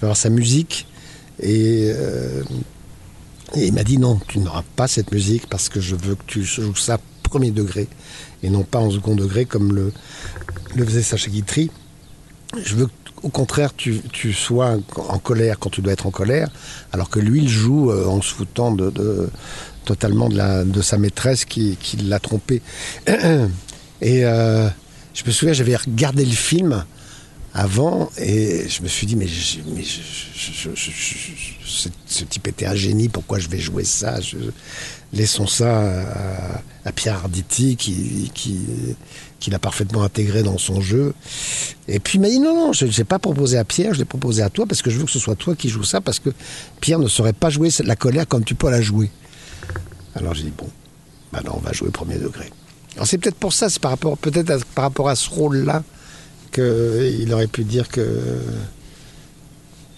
vais 0.00 0.02
avoir 0.02 0.16
sa 0.16 0.30
musique. 0.30 0.86
Et, 1.40 1.90
euh, 1.94 2.42
et 3.56 3.66
il 3.66 3.72
m'a 3.72 3.84
dit 3.84 3.98
non, 3.98 4.20
tu 4.28 4.38
n'auras 4.38 4.64
pas 4.76 4.86
cette 4.86 5.10
musique 5.10 5.48
parce 5.48 5.68
que 5.68 5.80
je 5.80 5.96
veux 5.96 6.14
que 6.14 6.24
tu 6.26 6.44
joues 6.44 6.74
ça 6.76 6.98
premier 7.22 7.50
degré 7.52 7.86
et 8.42 8.50
non 8.50 8.64
pas 8.64 8.80
en 8.80 8.90
second 8.90 9.14
degré 9.14 9.44
comme 9.44 9.72
le, 9.72 9.92
faisait 10.84 11.02
Sacha 11.02 11.30
Guitry. 11.30 11.70
Je 12.62 12.74
veux 12.74 12.88
au 13.22 13.28
contraire 13.28 13.74
tu, 13.76 14.00
tu, 14.12 14.32
sois 14.32 14.76
en 14.96 15.18
colère 15.18 15.58
quand 15.58 15.70
tu 15.70 15.80
dois 15.82 15.92
être 15.92 16.06
en 16.06 16.10
colère, 16.10 16.50
alors 16.92 17.08
que 17.08 17.20
lui 17.20 17.42
il 17.42 17.48
joue 17.48 17.92
en 17.92 18.20
se 18.20 18.34
foutant 18.34 18.72
de, 18.72 19.30
totalement 19.90 20.28
de, 20.28 20.82
sa 20.82 20.98
maîtresse 20.98 21.44
qui, 21.44 21.76
l'a 22.04 22.20
trompé. 22.20 22.62
Et 24.02 24.24
euh, 24.24 24.68
je 25.14 25.24
me 25.26 25.32
souviens, 25.32 25.52
j'avais 25.52 25.74
regardé 25.74 26.24
le 26.24 26.30
film 26.30 26.84
avant 27.52 28.08
et 28.16 28.68
je 28.68 28.80
me 28.82 28.86
suis 28.86 29.08
dit 29.08 29.16
mais, 29.16 29.26
ce, 29.26 29.58
type 32.24 32.46
était 32.46 32.66
un 32.66 32.76
génie 32.76 33.08
pourquoi 33.08 33.40
je 33.40 33.48
vais 33.48 33.58
jouer 33.58 33.82
ça? 33.82 34.20
Laissons 35.12 35.48
ça 35.48 36.62
à, 36.84 36.92
Pierre 36.92 37.16
Arditi 37.16 37.74
qui, 37.76 38.30
qui, 38.32 38.60
qui 39.40 39.50
l'a 39.50 39.58
parfaitement 39.58 40.04
intégré 40.04 40.44
dans 40.44 40.58
son 40.58 40.80
jeu. 40.80 41.12
Et 41.88 41.98
puis 41.98 42.18
il 42.18 42.20
m'a 42.20 42.28
dit 42.28 42.38
non 42.38 42.54
non 42.54 42.72
je 42.72 42.86
ne 42.86 42.92
l'ai 42.92 43.04
pas 43.04 43.18
proposé 43.18 43.58
à 43.58 43.64
Pierre 43.64 43.94
je 43.94 43.98
l'ai 43.98 44.04
proposé 44.04 44.42
à 44.42 44.50
toi 44.50 44.66
parce 44.66 44.82
que 44.82 44.90
je 44.90 44.98
veux 44.98 45.04
que 45.04 45.10
ce 45.10 45.18
soit 45.18 45.34
toi 45.34 45.56
qui 45.56 45.68
joues 45.68 45.82
ça 45.82 46.00
parce 46.00 46.20
que 46.20 46.30
Pierre 46.80 47.00
ne 47.00 47.08
saurait 47.08 47.32
pas 47.32 47.50
jouer 47.50 47.70
la 47.84 47.96
colère 47.96 48.28
comme 48.28 48.44
tu 48.44 48.54
peux 48.54 48.70
la 48.70 48.80
jouer 48.80 49.10
alors 50.14 50.34
j'ai 50.34 50.44
dit, 50.44 50.52
bon, 50.56 50.68
maintenant 51.32 51.54
on 51.56 51.60
va 51.60 51.72
jouer 51.72 51.90
premier 51.90 52.16
degré. 52.16 52.50
Alors 52.94 53.06
c'est 53.06 53.18
peut-être 53.18 53.36
pour 53.36 53.52
ça, 53.52 53.70
c'est 53.70 53.80
par 53.80 53.92
rapport, 53.92 54.18
peut-être 54.18 54.64
par 54.66 54.84
rapport 54.84 55.08
à 55.08 55.16
ce 55.16 55.30
rôle-là, 55.30 55.82
qu'il 56.52 57.32
aurait 57.32 57.46
pu 57.46 57.64
dire 57.64 57.88
que 57.88 58.20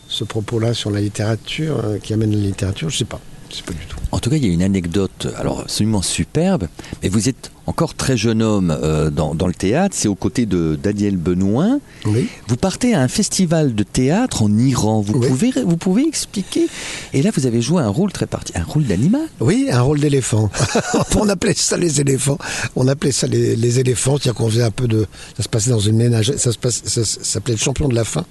ce 0.09 0.25
propos-là 0.25 0.75
sur 0.75 0.91
la 0.91 1.01
littérature, 1.01 1.81
euh, 1.85 1.99
qui 1.99 2.13
amène 2.13 2.33
la 2.33 2.39
littérature, 2.39 2.91
je 2.91 2.97
ne 2.97 2.99
sais 2.99 3.05
pas. 3.07 3.21
Pas 3.61 3.73
du 3.73 3.87
tout. 3.87 3.99
En 4.11 4.19
tout 4.19 4.31
cas, 4.31 4.37
il 4.37 4.47
y 4.47 4.51
a 4.51 4.53
une 4.53 4.63
anecdote, 4.63 5.29
alors 5.37 5.61
absolument 5.61 6.03
superbe, 6.03 6.69
mais 7.03 7.09
vous 7.09 7.29
êtes 7.29 7.51
encore 7.67 7.95
très 7.95 8.17
jeune 8.17 8.43
homme 8.43 8.77
euh, 8.83 9.11
dans, 9.11 9.47
le 9.47 9.55
théâtre, 9.55 9.95
c'est 9.97 10.09
aux 10.09 10.15
côtés 10.15 10.47
de 10.47 10.79
Daniel 10.83 11.17
Benoît. 11.17 11.79
Oui. 12.07 12.29
Vous 12.49 12.57
partez 12.57 12.95
à 12.95 13.01
un 13.01 13.09
festival 13.09 13.75
de 13.75 13.83
théâtre 13.83 14.43
en 14.43 14.59
Iran. 14.59 15.01
Vous, 15.01 15.21
pouvez, 15.21 15.53
vous 15.65 15.77
pouvez 15.77 16.07
expliquer? 16.07 16.67
Et 17.13 17.23
là, 17.23 17.31
vous 17.35 17.47
avez 17.47 17.63
joué 17.63 17.83
un 17.83 17.89
rôle 17.89 18.13
très 18.13 18.27
particulier, 18.27 18.65
un 18.65 18.71
rôle 18.71 18.85
d'animal. 18.85 19.29
Oui, 19.41 19.69
un 19.71 19.81
rôle 19.81 20.01
d'éléphant. 20.01 20.51
On 21.17 21.29
appelait 21.29 21.55
ça 21.55 21.77
les 21.77 22.01
éléphants. 22.01 22.39
On 22.77 22.89
appelait 22.89 23.13
ça 23.13 23.27
les, 23.27 23.79
éléphants, 23.79 24.17
c'est-à-dire 24.17 24.35
qu'on 24.35 24.51
faisait 24.51 24.63
un 24.63 24.71
peu 24.71 24.89
de. 24.89 25.07
Ça 25.37 25.43
se 25.43 25.49
passait 25.49 25.71
dans 25.71 25.79
une 25.79 25.97
ménage. 25.97 26.33
Ça 26.37 26.51
s'appelait 26.53 27.55
le 27.55 27.61
champion 27.61 27.89
de 27.89 27.95
la 27.95 28.05
faim. 28.05 28.25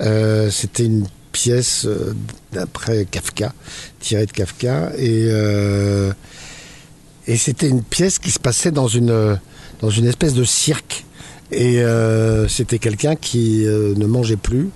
Euh, 0.00 0.50
c'était 0.50 0.84
une 0.84 1.06
pièce 1.34 1.84
euh, 1.84 2.14
d'après 2.52 3.04
Kafka, 3.04 3.52
tirée 4.00 4.26
de 4.26 4.32
Kafka. 4.32 4.92
Et. 4.96 5.28
Et 7.26 7.36
c'était 7.36 7.68
une 7.68 7.82
pièce 7.82 8.18
qui 8.18 8.30
se 8.30 8.38
passait 8.38 8.70
dans 8.70 8.88
une, 8.88 9.38
dans 9.80 9.90
une 9.90 10.06
espèce 10.06 10.34
de 10.34 10.44
cirque. 10.44 11.04
Et 11.50 11.82
euh, 11.82 12.48
c'était 12.48 12.78
quelqu'un 12.78 13.16
qui 13.16 13.66
euh, 13.66 13.94
ne 13.96 14.06
mangeait 14.06 14.36
plus 14.36 14.70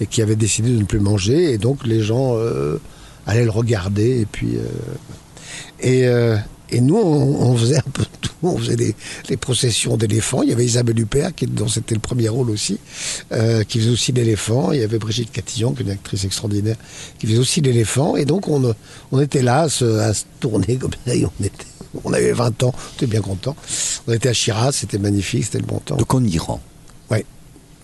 et 0.00 0.06
qui 0.06 0.22
avait 0.22 0.36
décidé 0.36 0.70
de 0.70 0.78
ne 0.78 0.84
plus 0.84 1.00
manger. 1.00 1.52
Et 1.52 1.58
donc 1.58 1.86
les 1.86 2.00
gens 2.00 2.36
euh, 2.36 2.80
allaient 3.26 3.44
le 3.44 3.50
regarder. 3.50 4.20
Et 4.20 4.26
puis. 4.26 4.56
et, 5.80 6.08
et 6.70 6.80
nous, 6.80 6.96
on, 6.96 7.56
faisait 7.56 7.78
un 7.78 7.90
peu 7.92 8.04
tout. 8.20 8.32
On 8.42 8.58
faisait 8.58 8.76
des, 8.76 9.36
processions 9.36 9.96
d'éléphants. 9.96 10.42
Il 10.42 10.50
y 10.50 10.52
avait 10.52 10.64
Isabelle 10.64 10.98
Huppert, 10.98 11.34
qui, 11.34 11.46
dont 11.46 11.68
c'était 11.68 11.94
le 11.94 12.00
premier 12.00 12.28
rôle 12.28 12.50
aussi, 12.50 12.78
qui 13.68 13.78
faisait 13.78 13.90
aussi 13.90 14.12
l'éléphant. 14.12 14.72
Il 14.72 14.80
y 14.80 14.82
avait 14.82 14.98
Brigitte 14.98 15.32
Catillon, 15.32 15.72
qui 15.72 15.82
est 15.82 15.86
une 15.86 15.92
actrice 15.92 16.24
extraordinaire, 16.24 16.76
qui 17.18 17.26
faisait 17.26 17.38
aussi 17.38 17.60
l'éléphant. 17.60 18.16
Et 18.16 18.24
donc, 18.24 18.48
on, 18.48 18.74
on 19.12 19.20
était 19.20 19.42
là 19.42 19.62
à 19.62 19.68
se, 19.68 19.84
à 19.84 20.12
se 20.12 20.24
tourner 20.40 20.76
comme 20.76 20.92
ça. 21.06 21.14
Et 21.14 21.24
on 21.24 21.44
était 21.44 21.66
on 22.04 22.12
avait 22.12 22.32
20 22.32 22.62
ans, 22.62 22.74
on 22.74 22.94
était 22.96 23.06
bien 23.06 23.20
content. 23.20 23.56
On 24.06 24.12
était 24.12 24.28
à 24.28 24.32
Shiraz, 24.32 24.72
c'était 24.72 24.98
magnifique, 24.98 25.44
c'était 25.44 25.58
le 25.58 25.66
bon 25.66 25.78
temps. 25.78 25.96
Donc 25.96 26.12
en 26.14 26.22
Iran 26.24 26.60
Oui, 27.10 27.18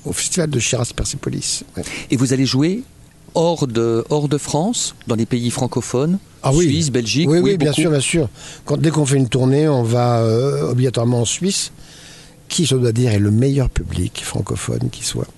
au 0.04 0.12
festival 0.12 0.50
de 0.50 0.58
Shiraz-Persépolis. 0.58 1.64
Et 2.10 2.16
vous 2.16 2.32
allez 2.32 2.46
jouer 2.46 2.82
hors 3.34 3.66
de, 3.66 4.04
hors 4.10 4.28
de 4.28 4.38
France, 4.38 4.94
dans 5.06 5.14
les 5.14 5.26
pays 5.26 5.50
francophones 5.50 6.18
ah 6.42 6.52
Suisse, 6.52 6.90
Belgique 6.90 7.28
Oui, 7.28 7.38
oui, 7.38 7.56
bien 7.56 7.72
sûr, 7.72 7.90
bien 7.90 8.00
sûr. 8.00 8.28
Quand, 8.64 8.76
dès 8.76 8.90
qu'on 8.90 9.06
fait 9.06 9.16
une 9.16 9.28
tournée, 9.28 9.68
on 9.68 9.82
va 9.82 10.18
euh, 10.18 10.70
obligatoirement 10.70 11.20
en 11.20 11.24
Suisse, 11.24 11.72
qui, 12.48 12.66
je 12.66 12.76
dois 12.76 12.92
dire, 12.92 13.12
est 13.12 13.18
le 13.18 13.30
meilleur 13.30 13.70
public 13.70 14.22
francophone 14.24 14.88
qui 14.90 15.04
soit. 15.04 15.28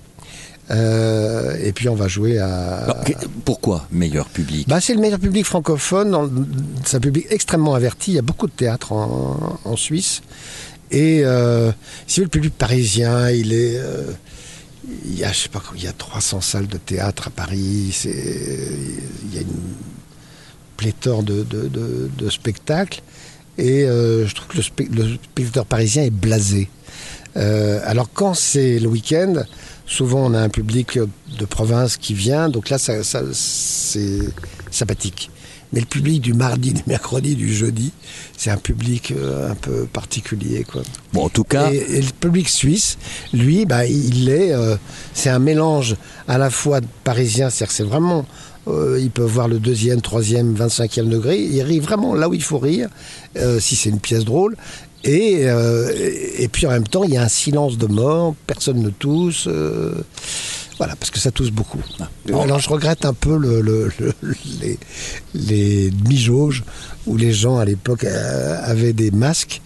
Euh, 0.70 1.56
et 1.62 1.72
puis 1.72 1.90
on 1.90 1.94
va 1.94 2.08
jouer 2.08 2.38
à. 2.38 3.04
pourquoi 3.44 3.86
meilleur 3.92 4.26
public? 4.28 4.66
Bah, 4.66 4.80
C'est 4.80 4.94
le 4.94 5.00
meilleur 5.00 5.18
public 5.18 5.44
francophone. 5.44 6.46
C'est 6.86 6.96
un 6.96 7.00
public 7.00 7.26
extrêmement 7.28 7.74
averti. 7.74 8.12
Il 8.12 8.14
y 8.14 8.18
a 8.18 8.22
beaucoup 8.22 8.46
de 8.46 8.52
théâtre 8.52 8.92
en, 8.92 9.76
Suisse. 9.76 10.22
Et 10.90 11.20
euh, 11.24 11.70
si 12.06 12.20
le 12.20 12.28
public 12.28 12.54
parisien, 12.56 13.30
il 13.30 13.52
est. 13.52 13.78
Il 15.06 15.18
y 15.18 15.24
a, 15.24 15.32
je 15.32 15.38
sais 15.40 15.48
pas, 15.48 15.62
il 15.76 15.82
y 15.82 15.86
a 15.86 15.92
300 15.92 16.40
salles 16.40 16.66
de 16.66 16.76
théâtre 16.78 17.28
à 17.28 17.30
Paris. 17.30 17.96
Il 18.04 19.34
y 19.34 19.38
a 19.38 19.40
une 19.40 19.74
pléthore 20.76 21.22
de, 21.22 21.46
spectacles. 22.30 23.00
et 23.58 23.84
euh, 23.84 24.26
je 24.26 24.34
trouve 24.34 24.48
que 24.48 24.56
le, 24.56 24.62
spec- 24.62 24.94
le 24.94 25.14
spectateur 25.14 25.66
parisien 25.66 26.02
est 26.02 26.10
blasé. 26.10 26.68
Euh, 27.36 27.80
alors 27.84 28.08
quand 28.12 28.34
c'est 28.34 28.78
le 28.78 28.88
week-end, 28.88 29.44
souvent 29.86 30.26
on 30.30 30.34
a 30.34 30.40
un 30.40 30.48
public 30.48 30.98
de 31.38 31.44
province 31.44 31.96
qui 31.96 32.14
vient, 32.14 32.48
donc 32.48 32.68
là 32.70 32.78
ça- 32.78 33.02
c'est 33.32 34.18
sympathique. 34.70 35.30
Mais 35.74 35.80
le 35.80 35.86
public 35.86 36.20
du 36.20 36.34
mardi, 36.34 36.72
du 36.72 36.82
mercredi, 36.86 37.34
du 37.34 37.52
jeudi, 37.52 37.90
c'est 38.36 38.50
un 38.50 38.56
public 38.56 39.10
euh, 39.10 39.50
un 39.50 39.56
peu 39.56 39.86
particulier. 39.86 40.62
Quoi. 40.62 40.82
Bon, 41.12 41.24
en 41.24 41.28
tout 41.28 41.42
cas, 41.42 41.72
Et, 41.72 41.96
et 41.96 42.00
le 42.00 42.12
public 42.20 42.48
suisse, 42.48 42.96
lui, 43.32 43.66
bah, 43.66 43.84
il 43.84 44.28
est, 44.28 44.52
euh, 44.52 44.76
c'est 45.14 45.30
un 45.30 45.40
mélange 45.40 45.96
à 46.28 46.38
la 46.38 46.48
fois 46.48 46.80
de 46.80 46.86
parisien, 47.02 47.50
c'est-à-dire 47.50 47.66
que 47.66 47.74
c'est 47.74 47.82
vraiment, 47.82 48.24
euh, 48.68 49.00
ils 49.00 49.10
peuvent 49.10 49.28
voir 49.28 49.48
le 49.48 49.58
deuxième, 49.58 50.00
troisième, 50.00 50.54
25e 50.54 51.08
degré, 51.08 51.40
il 51.40 51.60
rit 51.62 51.80
vraiment 51.80 52.14
là 52.14 52.28
où 52.28 52.34
il 52.34 52.42
faut 52.42 52.58
rire, 52.58 52.88
si 53.58 53.74
c'est 53.74 53.90
une 53.90 53.98
pièce 53.98 54.24
drôle. 54.24 54.56
Et, 55.02 55.42
et 56.38 56.48
puis 56.48 56.66
en 56.66 56.70
même 56.70 56.88
temps, 56.88 57.04
il 57.04 57.10
y 57.10 57.18
a 57.18 57.22
un 57.22 57.28
silence 57.28 57.76
de 57.76 57.86
mort, 57.86 58.34
personne 58.46 58.80
ne 58.80 58.88
tousse. 58.88 59.48
Voilà, 60.78 60.96
parce 60.96 61.10
que 61.10 61.18
ça 61.20 61.30
tousse 61.30 61.50
beaucoup. 61.50 61.78
Alors 62.28 62.58
je 62.58 62.68
regrette 62.68 63.04
un 63.04 63.14
peu 63.14 63.36
le, 63.36 63.60
le- 63.60 63.92
le- 63.98 64.34
les, 64.60 64.78
les 65.34 65.90
demi-jauges 65.90 66.64
où 67.06 67.16
les 67.16 67.32
gens 67.32 67.58
à 67.58 67.64
l'époque 67.64 68.04
euh, 68.04 68.58
avaient 68.62 68.92
des 68.92 69.10
masques 69.10 69.60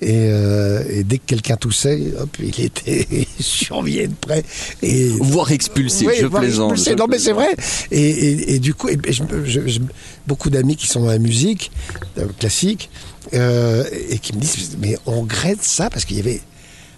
et, 0.00 0.28
euh, 0.30 0.82
et 0.90 1.02
dès 1.04 1.18
que 1.18 1.24
quelqu'un 1.26 1.56
toussait, 1.56 2.12
hop, 2.18 2.28
il 2.42 2.60
était 2.60 3.06
surveillé 3.40 4.08
de 4.08 4.14
près. 4.14 4.42
Et 4.82 5.08
voire 5.20 5.50
expulsé, 5.52 6.06
oui, 6.06 6.14
je 6.20 6.26
voire 6.26 6.42
plaisante. 6.42 6.72
expulsé. 6.72 6.90
je 6.92 6.96
Non, 6.96 7.06
mais 7.08 7.18
c'est 7.18 7.32
vrai. 7.32 7.48
Et, 7.90 8.00
et- 8.02 8.54
et 8.54 8.58
du 8.58 8.74
coup, 8.74 8.88
et 8.88 8.98
je- 9.06 9.80
beaucoup 10.26 10.50
d'amis 10.50 10.76
qui 10.76 10.88
sont 10.88 11.00
dans 11.00 11.06
la 11.10 11.18
musique 11.18 11.70
euh, 12.18 12.26
classique 12.38 12.90
et 13.32 14.18
qui 14.20 14.34
me 14.34 14.40
disent 14.40 14.76
Mais 14.80 14.98
on 15.06 15.22
regrette 15.22 15.62
ça 15.62 15.88
parce 15.90 16.04
qu'il 16.04 16.16
y 16.18 16.20
avait 16.20 16.40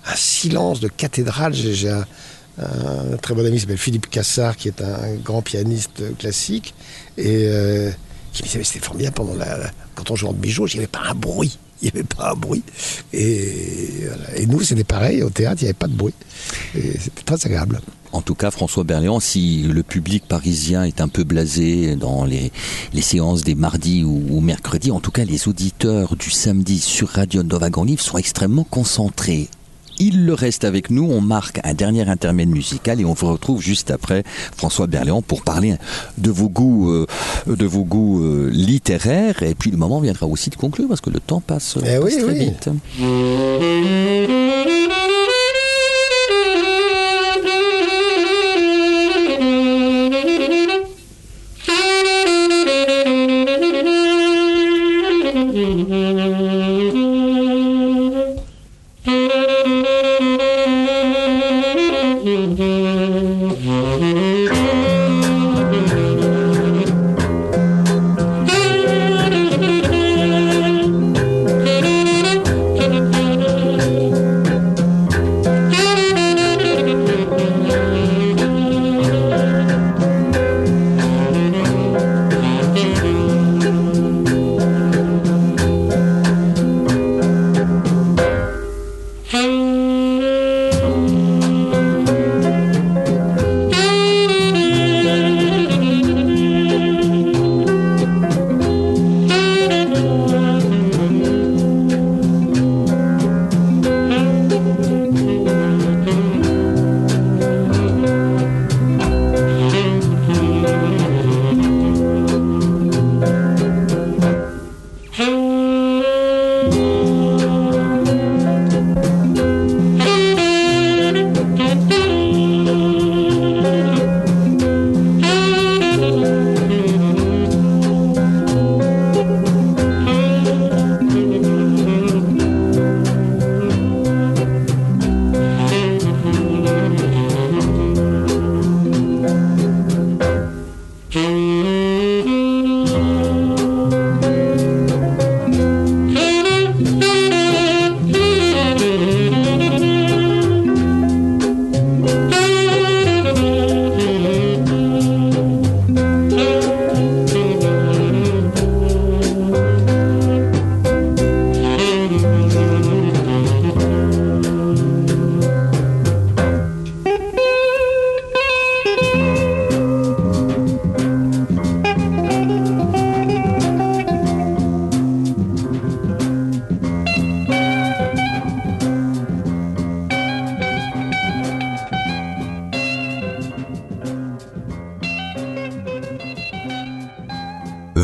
un 0.06 0.16
silence 0.16 0.80
de 0.80 0.88
cathédrale. 0.88 1.54
J'ai 1.54 1.74
j'ai 1.74 1.90
un, 1.90 2.04
un 2.58 3.16
très 3.18 3.34
bon 3.34 3.44
ami 3.44 3.60
s'appelle 3.60 3.76
Philippe 3.76 4.08
Cassard, 4.08 4.56
qui 4.56 4.68
est 4.68 4.80
un 4.80 5.14
grand 5.22 5.42
pianiste 5.42 6.16
classique, 6.18 6.74
et 7.18 7.46
euh, 7.48 7.90
qui 8.32 8.42
me 8.42 8.46
disait 8.46 8.58
Mais 8.58 8.64
c'était 8.64 8.84
formidable 8.84 9.14
pendant 9.14 9.34
la, 9.34 9.70
quand 9.94 10.10
on 10.10 10.16
jouait 10.16 10.30
en 10.30 10.32
demi-jour, 10.32 10.68
il 10.68 10.74
n'y 10.74 10.78
avait 10.78 10.86
pas 10.86 11.02
un 11.10 11.14
bruit. 11.14 11.58
Il 11.82 11.86
n'y 11.86 11.90
avait 11.90 12.04
pas 12.04 12.30
un 12.30 12.34
bruit. 12.34 12.62
Et, 13.12 14.08
nous, 14.46 14.62
c'était 14.62 14.84
pareil. 14.84 15.22
Au 15.22 15.28
théâtre, 15.28 15.60
il 15.60 15.64
n'y 15.64 15.68
avait 15.68 15.74
pas 15.74 15.88
de 15.88 15.94
bruit. 15.94 16.14
Et 16.74 16.98
c'était 16.98 17.22
très 17.22 17.46
agréable. 17.46 17.80
En 18.12 18.22
tout 18.22 18.34
cas, 18.34 18.50
François 18.50 18.82
Berléand, 18.82 19.20
si 19.20 19.62
le 19.62 19.82
public 19.82 20.24
parisien 20.26 20.84
est 20.84 21.02
un 21.02 21.08
peu 21.08 21.22
blasé 21.22 21.96
dans 21.96 22.24
les, 22.24 22.50
les 22.94 23.02
séances 23.02 23.42
des 23.42 23.54
mardis 23.54 24.04
ou, 24.04 24.22
ou 24.30 24.40
mercredis, 24.40 24.90
en 24.90 25.00
tout 25.00 25.10
cas, 25.10 25.24
les 25.24 25.48
auditeurs 25.48 26.16
du 26.16 26.30
samedi 26.30 26.78
sur 26.78 27.08
Radio 27.08 27.42
Nova 27.42 27.68
Grand 27.68 27.84
Livre 27.84 28.00
sont 28.00 28.16
extrêmement 28.16 28.64
concentrés. 28.64 29.48
Il 29.98 30.26
le 30.26 30.34
reste 30.34 30.64
avec 30.64 30.90
nous, 30.90 31.04
on 31.04 31.20
marque 31.20 31.60
un 31.64 31.74
dernier 31.74 32.08
intermède 32.08 32.48
musical 32.48 33.00
et 33.00 33.04
on 33.04 33.14
vous 33.14 33.26
retrouve 33.32 33.62
juste 33.62 33.90
après 33.90 34.22
François 34.56 34.86
Berléand 34.86 35.22
pour 35.22 35.42
parler 35.42 35.74
de 36.18 36.30
vos 36.30 36.48
goûts, 36.48 36.90
euh, 36.90 37.06
de 37.46 37.66
vos 37.66 37.84
goûts 37.84 38.22
euh, 38.22 38.50
littéraires. 38.52 39.42
Et 39.42 39.54
puis 39.54 39.70
le 39.70 39.76
moment 39.76 40.00
viendra 40.00 40.26
aussi 40.26 40.50
de 40.50 40.56
conclure 40.56 40.88
parce 40.88 41.00
que 41.00 41.10
le 41.10 41.20
temps 41.20 41.40
passe, 41.40 41.76
Eh 41.78 41.98
passe 41.98 42.04
oui, 42.04 42.16
très 42.22 42.32
oui. 42.32 42.38
vite. 42.44 42.68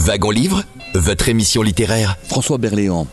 Wagon 0.04 0.30
Livre, 0.30 0.62
votre 0.94 1.28
émission 1.28 1.62
littéraire. 1.62 2.16
François 2.24 2.58
Berléand, 2.58 3.06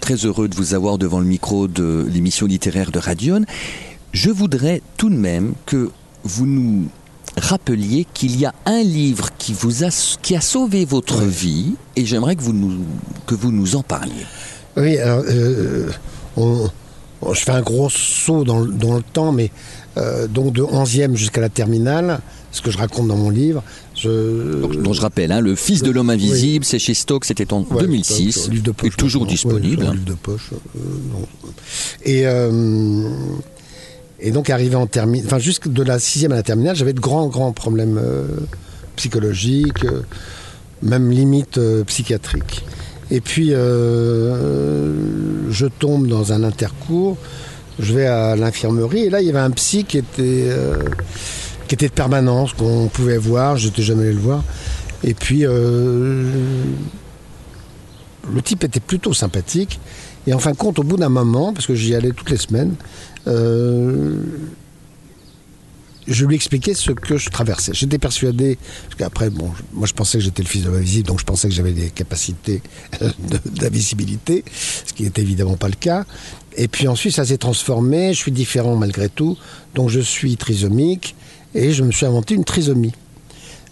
très 0.00 0.14
heureux 0.14 0.48
de 0.48 0.54
vous 0.54 0.74
avoir 0.74 0.98
devant 0.98 1.20
le 1.20 1.26
micro 1.26 1.68
de 1.68 2.06
l'émission 2.10 2.46
littéraire 2.46 2.90
de 2.90 2.98
Radion. 2.98 3.42
Je 4.12 4.30
voudrais 4.30 4.82
tout 4.96 5.10
de 5.10 5.14
même 5.16 5.54
que 5.66 5.90
vous 6.24 6.46
nous 6.46 6.88
rappeliez 7.36 8.06
qu'il 8.14 8.38
y 8.38 8.46
a 8.46 8.54
un 8.66 8.82
livre 8.82 9.28
qui, 9.38 9.52
vous 9.52 9.84
a, 9.84 9.88
qui 10.22 10.34
a 10.34 10.40
sauvé 10.40 10.84
votre 10.84 11.22
vie 11.22 11.74
et 11.96 12.04
j'aimerais 12.04 12.36
que 12.36 12.42
vous 12.42 12.52
nous, 12.54 12.84
que 13.26 13.34
vous 13.34 13.52
nous 13.52 13.76
en 13.76 13.82
parliez. 13.82 14.26
Oui, 14.76 14.98
alors, 14.98 15.24
euh, 15.28 15.90
on- 16.36 16.68
on- 17.22 17.34
je 17.34 17.40
fais 17.40 17.52
un 17.52 17.62
gros 17.62 17.88
saut 17.90 18.44
dans, 18.44 18.60
le- 18.60 18.72
dans 18.72 18.94
le 18.96 19.02
temps, 19.02 19.32
mais 19.32 19.50
euh, 19.96 20.26
donc 20.26 20.52
de 20.52 20.62
11e 20.62 21.16
jusqu'à 21.16 21.40
la 21.40 21.48
terminale, 21.48 22.20
ce 22.50 22.62
que 22.62 22.70
je 22.70 22.78
raconte 22.78 23.08
dans 23.08 23.16
mon 23.16 23.30
livre. 23.30 23.62
Je, 24.00 24.60
Donc, 24.60 24.80
dont 24.82 24.92
je 24.92 25.00
rappelle, 25.00 25.32
hein, 25.32 25.40
Le 25.40 25.54
Fils 25.54 25.82
de 25.82 25.90
l'homme 25.90 26.10
invisible, 26.10 26.64
c'est 26.64 26.78
chez 26.78 26.94
Stock, 26.94 27.24
c'était 27.24 27.52
en 27.52 27.62
Ouais, 27.70 27.80
2006, 27.82 28.32
c'est 28.32 28.48
un 28.48 28.50
livre 28.52 28.62
de 28.64 28.70
poche, 28.70 28.88
et 28.92 28.96
toujours 28.96 29.26
disponible. 29.26 29.82
Ouais, 29.82 29.84
c'est 29.84 29.90
un 29.90 29.94
livre 29.94 30.04
de 30.06 30.14
poche. 30.14 30.50
euh, 30.52 30.80
non. 31.12 31.26
Et, 32.04 32.24
et 34.20 34.30
donc, 34.30 34.50
arrivé 34.50 34.74
en 34.76 34.86
terminale, 34.86 35.26
enfin, 35.26 35.38
jusque 35.38 35.68
de 35.68 35.82
la 35.82 35.98
sixième 35.98 36.32
à 36.32 36.36
la 36.36 36.42
terminale, 36.42 36.74
j'avais 36.76 36.92
de 36.92 37.00
grands, 37.00 37.26
grands 37.28 37.52
problèmes 37.52 37.98
euh, 38.02 38.24
psychologiques, 38.96 39.84
euh, 39.84 40.02
même 40.82 41.10
limite 41.10 41.58
euh, 41.58 41.84
psychiatriques. 41.84 42.64
Et 43.10 43.20
puis, 43.20 43.50
euh, 43.52 44.92
je 45.50 45.66
tombe 45.66 46.06
dans 46.08 46.32
un 46.32 46.42
intercours, 46.44 47.16
je 47.78 47.94
vais 47.94 48.06
à 48.06 48.34
l'infirmerie, 48.36 49.04
et 49.04 49.10
là, 49.10 49.20
il 49.20 49.26
y 49.26 49.30
avait 49.30 49.38
un 49.38 49.50
psy 49.52 49.84
qui 49.84 49.98
était, 49.98 50.46
euh, 50.48 50.76
qui 51.68 51.74
était 51.74 51.88
de 51.88 51.92
permanence, 51.92 52.54
qu'on 52.54 52.88
pouvait 52.88 53.18
voir, 53.18 53.56
je 53.56 53.68
n'étais 53.68 53.82
jamais 53.82 54.04
allé 54.04 54.14
le 54.14 54.20
voir. 54.20 54.42
Et 55.04 55.14
puis, 55.14 55.46
euh, 55.46 56.32
le 58.32 58.42
type 58.42 58.64
était 58.64 58.80
plutôt 58.80 59.12
sympathique. 59.12 59.78
Et 60.26 60.32
en 60.32 60.38
fin 60.38 60.50
de 60.50 60.56
compte, 60.56 60.78
au 60.78 60.82
bout 60.82 60.96
d'un 60.96 61.08
moment, 61.08 61.52
parce 61.52 61.66
que 61.66 61.74
j'y 61.74 61.94
allais 61.94 62.10
toutes 62.10 62.30
les 62.30 62.36
semaines, 62.36 62.74
euh, 63.26 64.16
je 66.06 66.24
lui 66.24 66.34
expliquais 66.34 66.74
ce 66.74 66.92
que 66.92 67.18
je 67.18 67.28
traversais. 67.28 67.72
J'étais 67.74 67.98
persuadé, 67.98 68.58
parce 68.84 68.94
qu'après, 68.96 69.30
bon, 69.30 69.50
moi 69.72 69.86
je 69.86 69.92
pensais 69.92 70.18
que 70.18 70.24
j'étais 70.24 70.42
le 70.42 70.48
fils 70.48 70.64
de 70.64 70.70
l'invisible, 70.70 71.06
donc 71.06 71.20
je 71.20 71.24
pensais 71.24 71.48
que 71.48 71.54
j'avais 71.54 71.72
des 71.72 71.90
capacités 71.90 72.62
d'invisibilité, 73.44 74.44
ce 74.86 74.92
qui 74.92 75.02
n'était 75.04 75.22
évidemment 75.22 75.56
pas 75.56 75.68
le 75.68 75.74
cas. 75.74 76.04
Et 76.56 76.66
puis 76.66 76.88
ensuite, 76.88 77.14
ça 77.14 77.24
s'est 77.24 77.38
transformé, 77.38 78.14
je 78.14 78.18
suis 78.18 78.32
différent 78.32 78.74
malgré 78.74 79.08
tout, 79.08 79.36
donc 79.74 79.90
je 79.90 80.00
suis 80.00 80.36
trisomique, 80.36 81.14
et 81.58 81.72
je 81.72 81.82
me 81.82 81.90
suis 81.90 82.06
inventé 82.06 82.34
une 82.34 82.44
trisomie. 82.44 82.94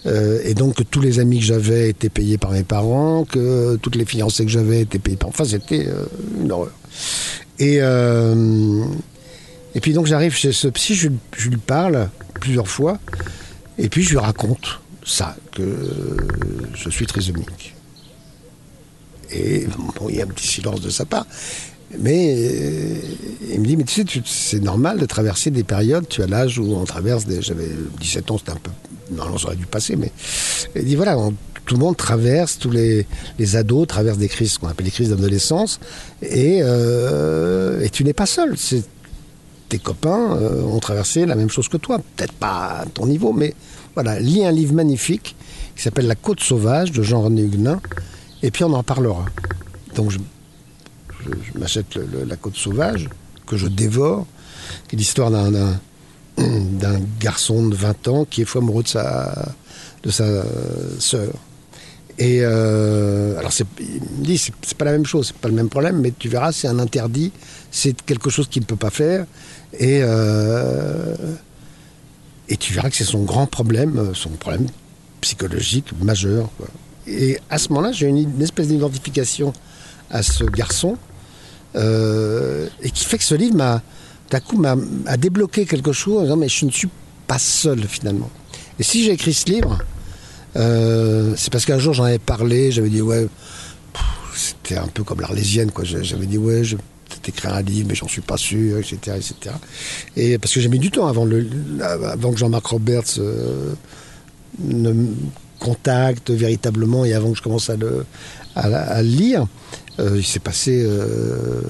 Euh, 0.07 0.41
et 0.45 0.55
donc 0.55 0.76
que 0.76 0.82
tous 0.82 1.01
les 1.01 1.18
amis 1.18 1.39
que 1.39 1.45
j'avais 1.45 1.89
étaient 1.91 2.09
payés 2.09 2.39
par 2.39 2.51
mes 2.51 2.64
parents, 2.64 3.24
que 3.24 3.76
toutes 3.76 3.97
les 3.97 4.05
fiancées 4.05 4.45
que 4.45 4.51
j'avais 4.51 4.80
étaient 4.82 4.99
payées 4.99 5.16
par... 5.16 5.28
Enfin, 5.28 5.45
c'était 5.45 5.87
euh, 5.89 6.05
une 6.41 6.53
horreur. 6.53 6.72
Et, 7.59 7.78
euh, 7.80 8.84
et 9.74 9.80
puis 9.80 9.93
donc 9.93 10.07
j'arrive 10.07 10.34
chez 10.34 10.53
ce 10.53 10.68
psy, 10.68 10.95
je, 10.95 11.09
lui 11.49 11.57
parle 11.57 12.09
plusieurs 12.41 12.68
fois, 12.68 12.99
et 13.78 13.89
puis 13.89 14.03
je 14.03 14.11
lui 14.11 14.18
raconte 14.18 14.80
ça, 15.05 15.37
que 15.53 15.62
je 16.74 16.91
suis 16.91 17.07
trisomique. 17.07 17.74
Et 19.32 19.66
il 20.09 20.14
y 20.14 20.20
a 20.20 20.24
un 20.24 20.28
petit 20.28 20.47
silence 20.47 20.80
de 20.80 20.91
sa 20.91 21.05
part. 21.05 21.26
Mais 21.99 22.34
euh, 22.37 22.95
il 23.53 23.61
me 23.61 23.66
dit, 23.66 23.76
mais 23.76 23.84
tu 23.84 24.03
sais, 24.03 24.22
c'est 24.24 24.61
normal 24.61 24.99
de 24.99 25.07
traverser 25.07 25.51
des 25.51 25.62
périodes, 25.62 26.09
tu 26.09 26.22
as 26.22 26.26
l'âge 26.26 26.59
où 26.59 26.74
on 26.74 26.84
traverse, 26.84 27.26
des, 27.26 27.41
j'avais 27.43 27.68
17 28.01 28.30
ans, 28.30 28.39
c'était 28.39 28.53
un 28.53 28.57
peu, 28.57 28.70
non, 29.12 29.39
ça 29.39 29.47
aurait 29.47 29.57
dû 29.57 29.66
passer, 29.66 29.95
mais 29.95 30.11
il 30.74 30.84
dit, 30.84 30.97
voilà, 30.97 31.16
tout 31.64 31.74
le 31.74 31.80
monde 31.80 31.97
traverse, 31.97 32.59
tous 32.59 32.70
les, 32.70 33.07
les 33.39 33.57
ados 33.57 33.87
traversent 33.87 34.18
des 34.18 34.28
crises, 34.28 34.53
ce 34.53 34.59
qu'on 34.59 34.68
appelle 34.68 34.87
les 34.87 34.93
crises 34.93 35.11
d'adolescence, 35.11 35.78
et, 36.22 36.61
euh, 36.62 37.80
et 37.82 37.91
tu 37.91 38.05
n'es 38.05 38.12
pas 38.12 38.26
seul. 38.26 38.57
Tes 39.68 39.78
copains 39.78 40.37
euh, 40.37 40.62
ont 40.62 40.78
traversé 40.78 41.26
la 41.26 41.34
même 41.34 41.51
chose 41.51 41.68
que 41.68 41.76
toi, 41.76 42.01
peut-être 42.16 42.32
pas 42.32 42.82
à 42.82 42.87
ton 42.87 43.07
niveau, 43.07 43.32
mais 43.32 43.55
voilà, 43.95 44.20
lis 44.20 44.45
un 44.45 44.53
livre 44.53 44.74
magnifique 44.74 45.34
qui 45.74 45.82
s'appelle 45.82 46.07
La 46.07 46.14
Côte 46.14 46.41
sauvage 46.41 46.93
de 46.93 47.03
Jean-René 47.03 47.43
Huguenin, 47.43 47.80
et 48.43 48.51
puis 48.51 48.64
on 48.64 48.72
en 48.72 48.82
parlera. 48.82 49.24
Donc 49.97 50.11
je, 50.11 50.18
je 51.43 51.59
m'achète 51.59 51.99
La 52.27 52.37
Côte 52.37 52.57
Sauvage, 52.57 53.09
que 53.47 53.57
je 53.57 53.66
dévore, 53.66 54.27
qui 54.89 54.97
est 54.97 54.99
l'histoire 54.99 55.31
d'un, 55.31 55.81
garçon 57.20 57.68
de 57.68 57.74
20 57.74 58.09
ans 58.09 58.24
qui 58.29 58.43
est 58.43 58.45
fou 58.45 58.59
amoureux 58.59 58.83
de 58.83 58.89
sa, 58.89 59.55
de 60.03 60.11
sa 60.11 60.24
sœur. 60.99 61.33
Et 62.18 62.41
euh, 62.43 63.39
alors, 63.39 63.53
il 63.79 64.01
me 64.18 64.24
dit, 64.24 64.39
c'est, 64.39 64.53
pas 64.77 64.87
la 64.87 64.93
même 64.93 65.05
chose, 65.05 65.29
c'est 65.29 65.37
pas 65.37 65.49
le 65.49 65.55
même 65.55 65.68
problème, 65.68 66.01
mais 66.01 66.12
tu 66.18 66.29
verras, 66.29 66.51
c'est 66.53 66.68
un 66.68 66.79
interdit, 66.79 67.31
c'est 67.70 68.01
quelque 68.03 68.31
chose 68.31 68.49
qu'il 68.49 68.62
ne 68.62 68.66
peut 68.66 68.77
pas 68.77 68.91
faire. 68.91 69.27
Et, 69.79 70.01
euh, 70.03 71.14
et 72.49 72.57
tu 72.57 72.72
verras 72.72 72.89
que 72.89 72.97
c'est 72.97 73.05
son 73.05 73.24
grand 73.24 73.47
problème, 73.47 74.14
son 74.14 74.31
problème 74.31 74.66
psychologique 75.20 75.91
majeur. 76.01 76.49
Et 77.07 77.39
à 77.51 77.59
ce 77.59 77.68
moment-là, 77.70 77.93
j'ai 77.93 78.07
une, 78.07 78.41
espèce 78.41 78.68
d'identification 78.68 79.53
à 80.11 80.22
ce 80.22 80.45
garçon 80.45 80.93
euh, 80.93 80.97
et 81.77 82.91
qui 82.91 83.05
fait 83.05 83.18
que 83.18 83.24
ce 83.24 83.35
livre 83.35 83.57
m'a, 83.57 83.83
d'un 84.31 84.41
coup, 84.41 84.57
m'a, 84.57 84.77
débloqué 85.16 85.66
quelque 85.66 85.93
chose 85.93 86.20
en 86.20 86.22
disant 86.22 86.37
mais 86.37 86.49
je 86.49 86.64
ne 86.64 86.70
suis 86.70 86.89
pas 87.27 87.39
seul 87.39 87.83
finalement. 87.87 88.31
Et 88.79 88.83
si 88.83 89.05
j'ai 89.05 89.12
écrit 89.12 89.33
ce 89.33 89.47
livre, 89.47 89.79
euh, 90.57 91.35
c'est 91.37 91.53
parce 91.53 91.64
qu'un 91.64 91.79
jour 91.79 91.95
j'en 91.95 92.05
avais 92.05 92.18
parlé, 92.18 92.70
j'avais 92.70 92.89
dit 92.89 93.03
ouais, 93.03 93.27
c'était 94.35 94.77
un 94.77 94.89
peu 94.89 95.05
comme 95.05 95.20
l'Arlésienne 95.20 95.70
quoi. 95.70 95.85
J'avais 95.85 96.27
dit 96.27 96.39
ouais, 96.39 96.64
je 96.64 96.77
peut-être 96.77 97.29
écrire 97.29 97.55
un 97.55 97.62
livre, 97.62 97.89
mais 97.89 97.95
j'en 97.95 98.09
suis 98.09 98.20
pas 98.20 98.37
sûr, 98.37 98.79
etc., 98.79 98.97
etc. 99.16 99.55
Et 100.16 100.39
parce 100.39 100.53
que 100.53 100.61
j'ai 100.61 100.68
mis 100.68 100.79
du 100.79 100.91
temps 100.91 101.07
avant, 101.07 101.27
que 101.27 102.37
Jean-Marc 102.37 102.66
Roberts 102.66 103.05
euh, 103.18 103.74
ne 104.59 104.93
me 104.93 105.14
contacte 105.59 106.31
véritablement 106.31 107.05
et 107.05 107.14
avant 107.14 107.31
que 107.31 107.39
je 107.39 107.43
commence 107.43 107.70
à 107.70 107.77
le, 107.77 108.05
à, 108.55 109.03
lire. 109.03 109.47
Euh, 109.99 110.16
il 110.16 110.24
s'est 110.24 110.40
passé 110.40 110.82
euh, 110.84 111.61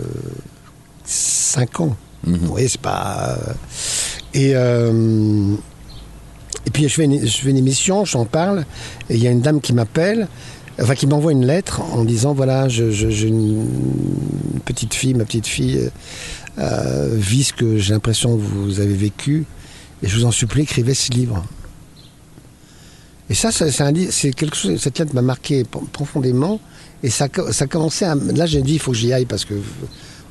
5 1.04 1.80
ans. 1.80 1.96
Mm 2.24 2.32
-hmm. 2.32 2.38
Vous 2.38 2.46
voyez, 2.48 2.68
c'est 2.68 2.80
pas. 2.80 3.38
Et, 4.34 4.52
euh, 4.54 5.54
et 6.66 6.70
puis 6.70 6.88
je 6.88 6.94
fais, 6.94 7.04
une, 7.04 7.24
je 7.26 7.38
fais 7.38 7.50
une 7.50 7.56
émission, 7.56 8.04
j'en 8.04 8.24
parle, 8.24 8.64
et 9.08 9.14
il 9.14 9.22
y 9.22 9.28
a 9.28 9.30
une 9.30 9.40
dame 9.40 9.60
qui 9.60 9.72
m'appelle, 9.72 10.26
enfin 10.82 10.94
qui 10.94 11.06
m'envoie 11.06 11.32
une 11.32 11.46
lettre 11.46 11.80
en 11.80 12.04
disant 12.04 12.34
voilà, 12.34 12.68
j'ai 12.68 12.90
je, 12.90 13.08
je, 13.10 13.26
une 13.28 14.60
petite 14.64 14.94
fille, 14.94 15.14
ma 15.14 15.24
petite 15.24 15.46
fille 15.46 15.90
euh, 16.58 17.10
vit 17.14 17.44
ce 17.44 17.52
que 17.52 17.78
j'ai 17.78 17.92
l'impression 17.94 18.36
que 18.36 18.42
vous 18.42 18.80
avez 18.80 18.94
vécu, 18.94 19.46
et 20.02 20.08
je 20.08 20.16
vous 20.16 20.24
en 20.24 20.32
supplie, 20.32 20.62
écrivez 20.62 20.94
ce 20.94 21.12
livre. 21.12 21.44
Et 23.28 23.34
ça, 23.34 23.50
c'est 23.50 24.32
quelque 24.32 24.56
chose. 24.56 24.80
Cette 24.80 24.98
lettre 24.98 25.14
m'a 25.14 25.22
marqué 25.22 25.64
profondément. 25.92 26.60
Et 27.02 27.10
ça, 27.10 27.28
ça 27.50 27.66
commençait 27.66 28.04
à. 28.04 28.14
Là, 28.14 28.46
j'ai 28.46 28.62
dit, 28.62 28.74
il 28.74 28.78
faut 28.78 28.92
que 28.92 28.96
j'y 28.96 29.12
aille 29.12 29.26
parce 29.26 29.44
que 29.44 29.54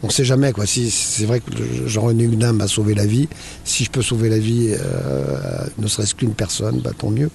on 0.04 0.08
ne 0.08 0.12
sait 0.12 0.26
jamais 0.26 0.52
quoi. 0.52 0.66
Si 0.66 0.92
c'est 0.92 1.26
vrai 1.26 1.40
que 1.40 1.52
Jean-René 1.88 2.26
Huguenin 2.26 2.54
m'a 2.54 2.68
sauvé 2.68 2.94
la 2.94 3.06
vie, 3.06 3.28
si 3.64 3.84
je 3.84 3.92
peux 3.92 4.02
sauver 4.02 4.30
la 4.30 4.40
vie, 4.40 4.72
euh, 4.72 5.66
ne 5.78 5.88
serait-ce 5.88 6.16
qu'une 6.16 6.34
personne, 6.34 6.80
bah, 6.80 6.92
tant 6.98 7.10
mieux. 7.10 7.30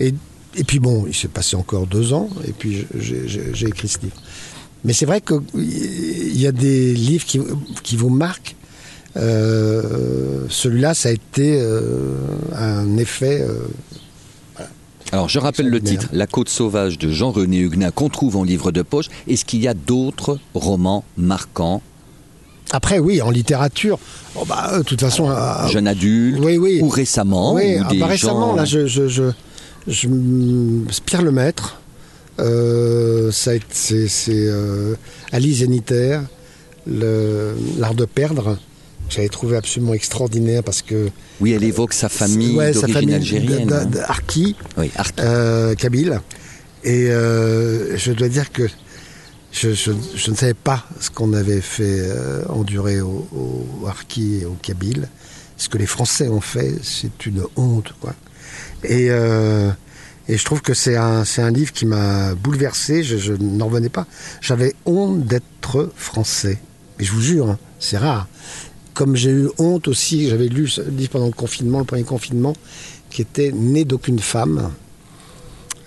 Et, 0.00 0.14
puis 0.66 0.78
bon, 0.78 1.06
il 1.06 1.14
s'est 1.14 1.28
passé 1.28 1.56
encore 1.56 1.86
deux 1.86 2.12
ans, 2.12 2.28
et 2.46 2.52
puis 2.52 2.86
j'ai 2.98 3.66
écrit 3.66 3.88
ce 3.88 3.98
livre. 4.00 4.16
Mais 4.84 4.92
c'est 4.92 5.06
vrai 5.06 5.20
qu'il 5.20 6.38
y 6.38 6.46
a 6.46 6.52
des 6.52 6.92
livres 6.92 7.24
qui, 7.24 7.40
qui 7.82 7.96
vous 7.96 8.10
marquent. 8.10 8.54
Euh, 9.16 10.44
Celui-là, 10.50 10.94
ça 10.94 11.08
a 11.08 11.12
été 11.12 11.58
euh, 11.58 12.16
un 12.54 12.98
effet. 12.98 13.44
Euh, 15.14 15.18
alors 15.18 15.28
je 15.28 15.38
rappelle 15.38 15.68
le 15.68 15.80
titre, 15.80 16.08
La 16.12 16.26
Côte 16.26 16.48
sauvage 16.48 16.98
de 16.98 17.10
Jean-René 17.10 17.58
Huguenin 17.58 17.90
qu'on 17.90 18.08
trouve 18.08 18.36
en 18.36 18.44
livre 18.44 18.72
de 18.72 18.82
poche. 18.82 19.06
Est-ce 19.28 19.44
qu'il 19.44 19.62
y 19.62 19.68
a 19.68 19.74
d'autres 19.74 20.38
romans 20.54 21.04
marquants? 21.16 21.82
Après, 22.72 22.98
oui, 22.98 23.22
en 23.22 23.30
littérature, 23.30 23.98
oh 24.34 24.44
bah, 24.48 24.78
de 24.78 24.82
toute 24.82 25.00
façon. 25.00 25.30
Euh, 25.30 25.68
Jeune 25.68 25.86
adulte, 25.86 26.40
oui, 26.42 26.56
oui. 26.56 26.80
ou 26.82 26.88
récemment. 26.88 27.54
Oui, 27.54 27.76
ou 27.78 27.88
des 27.88 27.98
bah, 27.98 28.06
récemment, 28.06 28.50
gens... 28.50 28.56
là, 28.56 28.64
je, 28.64 28.86
je, 28.86 29.06
je, 29.06 29.24
je, 29.86 30.08
Pierre 31.04 31.22
Lemaître, 31.22 31.80
euh, 32.40 33.30
c'est 33.30 33.60
euh, 34.28 34.96
Ali 35.30 35.54
Zéniter, 35.54 36.20
L'Art 36.86 37.94
de 37.94 38.04
perdre. 38.06 38.58
J'avais 39.14 39.28
trouvé 39.28 39.56
absolument 39.56 39.94
extraordinaire 39.94 40.64
parce 40.64 40.82
que. 40.82 41.08
Oui, 41.40 41.52
elle 41.52 41.62
évoque 41.62 41.92
sa 41.92 42.08
famille 42.08 42.56
ouais, 42.56 42.72
d'origine 42.72 43.12
algérienne. 43.12 43.72
Arki, 44.08 44.56
oui, 44.76 44.90
Arki. 44.96 45.20
Euh, 45.20 45.74
Kabyle. 45.76 46.20
Et 46.82 47.10
euh, 47.10 47.96
je 47.96 48.10
dois 48.10 48.28
dire 48.28 48.50
que 48.50 48.68
je, 49.52 49.72
je, 49.72 49.92
je, 50.16 50.30
ne 50.30 50.36
savais 50.36 50.54
pas 50.54 50.84
ce 50.98 51.10
qu'on 51.10 51.32
avait 51.32 51.60
fait 51.60 52.00
euh, 52.00 52.44
endurer 52.48 53.00
au, 53.00 53.28
au 53.32 53.86
Harki 53.86 54.40
et 54.42 54.46
au 54.46 54.56
Kabyle. 54.60 55.08
Ce 55.56 55.68
que 55.68 55.78
les 55.78 55.86
Français 55.86 56.28
ont 56.28 56.40
fait, 56.40 56.74
c'est 56.82 57.24
une 57.24 57.44
honte. 57.54 57.94
Quoi. 58.00 58.14
Et, 58.82 59.06
et 59.06 60.36
je 60.36 60.44
trouve 60.44 60.60
que 60.60 60.74
c'est 60.74 60.96
un, 60.96 61.22
un 61.38 61.50
livre 61.52 61.72
qui 61.72 61.86
m'a 61.86 62.34
bouleversé. 62.34 63.04
Je, 63.04 63.16
je 63.16 63.32
n'en 63.34 63.66
revenais 63.66 63.88
pas. 63.90 64.06
J'avais 64.40 64.74
honte 64.84 65.24
d'être 65.24 65.92
français. 65.94 66.58
Mais 66.98 67.04
je 67.04 67.12
vous 67.12 67.20
jure, 67.20 67.50
hein, 67.50 67.58
c'est 67.78 67.98
rare. 67.98 68.26
Comme 68.94 69.16
j'ai 69.16 69.30
eu 69.30 69.48
honte 69.58 69.88
aussi, 69.88 70.28
j'avais 70.28 70.48
lu 70.48 70.68
ce 70.68 70.80
livre 70.80 71.10
pendant 71.10 71.26
le 71.26 71.32
confinement, 71.32 71.80
le 71.80 71.84
premier 71.84 72.04
confinement, 72.04 72.54
qui 73.10 73.22
était 73.22 73.52
Né 73.52 73.84
d'aucune 73.84 74.20
femme. 74.20 74.70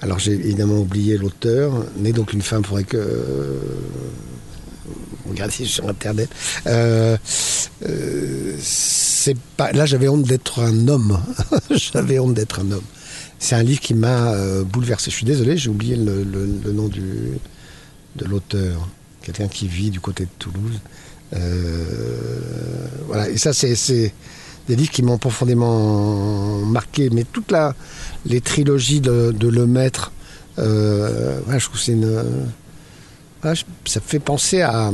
Alors 0.01 0.19
j'ai 0.19 0.33
évidemment 0.33 0.79
oublié 0.79 1.17
l'auteur. 1.17 1.85
Né 1.97 2.11
donc 2.11 2.33
une 2.33 2.41
femme, 2.41 2.63
faudrait 2.63 2.83
que 2.83 2.97
euh, 2.97 3.59
regardez 5.27 5.65
sur 5.65 5.87
internet. 5.87 6.29
Euh, 6.67 7.17
euh, 7.87 8.57
pas 9.57 9.71
là 9.71 9.85
j'avais 9.85 10.07
honte 10.07 10.23
d'être 10.23 10.59
un 10.61 10.87
homme. 10.87 11.19
j'avais 11.71 12.19
honte 12.19 12.33
d'être 12.33 12.59
un 12.59 12.71
homme. 12.71 12.83
C'est 13.39 13.55
un 13.55 13.63
livre 13.63 13.79
qui 13.79 13.93
m'a 13.93 14.33
euh, 14.33 14.63
bouleversé. 14.63 15.11
Je 15.11 15.15
suis 15.15 15.25
désolé, 15.25 15.57
j'ai 15.57 15.69
oublié 15.69 15.95
le, 15.95 16.23
le, 16.23 16.45
le, 16.63 16.71
nom 16.71 16.87
du, 16.87 17.37
de 18.15 18.25
l'auteur. 18.25 18.87
Quelqu'un 19.21 19.47
qui 19.47 19.67
vit 19.67 19.91
du 19.91 19.99
côté 19.99 20.25
de 20.25 20.29
Toulouse. 20.39 20.79
Euh, 21.35 21.85
voilà. 23.07 23.29
Et 23.29 23.37
ça 23.37 23.53
c'est 23.53 24.13
des 24.67 24.75
livres 24.75 24.91
qui 24.91 25.03
m'ont 25.03 25.17
profondément 25.17 26.59
marqué. 26.65 27.09
Mais 27.11 27.23
toute 27.23 27.51
la 27.51 27.75
les 28.25 28.41
trilogies 28.41 29.01
de, 29.01 29.33
de 29.37 29.47
Le 29.47 29.65
Maître, 29.67 30.11
euh, 30.59 31.39
ouais, 31.47 31.59
je 31.59 31.65
trouve 31.65 31.79
c'est 31.79 31.93
une 31.93 32.21
Ah, 33.43 33.53
je- 33.53 33.63
ça 33.85 33.99
me 33.99 34.05
fait 34.05 34.19
penser 34.19 34.61
à, 34.61 34.91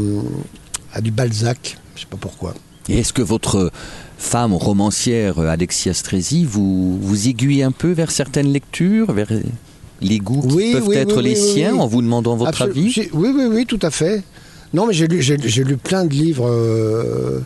à 0.93 1.01
du 1.01 1.11
Balzac. 1.11 1.77
Je 1.95 2.01
sais 2.01 2.07
pas 2.09 2.17
pourquoi. 2.19 2.53
Et 2.89 2.99
est-ce 2.99 3.13
que 3.13 3.21
votre 3.21 3.71
femme 4.17 4.53
romancière, 4.53 5.39
Alexia 5.39 5.93
Strezi, 5.93 6.43
vous, 6.45 6.99
vous 6.99 7.27
aiguille 7.29 7.63
un 7.63 7.71
peu 7.71 7.91
vers 7.91 8.11
certaines 8.11 8.51
lectures, 8.51 9.13
vers 9.13 9.31
les 10.01 10.19
goûts 10.19 10.41
qui 10.41 10.53
Oui, 10.55 10.71
peuvent 10.73 10.87
oui, 10.87 10.95
être 10.97 11.17
oui, 11.17 11.23
les 11.23 11.35
siens, 11.35 11.75
en 11.75 11.87
vous 11.87 12.01
demandant 12.01 12.35
votre 12.35 12.61
avis? 12.63 12.93
Oui, 13.13 13.29
oui, 13.33 13.45
oui, 13.49 13.65
tout 13.65 13.79
à 13.81 13.89
fait. 13.91 14.21
Non, 14.73 14.87
mais 14.87 14.93
j'ai 14.93 15.07
lu, 15.07 15.77
plein 15.77 16.03
de 16.05 16.13
livres 16.13 16.49
euh, 16.49 17.41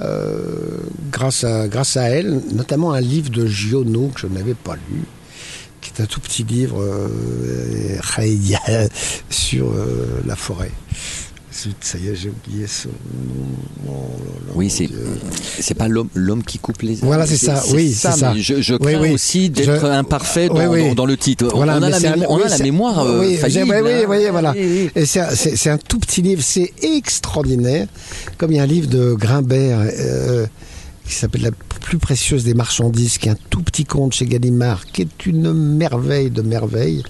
euh, 0.00 0.78
grâce, 1.10 1.44
à, 1.44 2.10
elle, 2.10 2.42
notamment 2.52 2.92
un 2.92 3.00
livre 3.00 3.30
de 3.30 3.46
Giono 3.46 4.08
que 4.08 4.20
je 4.20 4.26
n'avais 4.26 4.52
pas 4.52 4.74
lu, 4.74 5.04
qui 5.80 5.90
est 5.90 6.02
un 6.02 6.06
tout 6.06 6.20
petit 6.20 6.44
livre 6.44 6.82
euh, 6.82 7.98
sur 9.30 9.72
la 10.26 10.36
forêt. 10.36 10.72
Zut, 11.62 11.76
Ça 11.80 11.98
y 11.98 12.08
est, 12.08 12.14
j'ai 12.16 12.30
oublié 12.30 12.66
son 12.66 12.88
nom. 12.88 13.46
Oh 13.88 13.92
Oui, 14.54 14.70
c'est 14.70 15.74
pas 15.74 15.88
l'homme 15.88 16.08
l'homme 16.14 16.42
qui 16.42 16.58
coupe 16.58 16.80
les. 16.82 16.94
Voilà, 16.96 17.26
c'est 17.26 17.36
ça, 17.36 17.62
oui, 17.72 17.92
c'est 17.92 18.12
ça. 18.12 18.34
Je, 18.36 18.76
crains 18.76 19.00
oui. 19.00 19.10
aussi 19.12 19.50
d'être 19.50 19.80
Je- 19.80 19.86
imparfait 19.86 20.48
dans, 20.48 20.54
Oui, 20.56 20.64
oui. 20.82 20.88
dans- 20.88 20.94
dans 20.94 21.06
le 21.06 21.16
titre. 21.16 21.48
Voilà, 21.54 21.76
on 21.78 21.82
a 21.82 21.90
la, 21.90 21.96
un- 21.96 22.22
on 22.28 22.38
a 22.40 22.58
mémoire 22.58 23.00
euh, 23.00 23.20
oui, 23.20 23.36
faillible. 23.36 23.72
oui, 23.74 23.80
oui, 23.84 23.90
hein. 23.92 24.06
oui, 24.08 24.28
voilà. 24.30 24.54
Et 24.56 25.04
c'est 25.06 25.20
un, 25.20 25.30
c'est- 25.34 25.56
c'est 25.56 25.70
un 25.70 25.78
tout 25.78 25.98
petit 25.98 26.22
livre, 26.22 26.42
c'est 26.42 26.72
extraordinaire. 26.82 27.86
Comme 28.38 28.52
il 28.52 28.56
y 28.56 28.60
a 28.60 28.62
un 28.62 28.66
livre 28.66 28.88
de 28.88 29.14
Grimbert 29.14 29.78
euh, 29.80 30.46
qui 31.06 31.14
s'appelle 31.14 31.42
La 31.42 31.50
plus 31.80 31.98
précieuse 31.98 32.44
des 32.44 32.54
marchandises, 32.54 33.18
qui 33.18 33.28
est 33.28 33.32
un 33.32 33.36
tout 33.50 33.62
petit 33.62 33.84
conte 33.84 34.14
chez 34.14 34.26
Gallimard, 34.26 34.86
qui 34.86 35.02
est 35.02 35.26
une 35.26 35.52
merveille 35.52 36.30
de 36.30 36.42
merveille 36.42 37.02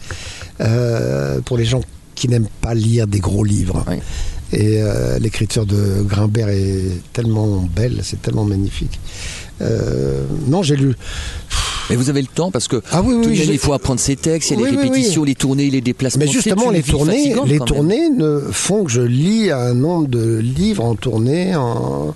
euh, 0.61 1.41
pour 1.43 1.57
les 1.59 1.65
gens 1.65 1.83
qui 2.15 2.29
n'aiment 2.29 2.49
pas 2.61 2.75
lire 2.75 3.07
des 3.07 3.19
gros 3.21 3.45
livres. 3.45 3.85
Oui. 3.89 3.97
Et 4.53 4.83
euh, 4.83 5.19
l'écriture 5.19 5.65
de 5.67 6.03
Grimbert 6.03 6.49
est 6.49 7.03
tellement 7.13 7.69
belle, 7.75 8.01
c'est 8.03 8.21
tellement 8.21 8.45
magnifique. 8.45 8.99
Euh, 9.61 10.25
non, 10.49 10.63
j'ai 10.63 10.77
lu. 10.77 10.95
Mais 11.89 11.97
vous 11.97 12.09
avez 12.09 12.21
le 12.21 12.29
temps 12.29 12.51
parce 12.51 12.67
que 12.69 12.81
Ah 12.91 13.03
oui, 13.03 13.15
oui, 13.15 13.35
j'ai- 13.37 13.53
il 13.53 13.59
faut 13.59 13.73
apprendre 13.73 14.01
ses 14.01 14.17
textes, 14.17 14.51
il 14.51 14.55
y 14.55 14.57
a 14.57 14.63
Oui, 14.63 14.71
les 14.71 14.77
oui, 14.77 14.83
oui. 14.85 14.89
répétitions, 14.91 15.25
les 15.25 15.35
tournées, 15.35 15.71
les 15.71 15.81
déplacements. 15.81 16.25
Mais 16.25 16.31
justement, 16.31 16.71
les 16.71 16.83
tournées, 16.83 17.35
les 17.47 17.59
ne 18.11 18.41
font 18.53 18.85
que 18.85 18.91
je 18.91 19.03
lis 19.03 19.51
un 19.51 19.75
nombre 19.75 20.09
de 20.09 20.39
livres 20.39 20.85
en 20.85 20.95
tournée. 20.95 21.55
En... 21.57 22.15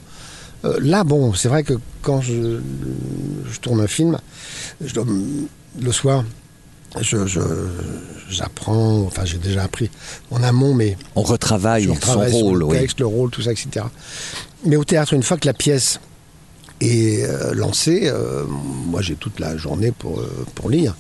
Euh, 0.65 0.77
là, 0.81 1.05
bon, 1.05 1.35
c'est 1.35 1.49
vrai 1.49 1.63
que 1.65 1.75
quand 2.03 2.21
je, 2.21 2.61
je 3.53 3.61
tourne 3.61 3.81
un 3.81 3.87
film, 3.89 4.17
je 4.85 4.95
dois, 4.95 5.05
le 5.83 5.93
soir, 5.93 6.25
je, 7.01 7.27
je- 7.27 7.41
j'apprends, 8.31 9.03
enfin 9.03 9.25
j'ai 9.25 9.39
déjà 9.39 9.63
appris 9.65 9.91
en 10.31 10.43
amont, 10.43 10.75
mais 10.75 10.97
On 11.17 11.23
retravaille 11.23 11.85
je 11.85 12.07
son 12.07 12.21
rôle. 12.21 12.59
le 12.61 12.65
oui. 12.67 12.79
texte, 12.79 13.01
le 13.01 13.07
rôle, 13.07 13.31
tout 13.31 13.43
ça, 13.43 13.53
etc. 13.53 13.85
Mais 14.65 14.77
au 14.77 14.85
théâtre, 14.85 15.13
une 15.15 15.23
fois 15.23 15.37
que 15.37 15.47
la 15.47 15.53
pièce 15.55 16.01
est 16.81 17.25
euh, 17.25 17.53
lancée, 17.55 18.03
euh, 18.05 18.45
moi 18.49 19.03
j'ai 19.03 19.15
toute 19.15 19.39
la 19.41 19.57
journée 19.57 19.93
pour, 19.93 20.21
euh, 20.21 20.47
pour 20.55 20.71
lire. 20.71 20.95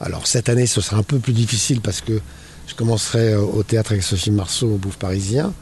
Alors 0.00 0.26
cette 0.26 0.48
année, 0.48 0.66
ce 0.66 0.80
sera 0.80 0.96
un 0.98 1.02
peu 1.02 1.18
plus 1.18 1.32
difficile 1.32 1.80
parce 1.80 2.00
que 2.00 2.20
je 2.66 2.74
commencerai 2.74 3.34
au 3.36 3.62
théâtre 3.62 3.92
avec 3.92 4.02
Sophie 4.02 4.30
Marceau 4.30 4.66
au 4.74 4.76
Bouffe 4.76 4.96
Parisien. 4.96 5.52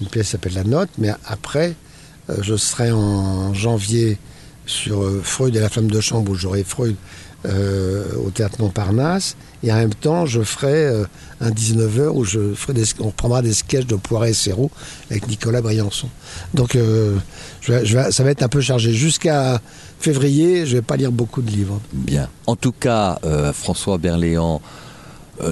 Une 0.00 0.06
pièce 0.08 0.28
s'appelle 0.28 0.54
La 0.54 0.64
Note, 0.64 0.90
mais 0.98 1.10
après, 1.26 1.74
je 2.40 2.56
serai 2.56 2.90
en 2.92 3.52
janvier 3.54 4.18
sur 4.66 5.02
euh, 5.02 5.20
Freud 5.22 5.54
et 5.56 5.60
la 5.60 5.68
femme 5.68 5.90
de 5.90 6.00
chambre 6.00 6.30
où 6.32 6.34
j'aurai 6.34 6.64
Freud 6.64 6.96
euh, 7.44 8.04
au 8.24 8.30
théâtre 8.30 8.56
Montparnasse. 8.60 9.36
Et 9.64 9.72
en 9.72 9.76
même 9.76 9.94
temps, 9.94 10.26
je 10.26 10.42
ferai 10.42 10.86
euh, 10.86 11.04
un 11.40 11.50
19h 11.50 12.08
où 12.08 12.24
je 12.24 12.54
ferai 12.54 12.82
on 13.00 13.08
reprendra 13.08 13.42
des 13.42 13.52
sketchs 13.52 13.86
de 13.86 13.96
Poiret 13.96 14.30
et 14.30 14.34
Serrault 14.34 14.70
avec 15.10 15.26
Nicolas 15.28 15.60
Briançon. 15.60 16.08
Donc 16.54 16.76
ça 17.66 18.22
va 18.24 18.30
être 18.30 18.42
un 18.42 18.48
peu 18.48 18.60
chargé. 18.60 18.92
Jusqu'à 18.92 19.60
février, 19.98 20.66
je 20.66 20.76
vais 20.76 20.82
pas 20.82 20.96
lire 20.96 21.12
beaucoup 21.12 21.42
de 21.42 21.50
livres. 21.50 21.80
Bien. 21.92 22.28
En 22.46 22.56
tout 22.56 22.72
cas, 22.72 23.18
François 23.52 23.98
Berléand, 23.98 24.60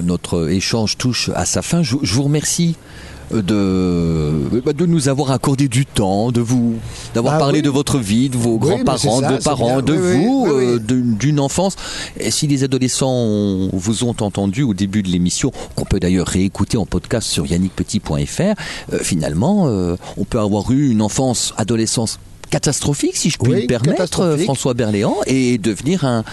notre 0.01 0.49
échange 0.49 0.97
touche 0.97 1.29
à 1.35 1.45
sa 1.45 1.61
fin. 1.61 1.83
Je, 1.83 1.95
vous 1.95 2.23
remercie 2.23 2.75
de, 3.33 4.61
bah, 4.65 4.73
de 4.73 4.85
nous 4.85 5.09
avoir 5.09 5.31
accordé 5.31 5.67
du 5.67 5.85
temps, 5.85 6.31
de 6.31 6.41
vous, 6.41 6.75
d'avoir 7.13 7.35
Ah 7.35 7.39
parlé 7.39 7.59
oui. 7.59 7.63
de 7.63 7.69
votre 7.69 7.97
vie, 7.99 8.29
de 8.29 8.37
vos 8.37 8.53
Oui, 8.53 8.59
grands-parents, 8.59 9.21
de 9.21 9.27
vos 9.27 9.37
parents, 9.37 9.81
de 9.81 9.93
Oui, 9.93 10.23
vous, 10.25 10.47
euh, 10.49 10.79
d'une 10.79 11.39
enfance. 11.39 11.75
Et 12.19 12.31
si 12.31 12.47
les 12.47 12.63
adolescents 12.63 13.11
ont- 13.13 13.69
vous 13.73 14.03
ont 14.03 14.15
entendu 14.19 14.63
au 14.63 14.73
début 14.73 15.03
de 15.03 15.09
l'émission, 15.09 15.51
qu'on 15.75 15.85
peut 15.85 15.99
d'ailleurs 15.99 16.27
réécouter 16.27 16.77
en 16.77 16.85
podcast 16.85 17.27
sur 17.27 17.45
yannickpetit.fr, 17.45 18.41
euh, 18.41 18.99
finalement, 19.01 19.67
euh, 19.67 19.95
on 20.17 20.23
peut 20.23 20.39
avoir 20.39 20.71
eu 20.71 20.89
une 20.89 21.01
enfance, 21.01 21.53
adolescence 21.57 22.19
catastrophique, 22.49 23.15
si 23.15 23.29
je 23.29 23.37
puis 23.37 23.53
me 23.53 23.65
permettre. 23.67 24.37
François 24.43 24.73
Berléand, 24.73 25.15
et 25.25 25.57
devenir 25.57 26.03
un, 26.03 26.23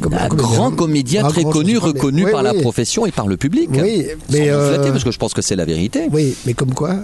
Comme- 0.00 0.14
un 0.14 0.28
grand 0.28 0.70
comédien 0.70 1.24
un 1.24 1.28
très 1.28 1.42
grand 1.42 1.52
connu, 1.52 1.76
reconnu 1.78 2.24
oui, 2.24 2.30
par 2.32 2.42
la 2.42 2.54
profession 2.54 3.04
et 3.06 3.12
par 3.12 3.26
le 3.26 3.36
public. 3.36 3.68
Oui, 3.72 4.06
Sans 4.06 4.16
mais, 4.32 4.46
flatter, 4.46 4.50
euh, 4.50 4.90
parce 4.92 5.04
que 5.04 5.10
je 5.10 5.18
pense 5.18 5.34
que 5.34 5.42
c'est 5.42 5.56
la 5.56 5.64
vérité. 5.66 6.08
Oui, 6.10 6.34
mais 6.46 6.54
comme 6.54 6.72
quoi, 6.72 6.96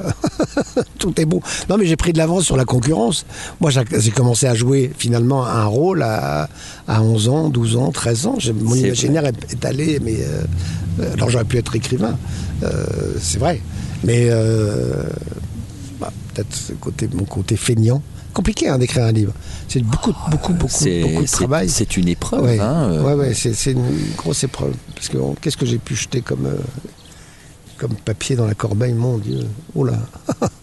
tout 0.98 1.18
est 1.20 1.26
bon. 1.26 1.40
Non, 1.68 1.76
mais 1.76 1.84
j'ai 1.86 1.96
pris 1.96 2.12
de 2.12 2.18
l'avance 2.18 2.44
sur 2.44 2.56
la 2.56 2.64
concurrence. 2.64 3.26
Moi, 3.60 3.70
j'ai 3.70 4.10
commencé 4.10 4.46
à 4.46 4.54
jouer 4.54 4.90
finalement 4.96 5.44
un 5.46 5.64
rôle 5.66 6.02
à, 6.02 6.48
à 6.88 7.02
11 7.02 7.28
ans, 7.28 7.48
12 7.50 7.76
ans, 7.76 7.90
13 7.92 8.26
ans. 8.26 8.38
Mon 8.62 8.74
imaginaire 8.74 9.26
est, 9.26 9.52
est 9.52 9.64
allé, 9.64 10.00
mais. 10.02 10.16
euh, 10.20 10.42
euh, 11.00 11.12
alors 11.14 11.30
j'aurais 11.30 11.44
pu 11.44 11.56
être 11.58 11.76
écrivain, 11.76 12.18
euh, 12.62 12.84
c'est 13.20 13.38
vrai. 13.38 13.60
Mais 14.04 14.30
bah, 16.00 16.10
peut-être 16.34 16.72
côté, 16.80 17.08
mon 17.12 17.24
côté 17.24 17.56
feignant. 17.56 18.02
Compliqué 18.40 18.68
hein, 18.70 18.78
d'écrire 18.78 19.04
un 19.04 19.12
livre. 19.12 19.34
C'est 19.68 19.82
beaucoup, 19.82 20.14
beaucoup, 20.30 20.54
beaucoup, 20.54 20.72
C'est 20.74 21.02
beaucoup 21.02 21.22
de 21.24 21.28
travail. 21.28 21.68
c'est 21.68 21.98
une 21.98 22.08
épreuve. 22.08 22.42
Ouais, 22.44 22.58
hein, 22.58 22.88
euh. 22.90 23.02
ouais, 23.02 23.12
ouais, 23.12 23.34
c'est 23.34 23.72
une 23.72 23.84
grosse 24.16 24.44
épreuve. 24.44 24.72
Parce 24.94 25.10
que 25.10 25.18
on- 25.18 25.34
qu'est-ce 25.34 25.58
que 25.58 25.66
j'ai 25.66 25.76
pu 25.76 25.94
jeter 25.94 26.22
comme, 26.22 26.46
euh, 26.46 26.54
comme 27.76 27.92
papier 28.02 28.36
dans 28.36 28.46
la 28.46 28.54
corbeille, 28.54 28.94
mon 28.94 29.18
Dieu. 29.18 29.40
Oh 29.74 29.84
là. 29.84 29.98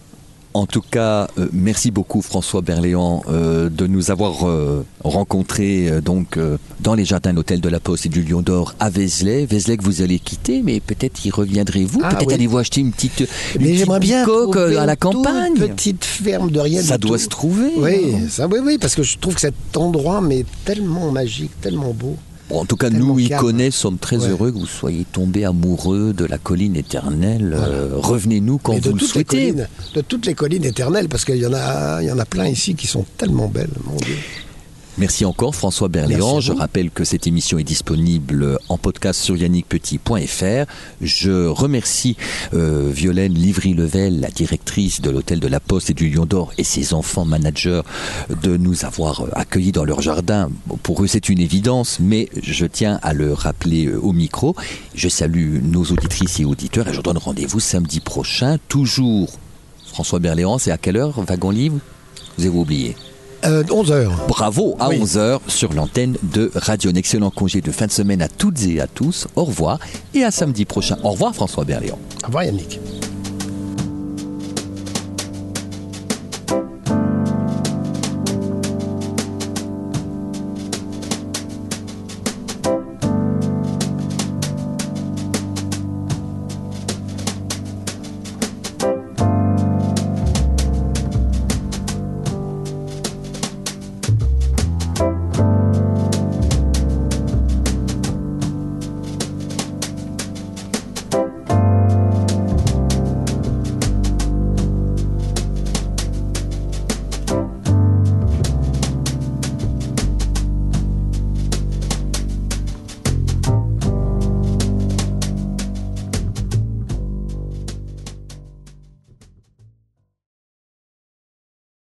En 0.58 0.66
tout 0.66 0.82
cas, 0.82 1.28
euh, 1.38 1.46
merci 1.52 1.92
beaucoup 1.92 2.20
François 2.20 2.62
Berléand 2.62 3.22
euh, 3.28 3.70
de 3.70 3.86
nous 3.86 4.10
avoir 4.10 4.48
euh, 4.48 4.84
rencontrés 5.04 5.88
donc 6.04 6.36
dans 6.80 6.94
les 6.94 7.04
jardins 7.04 7.30
de 7.30 7.36
l'hôtel 7.36 7.60
de 7.60 7.68
la 7.68 7.78
Poste 7.78 8.06
et 8.06 8.08
du 8.08 8.24
Lion 8.24 8.42
d'Or 8.42 8.74
à 8.80 8.90
Vézelay. 8.90 9.46
Vézelay 9.46 9.76
que 9.76 9.84
vous 9.84 10.02
allez 10.02 10.18
quitter, 10.18 10.62
mais 10.64 10.80
peut-être 10.80 11.24
y 11.24 11.30
reviendrez-vous. 11.30 12.00
Ah, 12.02 12.08
peut-être 12.08 12.26
oui. 12.30 12.34
allez-vous 12.34 12.58
acheter 12.58 12.80
une 12.80 12.90
petite, 12.90 13.20
une 13.20 13.26
Mais 13.60 13.66
petite 13.66 13.78
j'aimerais 13.78 14.00
bien 14.00 14.24
coque 14.24 14.56
à 14.56 14.84
la 14.84 14.94
une 14.94 14.96
campagne. 14.96 15.54
petite 15.54 16.04
ferme 16.04 16.50
de 16.50 16.58
rien 16.58 16.82
Ça 16.82 16.98
du 16.98 17.06
doit 17.06 17.18
tout. 17.18 17.22
se 17.22 17.28
trouver. 17.28 17.70
Oui, 17.76 18.14
hein. 18.16 18.26
ça, 18.28 18.48
oui, 18.48 18.58
oui, 18.60 18.78
parce 18.80 18.96
que 18.96 19.04
je 19.04 19.16
trouve 19.16 19.34
que 19.36 19.40
cet 19.40 19.76
endroit 19.76 20.20
mais 20.20 20.44
tellement 20.64 21.12
magique, 21.12 21.52
tellement 21.60 21.92
beau. 21.94 22.16
Bon, 22.48 22.60
en 22.60 22.64
tout 22.64 22.76
cas, 22.76 22.88
nous, 22.88 23.18
connaît, 23.38 23.70
sommes 23.70 23.98
très 23.98 24.16
Ouais. 24.18 24.28
heureux 24.30 24.50
que 24.52 24.58
vous 24.58 24.66
soyez 24.66 25.04
tombé 25.12 25.44
amoureux 25.44 26.14
de 26.14 26.24
la 26.24 26.38
colline 26.38 26.76
éternelle. 26.76 27.54
Euh, 27.54 27.90
Revenez-nous 27.96 28.58
quand 28.58 28.78
vous 28.82 28.94
le 28.94 29.00
souhaitez. 29.00 29.52
collines, 29.52 29.68
de 29.94 30.00
toutes 30.00 30.24
les 30.26 30.34
collines 30.34 30.64
éternelles, 30.64 31.08
parce 31.08 31.24
qu'il 31.26 31.36
y 31.36 31.46
en 31.46 31.52
a, 31.52 32.02
il 32.02 32.08
y 32.08 32.12
en 32.12 32.18
a 32.18 32.24
plein 32.24 32.46
ici 32.48 32.74
qui 32.74 32.86
sont 32.86 33.04
tellement 33.18 33.48
belles, 33.48 33.68
mon 33.84 33.96
Dieu. 33.96 34.16
Merci 34.98 35.24
encore 35.24 35.54
François 35.54 35.86
Berléand. 35.86 36.40
Je 36.40 36.52
rappelle 36.52 36.90
que 36.90 37.04
cette 37.04 37.28
émission 37.28 37.56
est 37.56 37.64
disponible 37.64 38.58
en 38.68 38.78
podcast 38.78 39.20
sur 39.20 39.36
yannickpetit.fr. 39.36 40.66
Je 41.00 41.46
remercie 41.46 42.16
euh, 42.52 42.90
Violaine 42.92 43.32
Livry-Level, 43.32 44.18
la 44.18 44.30
directrice 44.30 45.00
de 45.00 45.10
l'hôtel 45.10 45.38
de 45.38 45.46
la 45.46 45.60
Poste 45.60 45.90
et 45.90 45.94
du 45.94 46.10
Lion 46.10 46.26
d'Or 46.26 46.52
et 46.58 46.64
ses 46.64 46.94
enfants 46.94 47.24
managers 47.24 47.82
de 48.42 48.56
nous 48.56 48.84
avoir 48.84 49.20
euh, 49.20 49.30
accueillis 49.34 49.70
dans 49.70 49.84
leur 49.84 50.02
jardin. 50.02 50.50
Pour 50.82 51.04
eux 51.04 51.06
c'est 51.06 51.28
une 51.28 51.38
évidence, 51.38 51.98
mais 52.00 52.28
je 52.42 52.66
tiens 52.66 52.98
à 53.02 53.14
le 53.14 53.32
rappeler 53.32 53.86
euh, 53.86 54.00
au 54.00 54.12
micro. 54.12 54.56
Je 54.96 55.08
salue 55.08 55.60
nos 55.62 55.84
auditrices 55.84 56.40
et 56.40 56.44
auditeurs 56.44 56.88
et 56.88 56.92
je 56.92 57.02
donne 57.02 57.18
rendez-vous 57.18 57.60
samedi 57.60 58.00
prochain, 58.00 58.56
toujours 58.66 59.30
François 59.86 60.18
Berléand. 60.18 60.58
C'est 60.58 60.72
à 60.72 60.78
quelle 60.78 60.96
heure, 60.96 61.20
Wagon 61.20 61.50
Livre 61.50 61.78
Vous 62.36 62.46
avez 62.46 62.58
oublié. 62.58 62.96
Euh, 63.44 63.62
11 63.70 63.92
heures. 63.92 64.12
Bravo 64.28 64.76
à 64.80 64.88
Oui. 64.88 64.98
11h 65.00 65.40
sur 65.46 65.72
l'antenne 65.72 66.16
de 66.22 66.50
Radio. 66.54 66.90
Un 66.90 66.94
excellent 66.94 67.30
congé 67.30 67.60
de 67.60 67.70
fin 67.70 67.86
de 67.86 67.92
semaine 67.92 68.20
à 68.22 68.28
toutes 68.28 68.62
et 68.66 68.80
à 68.80 68.86
tous. 68.86 69.26
Au 69.36 69.44
revoir 69.44 69.78
et 70.14 70.24
à 70.24 70.30
samedi 70.30 70.64
prochain. 70.64 70.96
Au 71.04 71.10
revoir 71.10 71.34
François 71.34 71.64
Berléand. 71.64 71.98
Au 72.24 72.26
revoir 72.26 72.44
Yannick. 72.44 72.80